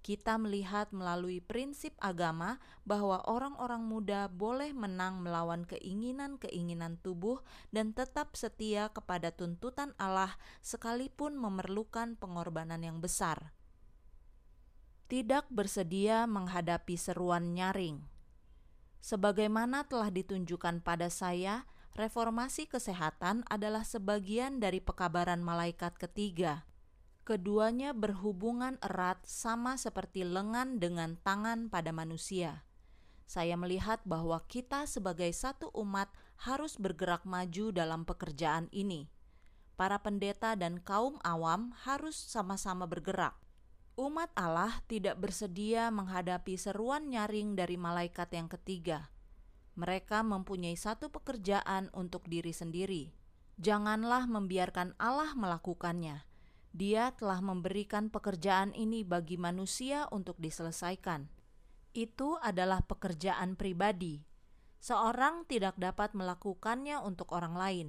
kita 0.08 0.40
melihat 0.40 0.88
melalui 0.88 1.44
prinsip 1.44 1.92
agama 2.00 2.56
bahwa 2.88 3.20
orang-orang 3.28 3.84
muda 3.84 4.32
boleh 4.32 4.72
menang 4.72 5.20
melawan 5.20 5.68
keinginan-keinginan 5.68 6.96
tubuh 7.04 7.44
dan 7.76 7.92
tetap 7.92 8.32
setia 8.32 8.88
kepada 8.88 9.36
tuntutan 9.36 9.92
Allah, 10.00 10.40
sekalipun 10.64 11.36
memerlukan 11.36 12.16
pengorbanan 12.16 12.80
yang 12.80 13.04
besar. 13.04 13.52
Tidak 15.12 15.44
bersedia 15.52 16.24
menghadapi 16.24 16.96
seruan 16.96 17.52
nyaring, 17.52 18.00
sebagaimana 19.04 19.84
telah 19.84 20.08
ditunjukkan 20.08 20.80
pada 20.80 21.12
saya. 21.12 21.68
Reformasi 21.98 22.70
kesehatan 22.70 23.42
adalah 23.50 23.82
sebagian 23.82 24.62
dari 24.62 24.78
pekabaran 24.78 25.42
malaikat 25.42 25.98
ketiga 25.98 26.67
Keduanya 27.28 27.92
berhubungan 27.92 28.80
erat 28.80 29.20
sama 29.28 29.76
seperti 29.76 30.24
lengan 30.24 30.80
dengan 30.80 31.20
tangan 31.20 31.68
pada 31.68 31.92
manusia. 31.92 32.64
Saya 33.28 33.52
melihat 33.52 34.00
bahwa 34.08 34.40
kita 34.48 34.88
sebagai 34.88 35.28
satu 35.36 35.68
umat 35.76 36.08
harus 36.40 36.80
bergerak 36.80 37.28
maju 37.28 37.68
dalam 37.68 38.08
pekerjaan 38.08 38.72
ini. 38.72 39.12
Para 39.76 40.00
pendeta 40.00 40.56
dan 40.56 40.80
kaum 40.80 41.20
awam 41.20 41.76
harus 41.84 42.16
sama-sama 42.16 42.88
bergerak. 42.88 43.36
Umat 44.00 44.32
Allah 44.32 44.80
tidak 44.88 45.20
bersedia 45.20 45.92
menghadapi 45.92 46.56
seruan 46.56 47.12
nyaring 47.12 47.52
dari 47.52 47.76
malaikat 47.76 48.32
yang 48.32 48.48
ketiga. 48.48 49.12
Mereka 49.76 50.24
mempunyai 50.24 50.80
satu 50.80 51.12
pekerjaan 51.12 51.92
untuk 51.92 52.24
diri 52.24 52.56
sendiri. 52.56 53.12
Janganlah 53.60 54.24
membiarkan 54.24 54.96
Allah 54.96 55.36
melakukannya 55.36 56.27
dia 56.76 57.16
telah 57.16 57.40
memberikan 57.40 58.12
pekerjaan 58.12 58.76
ini 58.76 59.02
bagi 59.02 59.40
manusia 59.40 60.04
untuk 60.12 60.36
diselesaikan. 60.36 61.28
Itu 61.96 62.36
adalah 62.44 62.84
pekerjaan 62.84 63.56
pribadi. 63.56 64.20
Seorang 64.78 65.48
tidak 65.48 65.74
dapat 65.80 66.14
melakukannya 66.14 67.00
untuk 67.02 67.34
orang 67.34 67.56
lain. 67.58 67.88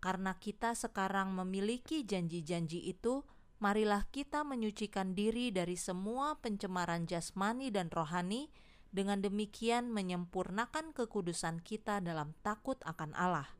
Karena 0.00 0.38
kita 0.38 0.72
sekarang 0.78 1.34
memiliki 1.34 2.06
janji-janji 2.06 2.88
itu, 2.88 3.26
marilah 3.58 4.06
kita 4.14 4.46
menyucikan 4.46 5.12
diri 5.12 5.50
dari 5.50 5.74
semua 5.74 6.38
pencemaran 6.38 7.04
jasmani 7.04 7.74
dan 7.74 7.90
rohani, 7.90 8.48
dengan 8.94 9.20
demikian 9.20 9.92
menyempurnakan 9.92 10.96
kekudusan 10.96 11.60
kita 11.60 12.00
dalam 12.00 12.32
takut 12.40 12.80
akan 12.86 13.12
Allah. 13.12 13.50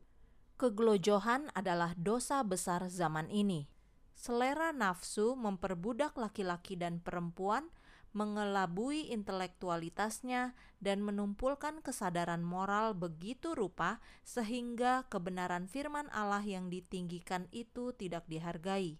Kegelojohan 0.57 1.53
adalah 1.53 1.93
dosa 1.93 2.41
besar 2.41 2.89
zaman 2.89 3.29
ini 3.29 3.69
selera 4.17 4.73
nafsu 4.73 5.37
memperbudak 5.37 6.17
laki-laki 6.17 6.73
dan 6.73 6.97
perempuan, 6.97 7.69
mengelabui 8.17 9.13
intelektualitasnya, 9.13 10.57
dan 10.81 11.05
menumpulkan 11.05 11.85
kesadaran 11.85 12.41
moral 12.41 12.97
begitu 12.97 13.53
rupa 13.53 14.01
sehingga 14.25 15.05
kebenaran 15.05 15.69
firman 15.69 16.09
Allah 16.09 16.41
yang 16.41 16.73
ditinggikan 16.73 17.45
itu 17.53 17.93
tidak 17.93 18.25
dihargai. 18.25 18.97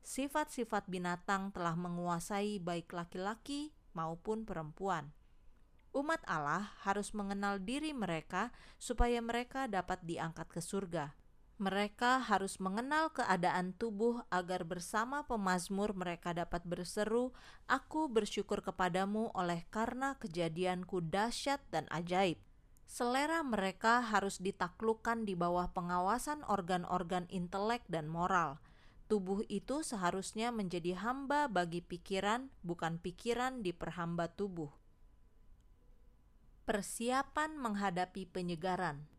Sifat-sifat 0.00 0.88
binatang 0.88 1.52
telah 1.52 1.76
menguasai 1.76 2.56
baik 2.60 2.92
laki-laki 2.96 3.72
maupun 3.92 4.48
perempuan. 4.48 5.12
Umat 5.92 6.24
Allah 6.24 6.72
harus 6.88 7.12
mengenal 7.12 7.60
diri 7.60 7.92
mereka 7.92 8.50
supaya 8.80 9.20
mereka 9.20 9.68
dapat 9.68 10.02
diangkat 10.02 10.48
ke 10.50 10.60
surga 10.60 11.23
mereka 11.54 12.18
harus 12.18 12.58
mengenal 12.58 13.14
keadaan 13.14 13.78
tubuh 13.78 14.26
agar 14.26 14.66
bersama 14.66 15.22
pemazmur 15.22 15.94
mereka 15.94 16.34
dapat 16.34 16.66
berseru, 16.66 17.30
Aku 17.70 18.10
bersyukur 18.10 18.58
kepadamu 18.58 19.30
oleh 19.38 19.62
karena 19.70 20.18
kejadianku 20.18 20.98
dahsyat 20.98 21.62
dan 21.70 21.86
ajaib. 21.94 22.42
Selera 22.90 23.40
mereka 23.46 24.02
harus 24.02 24.42
ditaklukkan 24.42 25.22
di 25.22 25.38
bawah 25.38 25.70
pengawasan 25.70 26.42
organ-organ 26.50 27.30
intelek 27.30 27.86
dan 27.86 28.10
moral. 28.10 28.58
Tubuh 29.06 29.46
itu 29.46 29.86
seharusnya 29.86 30.50
menjadi 30.50 30.98
hamba 30.98 31.46
bagi 31.46 31.86
pikiran, 31.86 32.50
bukan 32.66 32.98
pikiran 32.98 33.62
diperhamba 33.62 34.26
tubuh. 34.26 34.74
Persiapan 36.66 37.54
menghadapi 37.60 38.26
penyegaran 38.26 39.13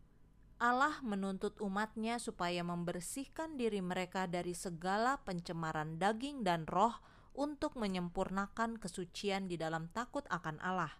Allah 0.56 1.04
menuntut 1.04 1.60
umatnya 1.60 2.16
supaya 2.16 2.64
membersihkan 2.64 3.60
diri 3.60 3.84
mereka 3.84 4.24
dari 4.24 4.56
segala 4.56 5.20
pencemaran 5.28 6.00
daging 6.00 6.48
dan 6.48 6.64
roh 6.64 6.96
untuk 7.36 7.76
menyempurnakan 7.76 8.80
kesucian 8.80 9.52
di 9.52 9.60
dalam 9.60 9.92
takut 9.92 10.24
akan 10.32 10.64
Allah. 10.64 10.96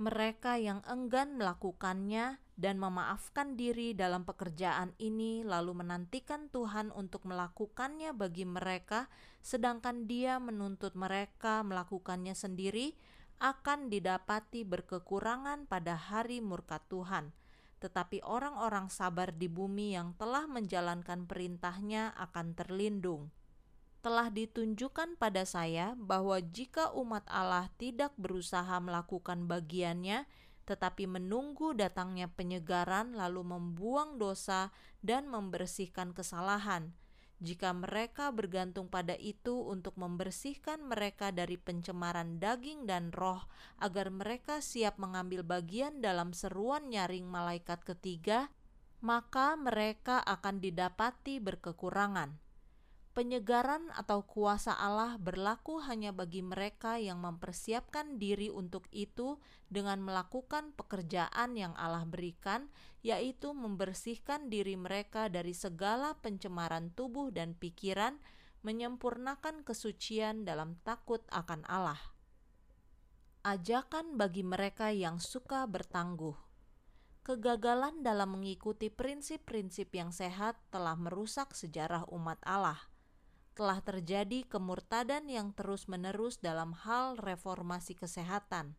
Mereka 0.00 0.58
yang 0.58 0.82
enggan 0.88 1.36
melakukannya 1.36 2.40
dan 2.56 2.76
memaafkan 2.80 3.54
diri 3.54 3.92
dalam 3.92 4.24
pekerjaan 4.24 4.96
ini, 4.96 5.44
lalu 5.44 5.84
menantikan 5.84 6.48
Tuhan 6.50 6.90
untuk 6.90 7.28
melakukannya 7.28 8.16
bagi 8.16 8.48
mereka, 8.48 9.12
sedangkan 9.44 10.08
Dia 10.08 10.40
menuntut 10.40 10.96
mereka 10.96 11.60
melakukannya 11.62 12.32
sendiri, 12.32 12.96
akan 13.40 13.92
didapati 13.92 14.64
berkekurangan 14.64 15.68
pada 15.68 15.96
hari 15.96 16.44
murka 16.44 16.80
Tuhan. 16.88 17.32
Tetapi 17.80 18.22
orang-orang 18.22 18.92
sabar 18.92 19.32
di 19.32 19.48
bumi 19.48 19.96
yang 19.96 20.12
telah 20.20 20.44
menjalankan 20.44 21.24
perintahnya 21.24 22.12
akan 22.16 22.52
terlindung 22.52 23.32
telah 24.00 24.32
ditunjukkan 24.32 25.20
pada 25.20 25.44
saya 25.44 25.92
bahwa 25.92 26.40
jika 26.40 26.88
umat 26.96 27.24
Allah 27.28 27.68
tidak 27.76 28.16
berusaha 28.16 28.80
melakukan 28.80 29.44
bagiannya, 29.44 30.24
tetapi 30.64 31.04
menunggu 31.04 31.76
datangnya 31.76 32.32
penyegaran, 32.32 33.12
lalu 33.12 33.44
membuang 33.44 34.16
dosa 34.16 34.72
dan 35.04 35.28
membersihkan 35.28 36.16
kesalahan. 36.16 36.96
Jika 37.40 37.72
mereka 37.72 38.28
bergantung 38.36 38.92
pada 38.92 39.16
itu 39.16 39.64
untuk 39.64 39.96
membersihkan 39.96 40.84
mereka 40.84 41.32
dari 41.32 41.56
pencemaran 41.56 42.36
daging 42.36 42.84
dan 42.84 43.08
roh, 43.16 43.48
agar 43.80 44.12
mereka 44.12 44.60
siap 44.60 45.00
mengambil 45.00 45.40
bagian 45.40 46.04
dalam 46.04 46.36
seruan 46.36 46.92
nyaring 46.92 47.24
malaikat 47.24 47.80
ketiga, 47.80 48.52
maka 49.00 49.56
mereka 49.56 50.20
akan 50.20 50.60
didapati 50.60 51.40
berkekurangan 51.40 52.49
Penyegaran 53.20 53.92
atau 53.92 54.24
kuasa 54.24 54.72
Allah 54.72 55.20
berlaku 55.20 55.84
hanya 55.84 56.08
bagi 56.08 56.40
mereka 56.40 56.96
yang 56.96 57.20
mempersiapkan 57.20 58.16
diri 58.16 58.48
untuk 58.48 58.88
itu 58.96 59.36
dengan 59.68 60.00
melakukan 60.00 60.72
pekerjaan 60.72 61.52
yang 61.52 61.76
Allah 61.76 62.08
berikan, 62.08 62.72
yaitu 63.04 63.52
membersihkan 63.52 64.48
diri 64.48 64.72
mereka 64.72 65.28
dari 65.28 65.52
segala 65.52 66.16
pencemaran 66.16 66.96
tubuh 66.96 67.28
dan 67.28 67.52
pikiran, 67.52 68.16
menyempurnakan 68.64 69.68
kesucian 69.68 70.48
dalam 70.48 70.80
takut 70.80 71.20
akan 71.28 71.60
Allah. 71.68 72.00
Ajakan 73.44 74.16
bagi 74.16 74.48
mereka 74.48 74.96
yang 74.96 75.20
suka 75.20 75.68
bertangguh 75.68 76.40
kegagalan 77.20 78.00
dalam 78.00 78.40
mengikuti 78.40 78.88
prinsip-prinsip 78.88 79.92
yang 79.92 80.08
sehat 80.08 80.56
telah 80.72 80.96
merusak 80.96 81.52
sejarah 81.52 82.08
umat 82.08 82.40
Allah 82.48 82.89
telah 83.60 83.84
terjadi 83.84 84.48
kemurtadan 84.48 85.28
yang 85.28 85.52
terus-menerus 85.52 86.40
dalam 86.40 86.72
hal 86.72 87.20
reformasi 87.20 87.92
kesehatan. 87.92 88.72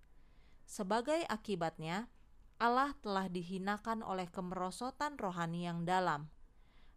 Sebagai 0.66 1.22
akibatnya, 1.30 2.10
Allah 2.58 2.98
telah 3.06 3.30
dihinakan 3.30 4.02
oleh 4.02 4.26
kemerosotan 4.34 5.22
rohani 5.22 5.70
yang 5.70 5.86
dalam. 5.86 6.34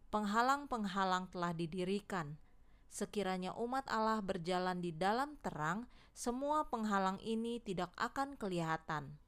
Penghalang-penghalang 0.09 1.29
telah 1.29 1.53
didirikan. 1.53 2.41
Sekiranya 2.89 3.53
umat 3.53 3.85
Allah 3.85 4.17
berjalan 4.17 4.81
di 4.81 4.89
dalam 4.89 5.37
terang, 5.45 5.85
semua 6.17 6.65
penghalang 6.65 7.21
ini 7.21 7.61
tidak 7.61 7.93
akan 8.01 8.33
kelihatan 8.33 9.21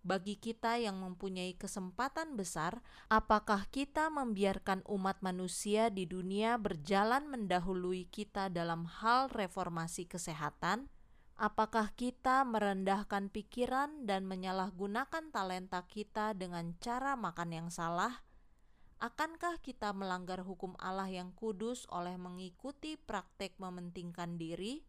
bagi 0.00 0.40
kita 0.40 0.80
yang 0.80 0.96
mempunyai 0.96 1.52
kesempatan 1.60 2.32
besar, 2.32 2.80
apakah 3.12 3.68
kita 3.68 4.08
membiarkan 4.08 4.80
umat 4.88 5.20
manusia 5.20 5.92
di 5.92 6.08
dunia 6.08 6.56
berjalan 6.56 7.28
mendahului 7.28 8.08
kita 8.08 8.48
dalam 8.48 8.88
hal 8.88 9.28
reformasi 9.28 10.08
kesehatan? 10.08 10.88
Apakah 11.40 11.92
kita 11.96 12.44
merendahkan 12.48 13.28
pikiran 13.32 14.08
dan 14.08 14.24
menyalahgunakan 14.24 15.32
talenta 15.32 15.84
kita 15.88 16.32
dengan 16.32 16.76
cara 16.80 17.16
makan 17.16 17.50
yang 17.52 17.68
salah? 17.68 18.24
Akankah 19.00 19.56
kita 19.64 19.96
melanggar 19.96 20.44
hukum 20.44 20.76
Allah 20.76 21.08
yang 21.08 21.32
kudus 21.32 21.88
oleh 21.88 22.20
mengikuti 22.20 23.00
praktek 23.00 23.56
mementingkan 23.56 24.36
diri? 24.36 24.84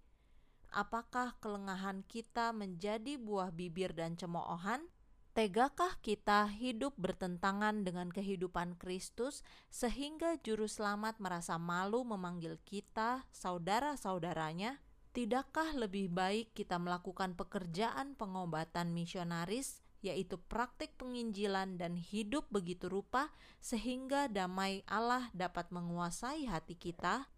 Apakah 0.72 1.36
kelengahan 1.40 2.04
kita 2.08 2.52
menjadi 2.56 3.16
buah 3.16 3.52
bibir 3.52 3.96
dan 3.96 4.20
cemoohan? 4.20 4.88
Tegakah 5.32 5.96
kita 6.04 6.52
hidup 6.52 6.92
bertentangan 7.00 7.88
dengan 7.88 8.12
kehidupan 8.12 8.76
Kristus 8.76 9.48
sehingga 9.72 10.36
juru 10.44 10.68
selamat 10.68 11.24
merasa 11.24 11.56
malu 11.56 12.04
memanggil 12.04 12.60
kita 12.68 13.24
saudara-saudaranya? 13.32 14.84
Tidakkah 15.16 15.72
lebih 15.80 16.12
baik 16.12 16.52
kita 16.52 16.76
melakukan 16.76 17.40
pekerjaan 17.40 18.20
pengobatan 18.20 18.92
misionaris, 18.92 19.80
yaitu 20.04 20.36
praktik 20.36 21.00
penginjilan 21.00 21.80
dan 21.80 21.96
hidup 21.96 22.52
begitu 22.52 22.92
rupa 22.92 23.32
sehingga 23.64 24.28
damai 24.28 24.84
Allah 24.84 25.32
dapat 25.32 25.72
menguasai 25.72 26.44
hati 26.52 26.76
kita? 26.76 27.32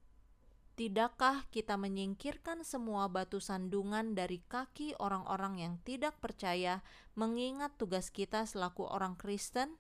Tidakkah 0.74 1.46
kita 1.54 1.78
menyingkirkan 1.78 2.66
semua 2.66 3.06
batu 3.06 3.38
sandungan 3.38 4.18
dari 4.18 4.42
kaki 4.42 4.98
orang-orang 4.98 5.62
yang 5.62 5.76
tidak 5.86 6.18
percaya, 6.18 6.82
mengingat 7.14 7.78
tugas 7.78 8.10
kita 8.10 8.50
selaku 8.50 8.90
orang 8.90 9.14
Kristen? 9.14 9.78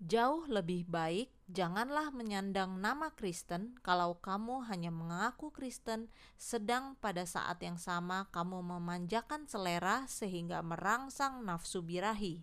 Jauh 0.00 0.48
lebih 0.48 0.88
baik, 0.88 1.28
janganlah 1.52 2.08
menyandang 2.08 2.80
nama 2.80 3.12
Kristen 3.12 3.76
kalau 3.84 4.16
kamu 4.16 4.64
hanya 4.64 4.88
mengaku 4.88 5.52
Kristen, 5.52 6.08
sedang 6.40 6.96
pada 6.96 7.28
saat 7.28 7.60
yang 7.60 7.76
sama 7.76 8.32
kamu 8.32 8.64
memanjakan 8.64 9.44
selera 9.44 10.08
sehingga 10.08 10.64
merangsang 10.64 11.44
nafsu 11.44 11.84
birahi. 11.84 12.40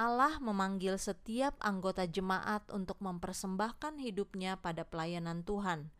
Allah 0.00 0.40
memanggil 0.40 0.96
setiap 0.96 1.52
anggota 1.60 2.08
jemaat 2.08 2.64
untuk 2.72 2.96
mempersembahkan 3.04 4.00
hidupnya 4.00 4.56
pada 4.56 4.88
pelayanan 4.88 5.44
Tuhan 5.44 5.92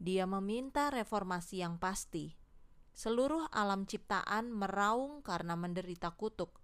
dia 0.00 0.24
meminta 0.24 0.88
reformasi 0.88 1.60
yang 1.60 1.76
pasti. 1.76 2.32
Seluruh 2.96 3.52
alam 3.52 3.84
ciptaan 3.84 4.48
meraung 4.48 5.20
karena 5.20 5.54
menderita 5.60 6.08
kutuk. 6.16 6.56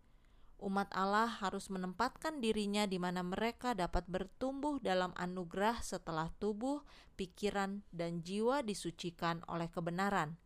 Umat 0.57 0.89
Allah 0.97 1.29
harus 1.29 1.69
menempatkan 1.69 2.41
dirinya 2.41 2.89
di 2.89 2.97
mana 2.97 3.21
mereka 3.21 3.77
dapat 3.77 4.09
bertumbuh 4.09 4.81
dalam 4.81 5.13
anugerah 5.13 5.85
setelah 5.85 6.33
tubuh, 6.41 6.81
pikiran, 7.21 7.85
dan 7.93 8.25
jiwa 8.25 8.65
disucikan 8.65 9.45
oleh 9.53 9.69
kebenaran. 9.69 10.41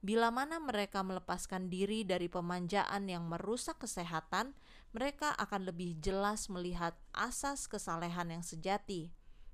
Bila 0.00 0.30
mana 0.30 0.62
mereka 0.62 1.02
melepaskan 1.02 1.66
diri 1.66 2.06
dari 2.06 2.30
pemanjaan 2.30 3.10
yang 3.10 3.26
merusak 3.26 3.82
kesehatan, 3.82 4.54
mereka 4.94 5.34
akan 5.34 5.66
lebih 5.66 5.98
jelas 5.98 6.46
melihat 6.46 6.94
asas 7.10 7.66
kesalehan 7.66 8.30
yang 8.30 8.46
sejati 8.46 9.10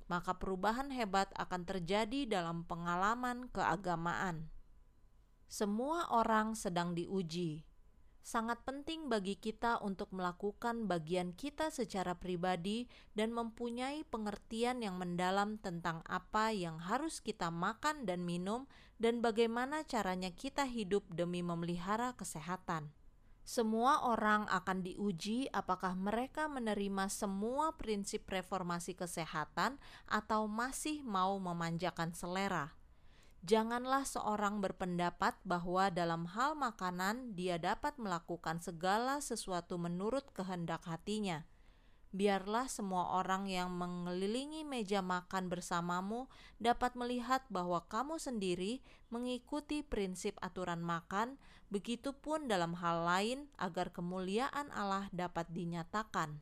maka 0.07 0.39
perubahan 0.39 0.95
hebat 0.95 1.31
akan 1.35 1.67
terjadi 1.67 2.27
dalam 2.27 2.63
pengalaman 2.67 3.51
keagamaan. 3.51 4.51
Semua 5.47 6.11
orang 6.11 6.59
sedang 6.59 6.95
diuji. 6.99 7.63
Sangat 8.27 8.67
penting 8.67 9.07
bagi 9.07 9.39
kita 9.39 9.79
untuk 9.79 10.11
melakukan 10.11 10.91
bagian 10.91 11.31
kita 11.31 11.71
secara 11.71 12.19
pribadi 12.19 12.91
dan 13.15 13.31
mempunyai 13.31 14.03
pengertian 14.03 14.83
yang 14.83 14.99
mendalam 14.99 15.63
tentang 15.63 16.03
apa 16.11 16.51
yang 16.51 16.83
harus 16.83 17.23
kita 17.23 17.55
makan 17.55 18.03
dan 18.03 18.27
minum, 18.27 18.67
dan 18.99 19.23
bagaimana 19.23 19.87
caranya 19.87 20.35
kita 20.35 20.67
hidup 20.67 21.07
demi 21.15 21.39
memelihara 21.39 22.19
kesehatan. 22.19 22.91
Semua 23.47 24.03
orang 24.11 24.51
akan 24.51 24.83
diuji 24.83 25.47
apakah 25.55 25.95
mereka 25.95 26.51
menerima 26.51 27.07
semua 27.07 27.79
prinsip 27.79 28.27
reformasi 28.27 28.99
kesehatan 28.99 29.79
atau 30.11 30.51
masih 30.51 31.07
mau 31.07 31.39
memanjakan 31.39 32.11
selera. 32.11 32.75
Janganlah 33.47 34.03
seorang 34.03 34.59
berpendapat 34.59 35.39
bahwa 35.47 35.95
dalam 35.95 36.27
hal 36.27 36.59
makanan 36.59 37.39
dia 37.39 37.55
dapat 37.55 37.95
melakukan 38.03 38.59
segala 38.59 39.23
sesuatu 39.23 39.79
menurut 39.79 40.27
kehendak 40.35 40.83
hatinya 40.83 41.47
biarlah 42.17 42.65
semua 42.73 43.21
orang 43.21 43.45
yang 43.45 43.69
mengelilingi 43.77 44.65
meja 44.65 45.05
makan 45.05 45.53
bersamamu 45.53 46.33
dapat 46.57 46.97
melihat 46.97 47.45
bahwa 47.53 47.85
kamu 47.93 48.17
sendiri 48.17 48.81
mengikuti 49.13 49.85
prinsip 49.85 50.41
aturan 50.41 50.81
makan, 50.81 51.37
begitupun 51.69 52.49
dalam 52.49 52.73
hal 52.81 53.05
lain, 53.05 53.53
agar 53.61 53.93
kemuliaan 53.93 54.73
Allah 54.73 55.13
dapat 55.13 55.45
dinyatakan. 55.53 56.41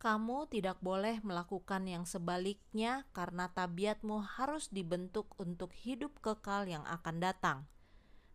Kamu 0.00 0.48
tidak 0.52 0.80
boleh 0.84 1.20
melakukan 1.24 1.88
yang 1.88 2.04
sebaliknya, 2.04 3.08
karena 3.16 3.48
tabiatmu 3.48 4.20
harus 4.36 4.68
dibentuk 4.68 5.32
untuk 5.40 5.72
hidup 5.72 6.20
kekal 6.20 6.68
yang 6.68 6.84
akan 6.84 7.20
datang. 7.20 7.58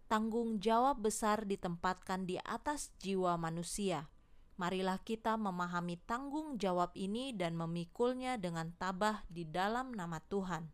Tanggung 0.05 0.61
jawab 0.61 1.01
besar 1.01 1.45
ditempatkan 1.45 2.29
di 2.29 2.37
atas 2.45 2.93
jiwa 3.01 3.33
manusia 3.41 4.09
Marilah 4.55 5.03
kita 5.03 5.35
memahami 5.35 5.99
tanggung 6.07 6.55
jawab 6.55 6.95
ini 6.95 7.35
dan 7.35 7.59
memikulnya 7.59 8.39
dengan 8.39 8.71
tabah 8.79 9.27
di 9.27 9.43
dalam 9.43 9.91
nama 9.91 10.23
Tuhan. 10.31 10.71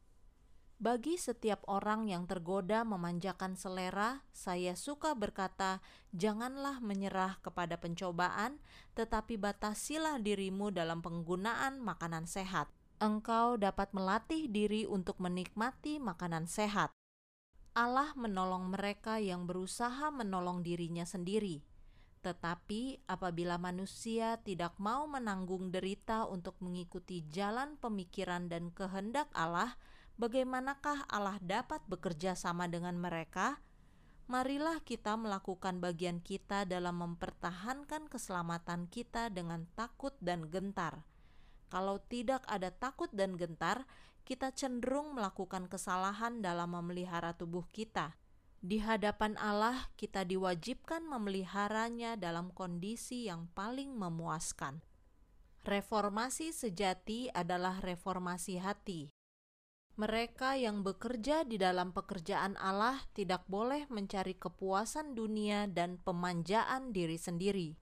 Bagi 0.81 1.13
setiap 1.17 1.61
orang 1.69 2.09
yang 2.09 2.25
tergoda 2.25 2.81
memanjakan 2.81 3.53
selera, 3.53 4.25
saya 4.33 4.73
suka 4.73 5.13
berkata, 5.13 5.77
"Janganlah 6.09 6.81
menyerah 6.81 7.37
kepada 7.41 7.77
pencobaan, 7.77 8.57
tetapi 8.97 9.37
batasilah 9.37 10.17
dirimu 10.17 10.73
dalam 10.73 11.05
penggunaan 11.05 11.77
makanan 11.77 12.25
sehat. 12.25 12.69
Engkau 12.97 13.61
dapat 13.61 13.93
melatih 13.93 14.49
diri 14.49 14.89
untuk 14.89 15.21
menikmati 15.21 16.01
makanan 16.01 16.49
sehat." 16.49 16.89
Allah 17.77 18.17
menolong 18.17 18.73
mereka 18.73 19.21
yang 19.21 19.45
berusaha 19.45 20.09
menolong 20.09 20.65
dirinya 20.65 21.05
sendiri. 21.05 21.61
Tetapi 22.21 23.09
apabila 23.09 23.57
manusia 23.57 24.37
tidak 24.45 24.77
mau 24.77 25.09
menanggung 25.09 25.73
derita 25.73 26.29
untuk 26.29 26.53
mengikuti 26.61 27.25
jalan 27.33 27.81
pemikiran 27.81 28.45
dan 28.45 28.69
kehendak 28.69 29.25
Allah, 29.33 29.73
bagaimanakah 30.21 31.09
Allah 31.09 31.41
dapat 31.41 31.81
bekerja 31.89 32.37
sama 32.37 32.69
dengan 32.69 32.93
mereka? 33.01 33.57
Marilah 34.29 34.85
kita 34.85 35.17
melakukan 35.17 35.81
bagian 35.81 36.21
kita 36.21 36.69
dalam 36.69 37.01
mempertahankan 37.01 38.05
keselamatan 38.05 38.85
kita 38.85 39.33
dengan 39.33 39.65
takut 39.73 40.13
dan 40.21 40.45
gentar. 40.47 41.03
Kalau 41.73 41.97
tidak 42.05 42.45
ada 42.45 42.69
takut 42.69 43.09
dan 43.11 43.33
gentar, 43.33 43.89
kita 44.21 44.53
cenderung 44.53 45.17
melakukan 45.17 45.65
kesalahan 45.65 46.39
dalam 46.39 46.77
memelihara 46.77 47.33
tubuh 47.33 47.65
kita. 47.73 48.13
Di 48.61 48.77
hadapan 48.77 49.35
Allah, 49.41 49.89
kita 49.97 50.21
diwajibkan 50.21 51.03
memeliharanya 51.03 52.13
dalam 52.15 52.53
kondisi 52.53 53.25
yang 53.25 53.49
paling 53.57 53.97
memuaskan. 53.97 54.85
Reformasi 55.65 56.53
sejati 56.53 57.33
adalah 57.33 57.81
reformasi 57.81 58.61
hati, 58.61 59.09
mereka 59.99 60.55
yang 60.55 60.87
bekerja 60.87 61.43
di 61.43 61.59
dalam 61.59 61.91
pekerjaan 61.91 62.55
Allah 62.57 63.03
tidak 63.11 63.43
boleh 63.51 63.85
mencari 63.91 64.39
kepuasan 64.39 65.13
dunia 65.19 65.67
dan 65.67 65.99
pemanjaan 65.99 66.95
diri 66.95 67.19
sendiri. 67.19 67.75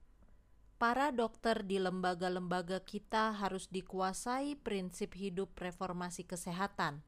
Para 0.76 1.16
dokter 1.16 1.64
di 1.64 1.80
lembaga-lembaga 1.80 2.82
kita 2.82 3.36
harus 3.36 3.72
dikuasai 3.72 4.58
prinsip 4.58 5.16
hidup 5.16 5.54
reformasi 5.56 6.26
kesehatan. 6.26 7.00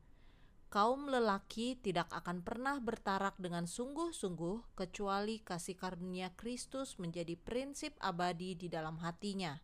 Kaum 0.73 1.05
lelaki 1.05 1.77
tidak 1.77 2.09
akan 2.09 2.41
pernah 2.41 2.81
bertarak 2.81 3.37
dengan 3.37 3.69
sungguh-sungguh 3.69 4.73
kecuali 4.73 5.45
kasih 5.45 5.77
karunia 5.77 6.33
Kristus 6.33 6.97
menjadi 6.97 7.37
prinsip 7.37 7.93
abadi 8.01 8.57
di 8.57 8.73
dalam 8.73 8.97
hatinya. 9.05 9.61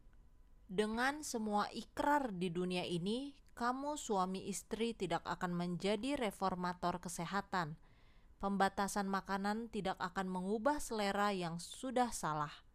Dengan 0.69 1.25
semua 1.25 1.65
ikrar 1.73 2.37
di 2.37 2.53
dunia 2.53 2.85
ini, 2.85 3.33
kamu 3.57 3.97
suami 3.97 4.53
istri 4.53 4.93
tidak 4.93 5.25
akan 5.25 5.57
menjadi 5.57 6.21
reformator 6.21 7.01
kesehatan. 7.01 7.81
Pembatasan 8.37 9.09
makanan 9.09 9.73
tidak 9.73 9.97
akan 9.97 10.29
mengubah 10.29 10.77
selera 10.77 11.33
yang 11.33 11.57
sudah 11.57 12.13
salah. 12.13 12.68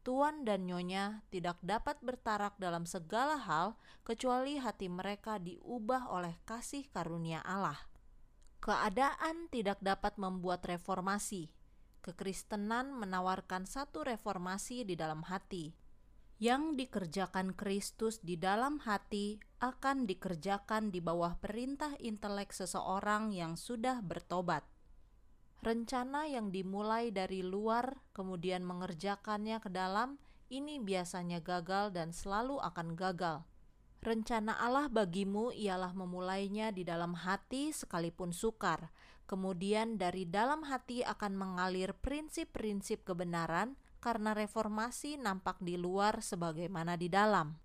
Tuan 0.00 0.48
dan 0.48 0.64
nyonya 0.64 1.20
tidak 1.28 1.60
dapat 1.60 2.00
bertarak 2.00 2.56
dalam 2.56 2.88
segala 2.88 3.36
hal 3.36 3.76
kecuali 4.00 4.56
hati 4.56 4.88
mereka 4.88 5.36
diubah 5.36 6.08
oleh 6.08 6.40
kasih 6.48 6.88
karunia 6.88 7.44
Allah. 7.44 7.76
Keadaan 8.64 9.52
tidak 9.52 9.80
dapat 9.84 10.16
membuat 10.16 10.64
reformasi. 10.64 11.52
Kekristenan 12.00 12.96
menawarkan 12.96 13.68
satu 13.68 14.00
reformasi 14.00 14.88
di 14.88 14.96
dalam 14.96 15.20
hati 15.28 15.76
yang 16.40 16.72
dikerjakan 16.72 17.52
Kristus 17.52 18.24
di 18.24 18.40
dalam 18.40 18.80
hati 18.80 19.36
akan 19.60 20.08
dikerjakan 20.08 20.88
di 20.88 21.04
bawah 21.04 21.36
perintah 21.36 21.92
intelek 22.00 22.56
seseorang 22.56 23.36
yang 23.36 23.60
sudah 23.60 24.00
bertobat. 24.00 24.64
Rencana 25.60 26.24
yang 26.24 26.48
dimulai 26.48 27.12
dari 27.12 27.44
luar 27.44 28.00
kemudian 28.16 28.64
mengerjakannya 28.64 29.60
ke 29.60 29.68
dalam 29.68 30.16
ini 30.48 30.80
biasanya 30.80 31.44
gagal 31.44 31.92
dan 31.92 32.16
selalu 32.16 32.56
akan 32.64 32.96
gagal. 32.96 33.44
Rencana 34.00 34.56
Allah 34.56 34.88
bagimu 34.88 35.52
ialah 35.52 35.92
memulainya 35.92 36.72
di 36.72 36.88
dalam 36.88 37.12
hati 37.12 37.76
sekalipun 37.76 38.32
sukar. 38.32 38.88
Kemudian 39.28 40.00
dari 40.00 40.24
dalam 40.24 40.64
hati 40.64 41.04
akan 41.04 41.36
mengalir 41.36 41.92
prinsip-prinsip 41.92 43.04
kebenaran 43.04 43.76
karena 44.00 44.32
reformasi 44.32 45.20
nampak 45.20 45.60
di 45.60 45.76
luar 45.76 46.24
sebagaimana 46.24 46.96
di 46.96 47.12
dalam. 47.12 47.60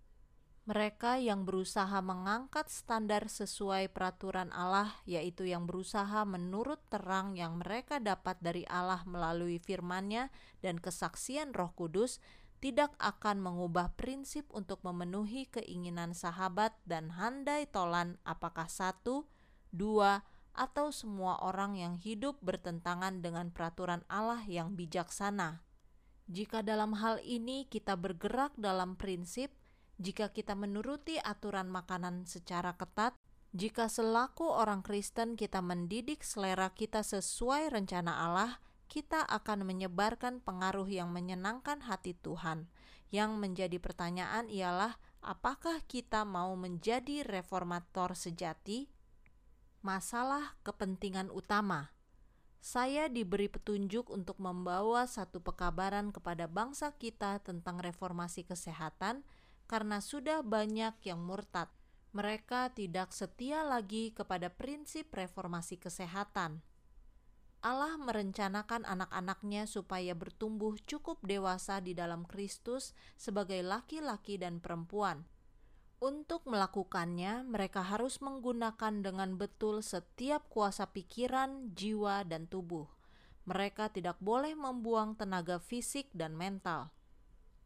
Mereka 0.65 1.21
yang 1.21 1.45
berusaha 1.45 2.01
mengangkat 2.01 2.73
standar 2.73 3.29
sesuai 3.29 3.93
peraturan 3.93 4.49
Allah, 4.49 4.97
yaitu 5.05 5.45
yang 5.45 5.69
berusaha 5.69 6.25
menurut 6.25 6.81
terang 6.89 7.37
yang 7.37 7.61
mereka 7.61 8.01
dapat 8.01 8.41
dari 8.41 8.65
Allah 8.65 9.05
melalui 9.05 9.61
firman-Nya 9.61 10.33
dan 10.65 10.81
kesaksian 10.81 11.53
Roh 11.53 11.69
Kudus, 11.77 12.17
tidak 12.65 12.97
akan 12.97 13.45
mengubah 13.45 13.93
prinsip 13.93 14.49
untuk 14.49 14.81
memenuhi 14.81 15.45
keinginan 15.53 16.17
sahabat 16.17 16.73
dan 16.89 17.13
handai 17.13 17.69
tolan 17.69 18.17
apakah 18.25 18.65
satu, 18.65 19.29
dua, 19.69 20.25
atau 20.57 20.89
semua 20.89 21.45
orang 21.45 21.77
yang 21.77 21.93
hidup 22.01 22.41
bertentangan 22.41 23.21
dengan 23.21 23.53
peraturan 23.53 24.01
Allah 24.09 24.41
yang 24.49 24.73
bijaksana. 24.73 25.61
Jika 26.25 26.65
dalam 26.65 26.97
hal 26.97 27.21
ini 27.21 27.69
kita 27.69 27.93
bergerak 27.93 28.57
dalam 28.57 28.97
prinsip, 28.97 29.53
jika 29.95 30.31
kita 30.35 30.53
menuruti 30.59 31.15
aturan 31.19 31.71
makanan 31.71 32.27
secara 32.27 32.75
ketat, 32.75 33.15
jika 33.55 33.87
selaku 33.87 34.51
orang 34.51 34.83
Kristen 34.83 35.39
kita 35.39 35.63
mendidik 35.63 36.19
selera 36.27 36.67
kita 36.75 36.99
sesuai 36.99 37.71
rencana 37.71 38.27
Allah, 38.27 38.59
kita 38.91 39.23
akan 39.23 39.63
menyebarkan 39.63 40.43
pengaruh 40.43 40.87
yang 40.91 41.15
menyenangkan 41.15 41.87
hati 41.87 42.19
Tuhan. 42.19 42.67
Yang 43.15 43.31
menjadi 43.39 43.77
pertanyaan 43.79 44.51
ialah, 44.51 44.99
apakah 45.23 45.79
kita 45.87 46.27
mau 46.27 46.51
menjadi 46.59 47.23
reformator 47.23 48.11
sejati? 48.11 48.91
Masalah 49.79 50.59
kepentingan 50.67 51.31
utama 51.31 51.95
saya 52.65 53.05
diberi 53.13 53.45
petunjuk 53.45 54.09
untuk 54.09 54.41
membawa 54.41 55.05
satu 55.05 55.37
pekabaran 55.37 56.09
kepada 56.09 56.49
bangsa 56.49 56.97
kita 56.97 57.37
tentang 57.45 57.77
reformasi 57.77 58.41
kesehatan 58.41 59.21
karena 59.65 60.01
sudah 60.01 60.41
banyak 60.41 60.97
yang 61.05 61.21
murtad. 61.21 61.69
Mereka 62.15 62.71
tidak 62.73 63.11
setia 63.11 63.65
lagi 63.67 64.15
kepada 64.15 64.47
prinsip 64.47 65.11
reformasi 65.11 65.75
kesehatan. 65.75 66.63
Allah 67.65 67.97
merencanakan 67.97 68.85
anak-anaknya 68.85 69.65
supaya 69.65 70.13
bertumbuh 70.13 70.77
cukup 70.85 71.19
dewasa 71.25 71.81
di 71.81 71.97
dalam 71.97 72.23
Kristus 72.23 72.95
sebagai 73.17 73.59
laki-laki 73.65 74.37
dan 74.37 74.61
perempuan 74.61 75.25
untuk 76.05 76.43
melakukannya, 76.45 77.47
mereka 77.47 77.79
harus 77.79 78.19
menggunakan 78.19 78.99
dengan 78.99 79.39
betul 79.39 79.79
setiap 79.79 80.45
kuasa 80.51 80.91
pikiran, 80.91 81.71
jiwa, 81.71 82.27
dan 82.27 82.51
tubuh. 82.51 82.85
Mereka 83.47 83.89
tidak 83.95 84.19
boleh 84.21 84.53
membuang 84.53 85.15
tenaga 85.15 85.55
fisik 85.57 86.11
dan 86.11 86.35
mental. 86.35 86.91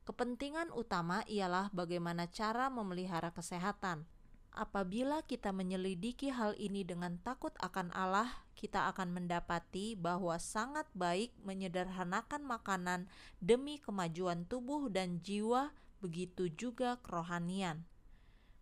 Kepentingan 0.10 0.74
utama 0.74 1.22
ialah 1.30 1.70
bagaimana 1.70 2.26
cara 2.34 2.74
memelihara 2.74 3.30
kesehatan. 3.30 4.10
Apabila 4.49 5.22
kita 5.22 5.53
menyelidiki 5.53 6.34
hal 6.34 6.57
ini 6.57 6.82
dengan 6.82 7.22
takut 7.22 7.53
akan 7.62 7.93
Allah, 7.93 8.26
kita 8.57 8.89
akan 8.89 9.14
mendapati 9.14 9.93
bahwa 9.93 10.34
sangat 10.41 10.89
baik 10.97 11.30
menyederhanakan 11.45 12.41
makanan 12.41 13.05
demi 13.38 13.78
kemajuan 13.78 14.49
tubuh 14.49 14.89
dan 14.89 15.22
jiwa, 15.22 15.78
begitu 16.01 16.49
juga 16.57 16.97
kerohanian. 17.05 17.86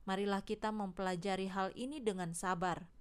Marilah 0.04 0.44
kita 0.44 0.76
mempelajari 0.76 1.48
hal 1.48 1.72
ini 1.80 2.04
dengan 2.04 2.36
sabar. 2.36 2.92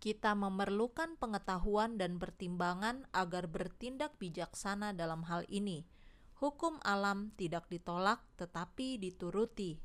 Kita 0.00 0.32
memerlukan 0.32 1.20
pengetahuan 1.20 2.00
dan 2.00 2.16
pertimbangan 2.16 3.04
agar 3.12 3.44
bertindak 3.44 4.16
bijaksana 4.16 4.96
dalam 4.96 5.28
hal 5.28 5.44
ini. 5.52 5.84
Hukum 6.40 6.80
alam 6.80 7.36
tidak 7.36 7.68
ditolak, 7.68 8.24
tetapi 8.40 8.96
dituruti. 8.96 9.76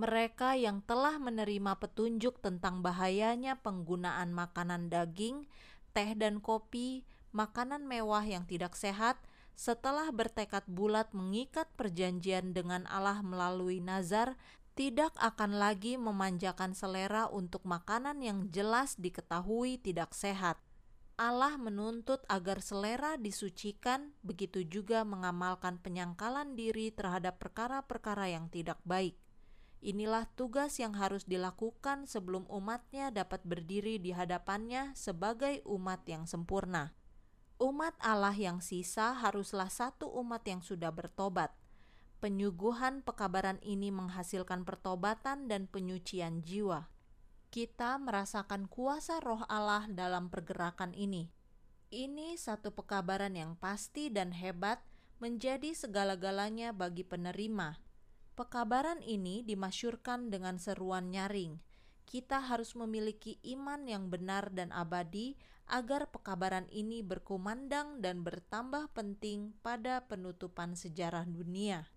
Mereka 0.00 0.56
yang 0.56 0.80
telah 0.88 1.20
menerima 1.20 1.76
petunjuk 1.76 2.40
tentang 2.40 2.80
bahayanya 2.80 3.60
penggunaan 3.60 4.32
makanan 4.32 4.88
daging, 4.88 5.44
teh, 5.92 6.16
dan 6.16 6.40
kopi, 6.40 7.04
makanan 7.36 7.84
mewah 7.84 8.24
yang 8.24 8.48
tidak 8.48 8.72
sehat, 8.72 9.20
setelah 9.52 10.08
bertekad 10.08 10.64
bulat 10.64 11.12
mengikat 11.12 11.68
perjanjian 11.76 12.56
dengan 12.56 12.88
Allah 12.88 13.20
melalui 13.20 13.84
nazar, 13.84 14.40
tidak 14.72 15.12
akan 15.20 15.60
lagi 15.60 16.00
memanjakan 16.00 16.72
selera 16.72 17.28
untuk 17.28 17.68
makanan 17.68 18.24
yang 18.24 18.48
jelas 18.48 18.96
diketahui 18.96 19.76
tidak 19.76 20.16
sehat. 20.16 20.56
Allah 21.22 21.54
menuntut 21.54 22.26
agar 22.26 22.58
selera 22.58 23.14
disucikan, 23.14 24.10
begitu 24.26 24.66
juga 24.66 25.06
mengamalkan 25.06 25.78
penyangkalan 25.78 26.58
diri 26.58 26.90
terhadap 26.90 27.38
perkara-perkara 27.38 28.34
yang 28.34 28.50
tidak 28.50 28.82
baik. 28.82 29.14
Inilah 29.86 30.26
tugas 30.34 30.82
yang 30.82 30.98
harus 30.98 31.22
dilakukan 31.22 32.10
sebelum 32.10 32.42
umatnya 32.50 33.14
dapat 33.14 33.38
berdiri 33.46 34.02
di 34.02 34.10
hadapannya 34.10 34.98
sebagai 34.98 35.62
umat 35.62 36.02
yang 36.10 36.26
sempurna. 36.26 36.90
Umat 37.62 37.94
Allah 38.02 38.34
yang 38.34 38.58
sisa 38.58 39.14
haruslah 39.14 39.70
satu 39.70 40.10
umat 40.26 40.42
yang 40.42 40.58
sudah 40.58 40.90
bertobat. 40.90 41.54
Penyuguhan 42.18 43.06
pekabaran 43.06 43.62
ini 43.62 43.94
menghasilkan 43.94 44.66
pertobatan 44.66 45.46
dan 45.46 45.70
penyucian 45.70 46.42
jiwa. 46.42 46.91
Kita 47.52 48.00
merasakan 48.00 48.64
kuasa 48.64 49.20
Roh 49.20 49.44
Allah 49.44 49.84
dalam 49.92 50.32
pergerakan 50.32 50.96
ini. 50.96 51.28
Ini 51.92 52.40
satu 52.40 52.72
pekabaran 52.72 53.36
yang 53.36 53.60
pasti 53.60 54.08
dan 54.08 54.32
hebat, 54.32 54.80
menjadi 55.20 55.76
segala-galanya 55.76 56.72
bagi 56.72 57.04
penerima 57.04 57.92
Pekabaran 58.32 59.04
ini 59.04 59.44
dimasyurkan 59.44 60.32
dengan 60.32 60.56
seruan 60.56 61.12
nyaring. 61.12 61.60
Kita 62.08 62.40
harus 62.40 62.72
memiliki 62.72 63.36
iman 63.44 63.84
yang 63.84 64.08
benar 64.08 64.48
dan 64.56 64.72
abadi 64.72 65.36
agar 65.68 66.08
pekabaran 66.08 66.64
ini 66.72 67.04
berkumandang 67.04 68.00
dan 68.00 68.24
bertambah 68.24 68.88
penting 68.96 69.52
pada 69.60 70.08
penutupan 70.08 70.72
sejarah 70.72 71.28
dunia. 71.28 71.92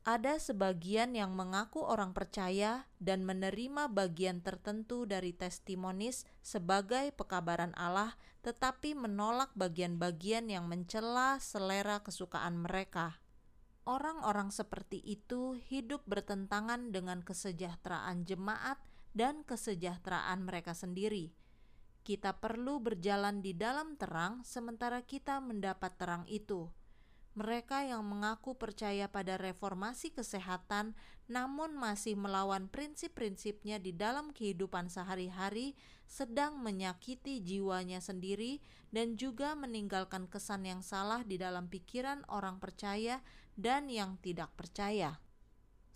Ada 0.00 0.40
sebagian 0.40 1.12
yang 1.12 1.36
mengaku 1.36 1.84
orang 1.84 2.16
percaya 2.16 2.88
dan 3.04 3.20
menerima 3.20 3.92
bagian 3.92 4.40
tertentu 4.40 5.04
dari 5.04 5.36
testimonis 5.36 6.24
sebagai 6.40 7.12
pekabaran 7.12 7.76
Allah, 7.76 8.16
tetapi 8.40 8.96
menolak 8.96 9.52
bagian-bagian 9.52 10.48
yang 10.48 10.64
mencela 10.72 11.36
selera 11.36 12.00
kesukaan 12.00 12.64
mereka. 12.64 13.20
Orang-orang 13.84 14.48
seperti 14.48 15.04
itu 15.04 15.60
hidup 15.68 16.00
bertentangan 16.08 16.96
dengan 16.96 17.20
kesejahteraan 17.20 18.24
jemaat 18.24 18.80
dan 19.12 19.44
kesejahteraan 19.44 20.48
mereka 20.48 20.72
sendiri. 20.72 21.36
Kita 22.00 22.40
perlu 22.40 22.80
berjalan 22.80 23.44
di 23.44 23.52
dalam 23.52 24.00
terang, 24.00 24.40
sementara 24.48 25.04
kita 25.04 25.44
mendapat 25.44 25.92
terang 26.00 26.24
itu. 26.24 26.72
Mereka 27.38 27.86
yang 27.86 28.02
mengaku 28.02 28.58
percaya 28.58 29.06
pada 29.06 29.38
reformasi 29.38 30.10
kesehatan, 30.10 30.98
namun 31.30 31.78
masih 31.78 32.18
melawan 32.18 32.66
prinsip-prinsipnya 32.66 33.78
di 33.78 33.94
dalam 33.94 34.34
kehidupan 34.34 34.90
sehari-hari, 34.90 35.78
sedang 36.10 36.58
menyakiti 36.58 37.38
jiwanya 37.38 38.02
sendiri 38.02 38.58
dan 38.90 39.14
juga 39.14 39.54
meninggalkan 39.54 40.26
kesan 40.26 40.66
yang 40.66 40.82
salah 40.82 41.22
di 41.22 41.38
dalam 41.38 41.70
pikiran 41.70 42.26
orang 42.26 42.58
percaya 42.58 43.22
dan 43.54 43.86
yang 43.86 44.18
tidak 44.18 44.50
percaya. 44.58 45.22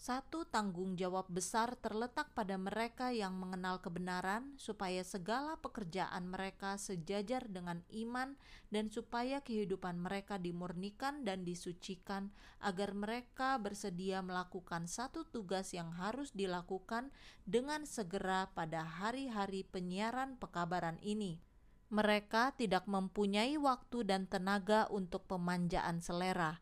Satu 0.05 0.45
tanggung 0.45 1.01
jawab 1.01 1.33
besar 1.33 1.81
terletak 1.81 2.29
pada 2.37 2.61
mereka 2.61 3.09
yang 3.09 3.41
mengenal 3.41 3.81
kebenaran, 3.81 4.53
supaya 4.61 5.01
segala 5.01 5.57
pekerjaan 5.57 6.29
mereka 6.29 6.77
sejajar 6.77 7.49
dengan 7.49 7.81
iman, 7.89 8.37
dan 8.69 8.93
supaya 8.93 9.41
kehidupan 9.41 9.97
mereka 9.97 10.37
dimurnikan 10.37 11.25
dan 11.25 11.49
disucikan, 11.49 12.37
agar 12.61 12.93
mereka 12.93 13.57
bersedia 13.57 14.21
melakukan 14.21 14.85
satu 14.85 15.25
tugas 15.25 15.73
yang 15.73 15.89
harus 15.97 16.37
dilakukan 16.37 17.09
dengan 17.49 17.89
segera 17.89 18.53
pada 18.53 18.85
hari-hari 18.85 19.65
penyiaran 19.65 20.37
pekabaran 20.37 21.01
ini. 21.01 21.41
Mereka 21.89 22.61
tidak 22.61 22.85
mempunyai 22.85 23.57
waktu 23.57 24.05
dan 24.05 24.29
tenaga 24.29 24.85
untuk 24.93 25.25
pemanjaan 25.25 26.05
selera 26.05 26.61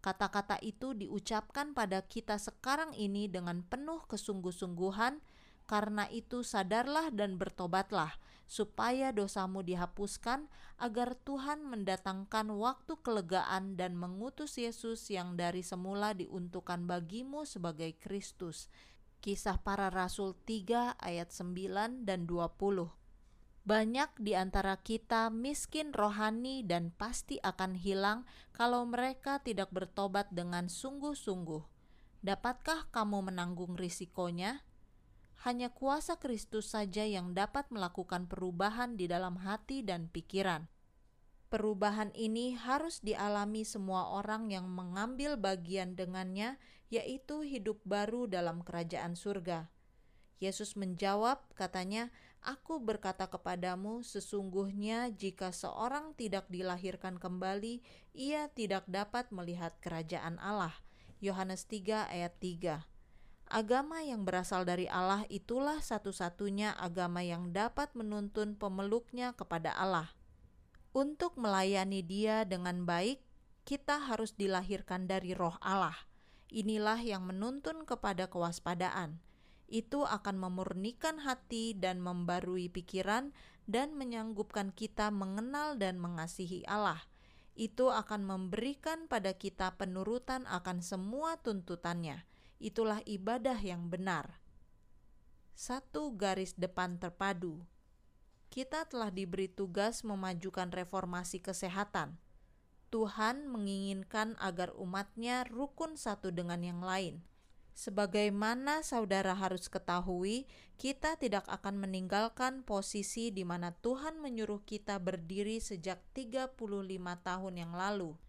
Kata-kata 0.00 0.56
itu 0.64 0.96
diucapkan 0.96 1.76
pada 1.76 2.00
kita 2.00 2.40
sekarang 2.40 2.96
ini 2.96 3.28
dengan 3.28 3.60
penuh 3.60 4.00
kesungguh-sungguhan, 4.08 5.20
karena 5.68 6.08
itu 6.08 6.40
sadarlah 6.40 7.12
dan 7.12 7.36
bertobatlah, 7.36 8.16
supaya 8.48 9.12
dosamu 9.12 9.60
dihapuskan, 9.60 10.48
agar 10.80 11.14
Tuhan 11.20 11.68
mendatangkan 11.68 12.48
waktu 12.56 12.96
kelegaan 13.04 13.76
dan 13.76 13.92
mengutus 13.92 14.56
Yesus 14.56 15.12
yang 15.12 15.36
dari 15.36 15.60
semula 15.60 16.16
diuntukkan 16.16 16.88
bagimu 16.88 17.44
sebagai 17.44 17.92
Kristus. 18.00 18.72
Kisah 19.20 19.60
para 19.60 19.92
Rasul 19.92 20.32
3 20.48 20.96
ayat 20.96 21.28
9 21.28 22.08
dan 22.08 22.24
20 22.24 22.99
banyak 23.60 24.08
di 24.16 24.32
antara 24.32 24.80
kita 24.80 25.28
miskin 25.28 25.92
rohani 25.92 26.64
dan 26.64 26.90
pasti 26.96 27.36
akan 27.44 27.76
hilang 27.76 28.24
kalau 28.56 28.88
mereka 28.88 29.38
tidak 29.44 29.68
bertobat 29.68 30.32
dengan 30.32 30.72
sungguh-sungguh. 30.72 31.60
Dapatkah 32.24 32.88
kamu 32.92 33.32
menanggung 33.32 33.76
risikonya? 33.76 34.64
Hanya 35.44 35.72
kuasa 35.72 36.20
Kristus 36.20 36.76
saja 36.76 37.04
yang 37.04 37.32
dapat 37.32 37.72
melakukan 37.72 38.28
perubahan 38.28 39.00
di 39.00 39.08
dalam 39.08 39.40
hati 39.40 39.80
dan 39.80 40.12
pikiran. 40.12 40.68
Perubahan 41.48 42.12
ini 42.12 42.54
harus 42.54 43.00
dialami 43.00 43.64
semua 43.64 44.12
orang 44.14 44.52
yang 44.52 44.68
mengambil 44.68 45.40
bagian 45.40 45.96
dengannya, 45.96 46.60
yaitu 46.92 47.42
hidup 47.42 47.80
baru 47.88 48.28
dalam 48.28 48.60
kerajaan 48.62 49.16
surga. 49.16 49.66
Yesus 50.38 50.76
menjawab, 50.76 51.42
katanya, 51.58 52.12
Aku 52.40 52.80
berkata 52.80 53.28
kepadamu, 53.28 54.00
sesungguhnya 54.00 55.12
jika 55.12 55.52
seorang 55.52 56.16
tidak 56.16 56.48
dilahirkan 56.48 57.20
kembali, 57.20 57.84
ia 58.16 58.48
tidak 58.48 58.88
dapat 58.88 59.28
melihat 59.28 59.76
kerajaan 59.84 60.40
Allah. 60.40 60.72
Yohanes 61.20 61.68
3 61.68 62.08
ayat 62.08 62.32
3 62.40 62.80
Agama 63.50 64.00
yang 64.00 64.24
berasal 64.24 64.64
dari 64.64 64.88
Allah 64.88 65.28
itulah 65.28 65.84
satu-satunya 65.84 66.72
agama 66.80 67.20
yang 67.20 67.52
dapat 67.52 67.92
menuntun 67.92 68.56
pemeluknya 68.56 69.36
kepada 69.36 69.76
Allah. 69.76 70.08
Untuk 70.96 71.36
melayani 71.36 72.00
dia 72.00 72.48
dengan 72.48 72.88
baik, 72.88 73.20
kita 73.68 74.00
harus 74.00 74.32
dilahirkan 74.32 75.04
dari 75.04 75.36
roh 75.36 75.60
Allah. 75.60 76.08
Inilah 76.48 77.04
yang 77.04 77.28
menuntun 77.28 77.84
kepada 77.84 78.32
kewaspadaan 78.32 79.20
itu 79.70 80.02
akan 80.02 80.42
memurnikan 80.42 81.22
hati 81.22 81.78
dan 81.78 82.02
membarui 82.02 82.66
pikiran 82.66 83.30
dan 83.70 83.94
menyanggupkan 83.94 84.74
kita 84.74 85.14
mengenal 85.14 85.78
dan 85.78 86.02
mengasihi 86.02 86.66
Allah. 86.66 86.98
Itu 87.54 87.94
akan 87.94 88.26
memberikan 88.26 89.06
pada 89.06 89.38
kita 89.38 89.78
penurutan 89.78 90.42
akan 90.50 90.82
semua 90.82 91.38
tuntutannya. 91.38 92.26
Itulah 92.58 92.98
ibadah 93.06 93.56
yang 93.62 93.86
benar. 93.86 94.42
Satu 95.54 96.18
garis 96.18 96.58
depan 96.58 96.98
terpadu. 96.98 97.62
Kita 98.50 98.90
telah 98.90 99.14
diberi 99.14 99.46
tugas 99.46 100.02
memajukan 100.02 100.74
reformasi 100.74 101.38
kesehatan. 101.38 102.18
Tuhan 102.90 103.46
menginginkan 103.46 104.34
agar 104.42 104.74
umatnya 104.74 105.46
rukun 105.46 105.94
satu 105.94 106.34
dengan 106.34 106.58
yang 106.66 106.82
lain 106.82 107.22
Sebagaimana 107.80 108.84
saudara 108.84 109.32
harus 109.32 109.72
ketahui, 109.72 110.44
kita 110.76 111.16
tidak 111.16 111.48
akan 111.48 111.80
meninggalkan 111.80 112.60
posisi 112.60 113.32
di 113.32 113.40
mana 113.40 113.72
Tuhan 113.72 114.20
menyuruh 114.20 114.60
kita 114.68 115.00
berdiri 115.00 115.64
sejak 115.64 115.96
35 116.12 116.60
tahun 117.24 117.54
yang 117.56 117.72
lalu. 117.72 118.20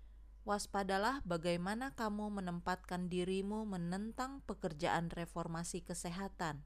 Waspadalah 0.48 1.20
bagaimana 1.28 1.92
kamu 2.00 2.32
menempatkan 2.32 3.12
dirimu 3.12 3.68
menentang 3.68 4.40
pekerjaan 4.48 5.12
reformasi 5.12 5.84
kesehatan. 5.84 6.64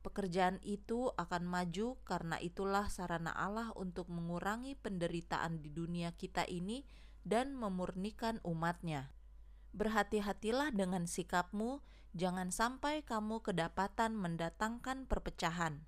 Pekerjaan 0.00 0.64
itu 0.64 1.12
akan 1.20 1.44
maju 1.44 2.00
karena 2.08 2.40
itulah 2.40 2.88
sarana 2.88 3.36
Allah 3.36 3.68
untuk 3.76 4.08
mengurangi 4.08 4.80
penderitaan 4.80 5.60
di 5.60 5.68
dunia 5.68 6.16
kita 6.16 6.48
ini 6.48 6.88
dan 7.20 7.52
memurnikan 7.52 8.40
umatnya. 8.48 9.12
Berhati-hatilah 9.76 10.72
dengan 10.72 11.04
sikapmu 11.04 11.84
jangan 12.14 12.54
sampai 12.54 13.02
kamu 13.02 13.42
kedapatan 13.42 14.14
mendatangkan 14.14 15.10
perpecahan. 15.10 15.82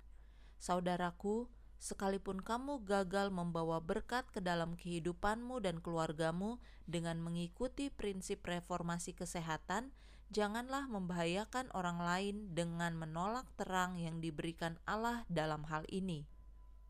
Saudaraku, 0.59 1.47
sekalipun 1.79 2.43
kamu 2.43 2.83
gagal 2.83 3.31
membawa 3.31 3.79
berkat 3.79 4.27
ke 4.35 4.43
dalam 4.43 4.75
kehidupanmu 4.75 5.63
dan 5.63 5.79
keluargamu 5.79 6.59
dengan 6.83 7.23
mengikuti 7.23 7.87
prinsip 7.87 8.43
reformasi 8.43 9.15
kesehatan, 9.15 9.95
janganlah 10.27 10.91
membahayakan 10.91 11.71
orang 11.71 12.03
lain 12.03 12.35
dengan 12.51 12.99
menolak 12.99 13.47
terang 13.55 13.95
yang 13.95 14.19
diberikan 14.19 14.75
Allah 14.83 15.23
dalam 15.31 15.63
hal 15.71 15.87
ini. 15.87 16.27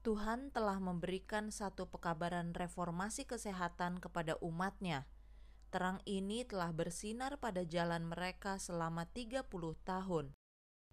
Tuhan 0.01 0.49
telah 0.49 0.81
memberikan 0.81 1.53
satu 1.53 1.85
pekabaran 1.85 2.57
reformasi 2.57 3.29
kesehatan 3.29 4.01
kepada 4.01 4.33
umatnya– 4.41 5.05
Terang 5.77 6.01
ini 6.09 6.41
telah 6.41 6.73
bersinar 6.73 7.37
pada 7.37 7.61
jalan 7.61 8.09
mereka 8.09 8.57
selama 8.57 9.05
30 9.13 9.45
tahun. 9.85 10.33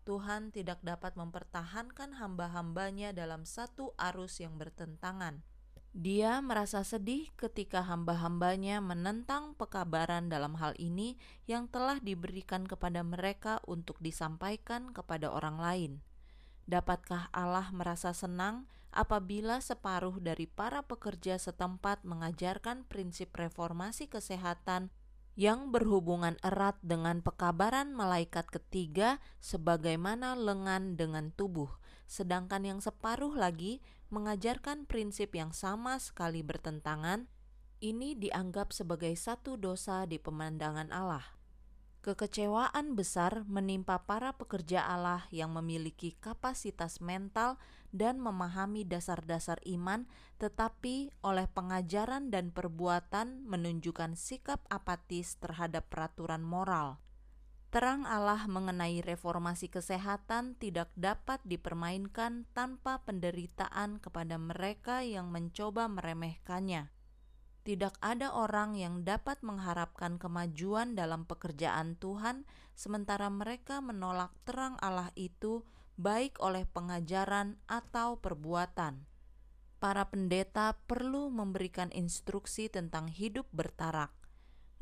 Tuhan 0.04 0.52
tidak 0.52 0.84
dapat 0.84 1.16
mempertahankan 1.16 2.20
hamba-hambanya 2.20 3.16
dalam 3.16 3.48
satu 3.48 3.96
arus 3.96 4.44
yang 4.44 4.60
bertentangan. 4.60 5.40
Dia 5.96 6.44
merasa 6.44 6.84
sedih 6.84 7.32
ketika 7.40 7.80
hamba-hambanya 7.80 8.84
menentang 8.84 9.56
pekabaran 9.56 10.28
dalam 10.28 10.52
hal 10.60 10.76
ini 10.76 11.16
yang 11.48 11.64
telah 11.64 11.96
diberikan 12.04 12.68
kepada 12.68 13.00
mereka 13.00 13.64
untuk 13.64 13.96
disampaikan 14.04 14.92
kepada 14.92 15.32
orang 15.32 15.64
lain. 15.64 15.92
Dapatkah 16.68 17.32
Allah 17.32 17.72
merasa 17.72 18.12
senang 18.12 18.68
apabila 18.94 19.58
separuh 19.58 20.22
dari 20.22 20.46
para 20.46 20.86
pekerja 20.86 21.36
setempat 21.36 22.06
mengajarkan 22.06 22.86
prinsip 22.86 23.34
reformasi 23.34 24.06
kesehatan 24.06 24.94
yang 25.34 25.74
berhubungan 25.74 26.38
erat 26.46 26.78
dengan 26.78 27.18
pekabaran 27.18 27.90
malaikat 27.90 28.46
ketiga 28.54 29.18
sebagaimana 29.42 30.38
lengan 30.38 30.94
dengan 30.94 31.34
tubuh, 31.34 31.74
sedangkan 32.06 32.62
yang 32.62 32.78
separuh 32.78 33.34
lagi 33.34 33.82
mengajarkan 34.14 34.86
prinsip 34.86 35.34
yang 35.34 35.50
sama 35.50 35.98
sekali 35.98 36.46
bertentangan, 36.46 37.26
ini 37.82 38.14
dianggap 38.14 38.70
sebagai 38.70 39.10
satu 39.18 39.58
dosa 39.58 40.06
di 40.06 40.22
pemandangan 40.22 40.94
Allah. 40.94 41.26
Kekecewaan 42.04 42.94
besar 42.94 43.48
menimpa 43.48 44.04
para 44.04 44.36
pekerja 44.36 44.84
Allah 44.84 45.24
yang 45.32 45.56
memiliki 45.56 46.12
kapasitas 46.20 47.00
mental 47.00 47.56
dan 47.94 48.18
memahami 48.18 48.82
dasar-dasar 48.82 49.62
iman, 49.70 50.10
tetapi 50.42 51.14
oleh 51.22 51.46
pengajaran 51.46 52.34
dan 52.34 52.50
perbuatan 52.50 53.46
menunjukkan 53.46 54.18
sikap 54.18 54.66
apatis 54.66 55.38
terhadap 55.38 55.86
peraturan 55.86 56.42
moral. 56.42 56.98
Terang 57.70 58.06
Allah 58.06 58.46
mengenai 58.46 59.02
reformasi 59.02 59.66
kesehatan 59.66 60.54
tidak 60.58 60.90
dapat 60.94 61.42
dipermainkan 61.42 62.46
tanpa 62.54 63.02
penderitaan 63.02 63.98
kepada 63.98 64.38
mereka 64.38 65.02
yang 65.02 65.30
mencoba 65.34 65.90
meremehkannya. 65.90 66.94
Tidak 67.66 67.98
ada 67.98 68.30
orang 68.30 68.78
yang 68.78 69.02
dapat 69.02 69.42
mengharapkan 69.42 70.22
kemajuan 70.22 70.94
dalam 70.94 71.26
pekerjaan 71.26 71.98
Tuhan, 71.98 72.46
sementara 72.78 73.26
mereka 73.26 73.82
menolak 73.82 74.30
terang 74.46 74.78
Allah 74.78 75.10
itu, 75.18 75.66
baik 75.94 76.40
oleh 76.42 76.66
pengajaran 76.66 77.60
atau 77.70 78.18
perbuatan. 78.18 79.06
Para 79.78 80.08
pendeta 80.08 80.74
perlu 80.88 81.28
memberikan 81.28 81.92
instruksi 81.92 82.72
tentang 82.72 83.12
hidup 83.12 83.44
bertarak 83.52 84.24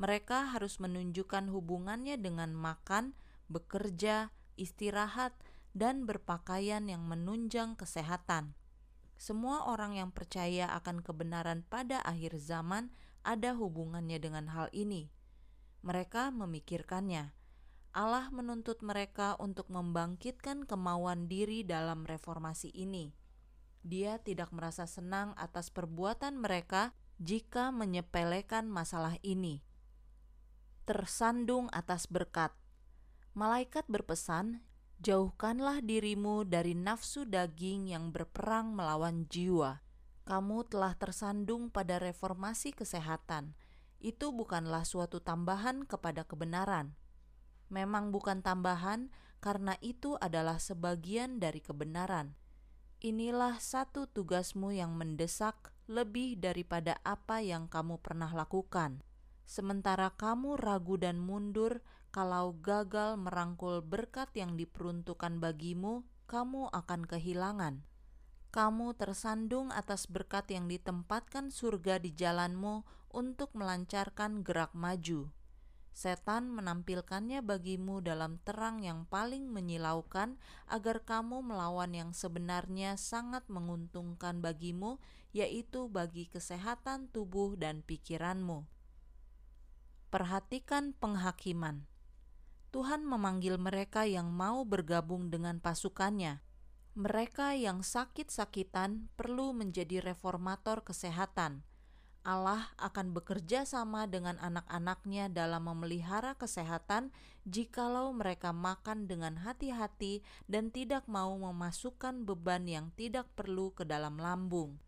mereka 0.00 0.50
harus 0.50 0.80
menunjukkan 0.80 1.52
hubungannya 1.52 2.16
dengan 2.16 2.56
makan, 2.56 3.12
bekerja, 3.52 4.32
istirahat, 4.58 5.30
dan 5.78 6.10
berpakaian 6.10 6.84
yang 6.88 7.04
menunjang 7.06 7.76
kesehatan. 7.76 8.58
Semua 9.14 9.70
orang 9.70 9.94
yang 9.94 10.10
percaya 10.10 10.66
akan 10.74 11.04
kebenaran 11.06 11.62
pada 11.62 12.02
akhir 12.02 12.40
zaman 12.42 12.90
ada 13.22 13.54
hubungannya 13.54 14.18
dengan 14.18 14.50
hal 14.50 14.66
ini. 14.74 15.12
Mereka 15.86 16.34
memikirkannya. 16.34 17.30
Allah 17.92 18.32
menuntut 18.32 18.80
mereka 18.80 19.36
untuk 19.36 19.68
membangkitkan 19.68 20.64
kemauan 20.64 21.28
diri 21.28 21.60
dalam 21.64 22.08
reformasi 22.08 22.72
ini. 22.72 23.12
Dia 23.84 24.16
tidak 24.20 24.52
merasa 24.52 24.88
senang 24.88 25.36
atas 25.36 25.68
perbuatan 25.68 26.40
mereka 26.40 26.96
jika 27.20 27.68
menyepelekan 27.68 28.66
masalah 28.66 29.20
ini 29.20 29.60
tersandung 30.82 31.70
atas 31.70 32.10
berkat. 32.10 32.50
Malaikat 33.38 33.86
berpesan, 33.86 34.66
"Jauhkanlah 34.98 35.78
dirimu 35.80 36.42
dari 36.42 36.74
nafsu 36.74 37.22
daging 37.22 37.88
yang 37.88 38.10
berperang 38.10 38.74
melawan 38.74 39.30
jiwa. 39.30 39.80
Kamu 40.26 40.66
telah 40.66 40.94
tersandung 40.98 41.70
pada 41.70 42.02
reformasi 42.02 42.74
kesehatan. 42.74 43.54
Itu 44.02 44.34
bukanlah 44.34 44.82
suatu 44.82 45.22
tambahan 45.22 45.86
kepada 45.86 46.26
kebenaran. 46.26 46.98
Memang 47.72 48.12
bukan 48.12 48.44
tambahan, 48.44 49.08
karena 49.40 49.80
itu 49.80 50.20
adalah 50.20 50.60
sebagian 50.60 51.40
dari 51.40 51.64
kebenaran. 51.64 52.36
Inilah 53.00 53.58
satu 53.58 54.06
tugasmu 54.06 54.76
yang 54.76 54.94
mendesak 54.94 55.72
lebih 55.88 56.36
daripada 56.36 57.00
apa 57.02 57.40
yang 57.40 57.66
kamu 57.66 57.98
pernah 57.98 58.28
lakukan." 58.30 59.00
sementara 59.52 60.14
kamu 60.14 60.56
ragu 60.56 60.96
dan 60.96 61.20
mundur 61.20 61.84
kalau 62.12 62.56
gagal 62.60 63.20
merangkul 63.20 63.80
berkat 63.80 64.28
yang 64.36 64.56
diperuntukkan 64.56 65.40
bagimu, 65.40 66.04
kamu 66.28 66.68
akan 66.72 67.08
kehilangan. 67.08 67.84
Kamu 68.52 68.92
tersandung 69.00 69.72
atas 69.72 70.04
berkat 70.08 70.52
yang 70.52 70.68
ditempatkan 70.68 71.48
surga 71.48 71.96
di 72.00 72.12
jalanmu 72.12 72.84
untuk 73.12 73.56
melancarkan 73.56 74.44
gerak 74.44 74.76
maju. 74.76 75.32
Setan 75.92 76.48
menampilkannya 76.48 77.44
bagimu 77.44 78.00
dalam 78.00 78.40
terang 78.48 78.80
yang 78.80 79.04
paling 79.04 79.52
menyilaukan, 79.52 80.40
agar 80.66 81.04
kamu 81.04 81.44
melawan 81.44 81.92
yang 81.92 82.10
sebenarnya 82.16 82.96
sangat 82.96 83.44
menguntungkan 83.52 84.40
bagimu, 84.40 84.96
yaitu 85.36 85.92
bagi 85.92 86.32
kesehatan 86.32 87.12
tubuh 87.12 87.60
dan 87.60 87.84
pikiranmu. 87.84 88.64
Perhatikan 90.08 90.96
penghakiman. 90.96 91.88
Tuhan 92.72 93.04
memanggil 93.04 93.60
mereka 93.60 94.08
yang 94.08 94.32
mau 94.32 94.64
bergabung 94.64 95.28
dengan 95.28 95.60
pasukannya. 95.60 96.40
Mereka 96.96 97.56
yang 97.56 97.84
sakit-sakitan 97.84 99.12
perlu 99.16 99.52
menjadi 99.52 100.00
reformator 100.00 100.84
kesehatan. 100.84 101.64
Allah 102.22 102.70
akan 102.78 103.10
bekerja 103.18 103.66
sama 103.66 104.06
dengan 104.06 104.38
anak-anaknya 104.38 105.26
dalam 105.26 105.66
memelihara 105.66 106.38
kesehatan 106.38 107.10
jikalau 107.42 108.14
mereka 108.14 108.54
makan 108.54 109.10
dengan 109.10 109.42
hati-hati 109.42 110.22
dan 110.46 110.70
tidak 110.70 111.10
mau 111.10 111.34
memasukkan 111.34 112.22
beban 112.22 112.70
yang 112.70 112.94
tidak 112.94 113.26
perlu 113.34 113.74
ke 113.74 113.82
dalam 113.82 114.22
lambung. 114.22 114.78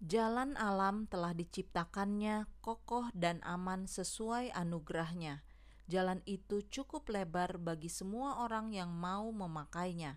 Jalan 0.00 0.56
alam 0.56 1.04
telah 1.08 1.36
diciptakannya 1.36 2.48
kokoh 2.64 3.12
dan 3.12 3.44
aman 3.44 3.84
sesuai 3.84 4.52
anugerahnya. 4.56 5.44
Jalan 5.84 6.24
itu 6.24 6.64
cukup 6.72 7.12
lebar 7.12 7.60
bagi 7.60 7.92
semua 7.92 8.40
orang 8.40 8.72
yang 8.72 8.88
mau 8.88 9.28
memakainya. 9.28 10.16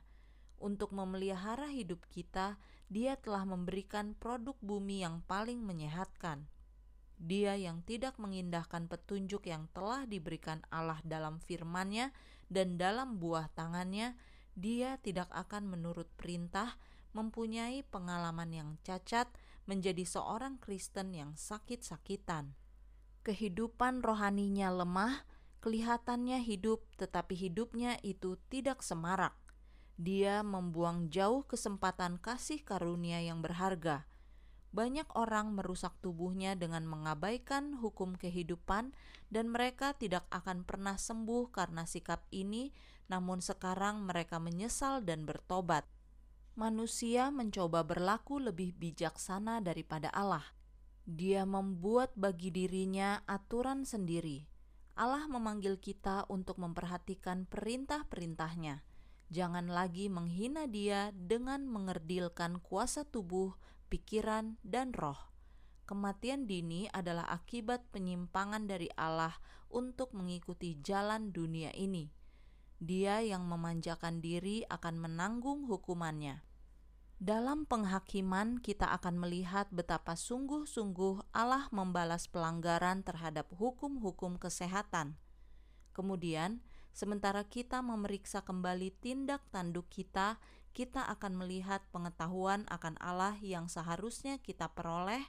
Untuk 0.57 0.95
memelihara 0.95 1.69
hidup 1.69 2.07
kita, 2.07 2.55
Dia 2.87 3.19
telah 3.19 3.43
memberikan 3.43 4.15
produk 4.15 4.55
bumi 4.63 5.03
yang 5.03 5.19
paling 5.27 5.59
menyehatkan. 5.59 6.47
Dia 7.17 7.57
yang 7.57 7.83
tidak 7.83 8.15
mengindahkan 8.21 8.87
petunjuk 8.87 9.49
yang 9.49 9.67
telah 9.73 10.07
diberikan 10.07 10.63
Allah 10.71 11.01
dalam 11.03 11.41
firman-Nya 11.43 12.13
dan 12.47 12.79
dalam 12.79 13.19
buah 13.19 13.51
tangannya, 13.51 14.15
Dia 14.57 14.97
tidak 15.03 15.29
akan 15.35 15.69
menurut 15.69 16.09
perintah, 16.17 16.79
mempunyai 17.13 17.85
pengalaman 17.85 18.49
yang 18.49 18.69
cacat, 18.81 19.29
menjadi 19.67 20.07
seorang 20.07 20.57
Kristen 20.57 21.13
yang 21.13 21.35
sakit-sakitan. 21.35 22.55
Kehidupan 23.21 23.99
rohaninya 24.01 24.71
lemah, 24.71 25.27
kelihatannya 25.59 26.39
hidup, 26.39 26.87
tetapi 26.95 27.35
hidupnya 27.35 27.99
itu 28.01 28.39
tidak 28.47 28.79
semarak. 28.79 29.35
Dia 29.97 30.45
membuang 30.45 31.09
jauh 31.09 31.43
kesempatan 31.43 32.21
kasih 32.21 32.61
karunia 32.61 33.21
yang 33.21 33.41
berharga. 33.41 34.05
Banyak 34.69 35.09
orang 35.17 35.57
merusak 35.57 35.97
tubuhnya 36.05 36.53
dengan 36.53 36.85
mengabaikan 36.85 37.81
hukum 37.81 38.13
kehidupan, 38.13 38.93
dan 39.33 39.45
mereka 39.49 39.97
tidak 39.97 40.29
akan 40.29 40.63
pernah 40.63 40.95
sembuh 40.95 41.49
karena 41.49 41.83
sikap 41.89 42.23
ini. 42.29 42.69
Namun, 43.09 43.41
sekarang 43.41 44.05
mereka 44.05 44.37
menyesal 44.37 45.01
dan 45.01 45.25
bertobat 45.25 45.87
manusia 46.57 47.29
mencoba 47.29 47.85
berlaku 47.85 48.41
lebih 48.41 48.73
bijaksana 48.73 49.61
daripada 49.61 50.09
Allah. 50.09 50.41
Dia 51.05 51.45
membuat 51.45 52.17
bagi 52.17 52.49
dirinya 52.49 53.21
aturan 53.29 53.85
sendiri. 53.85 54.49
Allah 54.97 55.29
memanggil 55.29 55.77
kita 55.77 56.25
untuk 56.33 56.57
memperhatikan 56.57 57.45
perintah-perintahnya. 57.45 58.81
Jangan 59.27 59.67
lagi 59.67 60.07
menghina 60.07 60.71
dia 60.71 61.11
dengan 61.11 61.67
mengerdilkan 61.67 62.63
kuasa 62.63 63.03
tubuh, 63.03 63.59
pikiran, 63.91 64.55
dan 64.63 64.95
roh. 64.95 65.19
Kematian 65.87 66.47
dini 66.47 66.87
adalah 66.91 67.27
akibat 67.31 67.83
penyimpangan 67.91 68.67
dari 68.67 68.87
Allah 68.95 69.35
untuk 69.67 70.15
mengikuti 70.15 70.79
jalan 70.79 71.35
dunia 71.35 71.71
ini. 71.75 72.11
Dia 72.79 73.23
yang 73.23 73.47
memanjakan 73.47 74.19
diri 74.23 74.63
akan 74.67 74.95
menanggung 74.99 75.67
hukumannya. 75.67 76.43
Dalam 77.17 77.65
penghakiman, 77.65 78.61
kita 78.61 78.93
akan 78.93 79.17
melihat 79.17 79.65
betapa 79.73 80.13
sungguh-sungguh 80.13 81.33
Allah 81.33 81.65
membalas 81.73 82.29
pelanggaran 82.29 83.01
terhadap 83.01 83.49
hukum-hukum 83.57 84.37
kesehatan. 84.37 85.17
Kemudian, 85.97 86.61
sementara 86.97 87.45
kita 87.45 87.85
memeriksa 87.85 88.41
kembali 88.41 88.89
tindak 88.97 89.45
tanduk 89.53 89.85
kita, 89.93 90.41
kita 90.73 91.05
akan 91.05 91.37
melihat 91.37 91.85
pengetahuan 91.93 92.65
akan 92.73 92.97
Allah 92.97 93.37
yang 93.45 93.69
seharusnya 93.69 94.41
kita 94.41 94.73
peroleh 94.73 95.21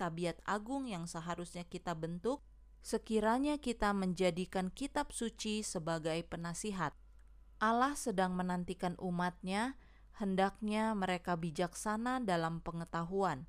tabiat 0.00 0.40
agung 0.48 0.88
yang 0.88 1.04
seharusnya 1.04 1.68
kita 1.68 1.92
bentuk, 1.92 2.40
sekiranya 2.80 3.60
kita 3.60 3.92
menjadikan 3.92 4.72
kitab 4.72 5.12
suci 5.12 5.60
sebagai 5.60 6.16
penasihat. 6.24 6.96
Allah 7.60 7.92
sedang 7.92 8.32
menantikan 8.32 8.96
umatnya, 8.96 9.76
hendaknya 10.16 10.96
mereka 10.96 11.36
bijaksana 11.36 12.24
dalam 12.24 12.64
pengetahuan, 12.64 13.44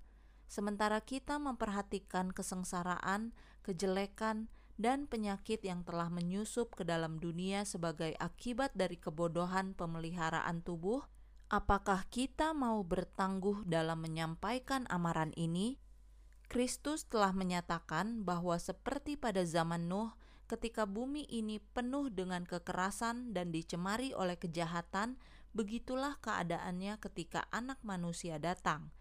sementara 0.52 1.00
kita 1.00 1.40
memperhatikan 1.40 2.36
kesengsaraan, 2.36 3.32
kejelekan, 3.64 4.52
dan 4.80 5.08
penyakit 5.08 5.64
yang 5.64 5.82
telah 5.84 6.08
menyusup 6.08 6.76
ke 6.76 6.84
dalam 6.88 7.18
dunia 7.18 7.64
sebagai 7.64 8.16
akibat 8.20 8.72
dari 8.76 9.00
kebodohan 9.00 9.76
pemeliharaan 9.76 10.64
tubuh, 10.64 11.04
apakah 11.52 12.08
kita 12.08 12.56
mau 12.56 12.84
bertangguh 12.86 13.68
dalam 13.68 14.04
menyampaikan 14.04 14.88
amaran 14.88 15.36
ini? 15.36 15.80
Kristus 16.52 17.08
telah 17.08 17.32
menyatakan 17.32 18.28
bahwa 18.28 18.60
seperti 18.60 19.16
pada 19.16 19.48
zaman 19.48 19.88
Nuh, 19.88 20.12
ketika 20.52 20.84
bumi 20.84 21.24
ini 21.32 21.64
penuh 21.64 22.12
dengan 22.12 22.44
kekerasan 22.44 23.32
dan 23.32 23.56
dicemari 23.56 24.12
oleh 24.12 24.36
kejahatan, 24.36 25.16
begitulah 25.56 26.20
keadaannya 26.20 27.00
ketika 27.00 27.48
Anak 27.56 27.80
Manusia 27.88 28.36
datang. 28.36 28.92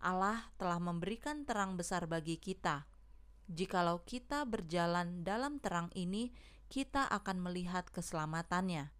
Allah 0.00 0.52
telah 0.60 0.80
memberikan 0.80 1.44
terang 1.48 1.76
besar 1.80 2.04
bagi 2.04 2.36
kita 2.36 2.88
Jikalau 3.50 4.06
kita 4.06 4.46
berjalan 4.46 5.26
dalam 5.26 5.58
terang 5.58 5.90
ini, 5.98 6.30
kita 6.70 7.10
akan 7.10 7.42
melihat 7.42 7.90
keselamatannya. 7.90 8.94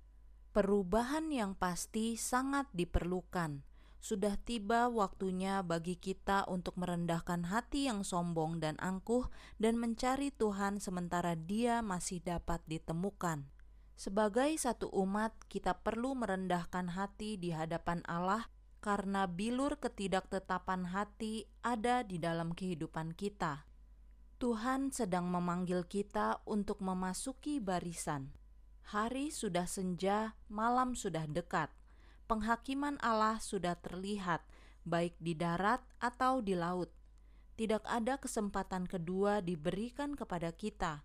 Perubahan 0.51 1.31
yang 1.31 1.55
pasti 1.55 2.18
sangat 2.18 2.66
diperlukan. 2.74 3.62
Sudah 4.02 4.35
tiba 4.43 4.90
waktunya 4.90 5.62
bagi 5.62 5.94
kita 5.94 6.51
untuk 6.51 6.74
merendahkan 6.82 7.47
hati 7.47 7.86
yang 7.86 8.02
sombong 8.02 8.59
dan 8.59 8.74
angkuh 8.82 9.31
dan 9.62 9.78
mencari 9.78 10.35
Tuhan 10.35 10.82
sementara 10.82 11.39
Dia 11.39 11.78
masih 11.78 12.18
dapat 12.18 12.59
ditemukan. 12.66 13.47
Sebagai 13.94 14.51
satu 14.59 14.90
umat, 14.90 15.31
kita 15.47 15.78
perlu 15.78 16.18
merendahkan 16.18 16.90
hati 16.90 17.39
di 17.39 17.55
hadapan 17.55 18.02
Allah 18.10 18.51
karena 18.82 19.31
bilur 19.31 19.78
ketidaktetapan 19.78 20.90
hati 20.90 21.47
ada 21.62 22.02
di 22.02 22.18
dalam 22.18 22.51
kehidupan 22.51 23.14
kita. 23.14 23.69
Tuhan 24.40 24.88
sedang 24.88 25.28
memanggil 25.28 25.84
kita 25.84 26.40
untuk 26.48 26.80
memasuki 26.80 27.60
barisan. 27.60 28.32
Hari 28.88 29.28
sudah 29.28 29.68
senja, 29.68 30.32
malam 30.48 30.96
sudah 30.96 31.28
dekat. 31.28 31.68
Penghakiman 32.24 32.96
Allah 33.04 33.36
sudah 33.36 33.76
terlihat, 33.76 34.40
baik 34.88 35.12
di 35.20 35.36
darat 35.36 35.84
atau 36.00 36.40
di 36.40 36.56
laut. 36.56 36.88
Tidak 37.60 37.84
ada 37.84 38.16
kesempatan 38.16 38.88
kedua 38.88 39.44
diberikan 39.44 40.16
kepada 40.16 40.56
kita. 40.56 41.04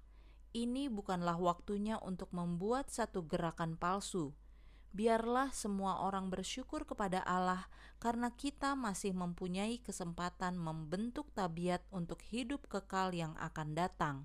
Ini 0.55 0.87
bukanlah 0.87 1.35
waktunya 1.35 1.99
untuk 1.99 2.31
membuat 2.31 2.87
satu 2.87 3.27
gerakan 3.27 3.75
palsu 3.75 4.31
biarlah 4.95 5.51
semua 5.51 6.07
orang 6.07 6.31
bersyukur 6.31 6.87
kepada 6.87 7.19
Allah 7.27 7.67
karena 7.99 8.31
kita 8.31 8.79
masih 8.79 9.11
mempunyai 9.11 9.83
kesempatan 9.83 10.55
membentuk 10.55 11.35
tabiat 11.35 11.83
untuk 11.91 12.23
hidup 12.31 12.63
kekal 12.71 13.11
yang 13.11 13.35
akan 13.35 13.75
datang. 13.75 14.15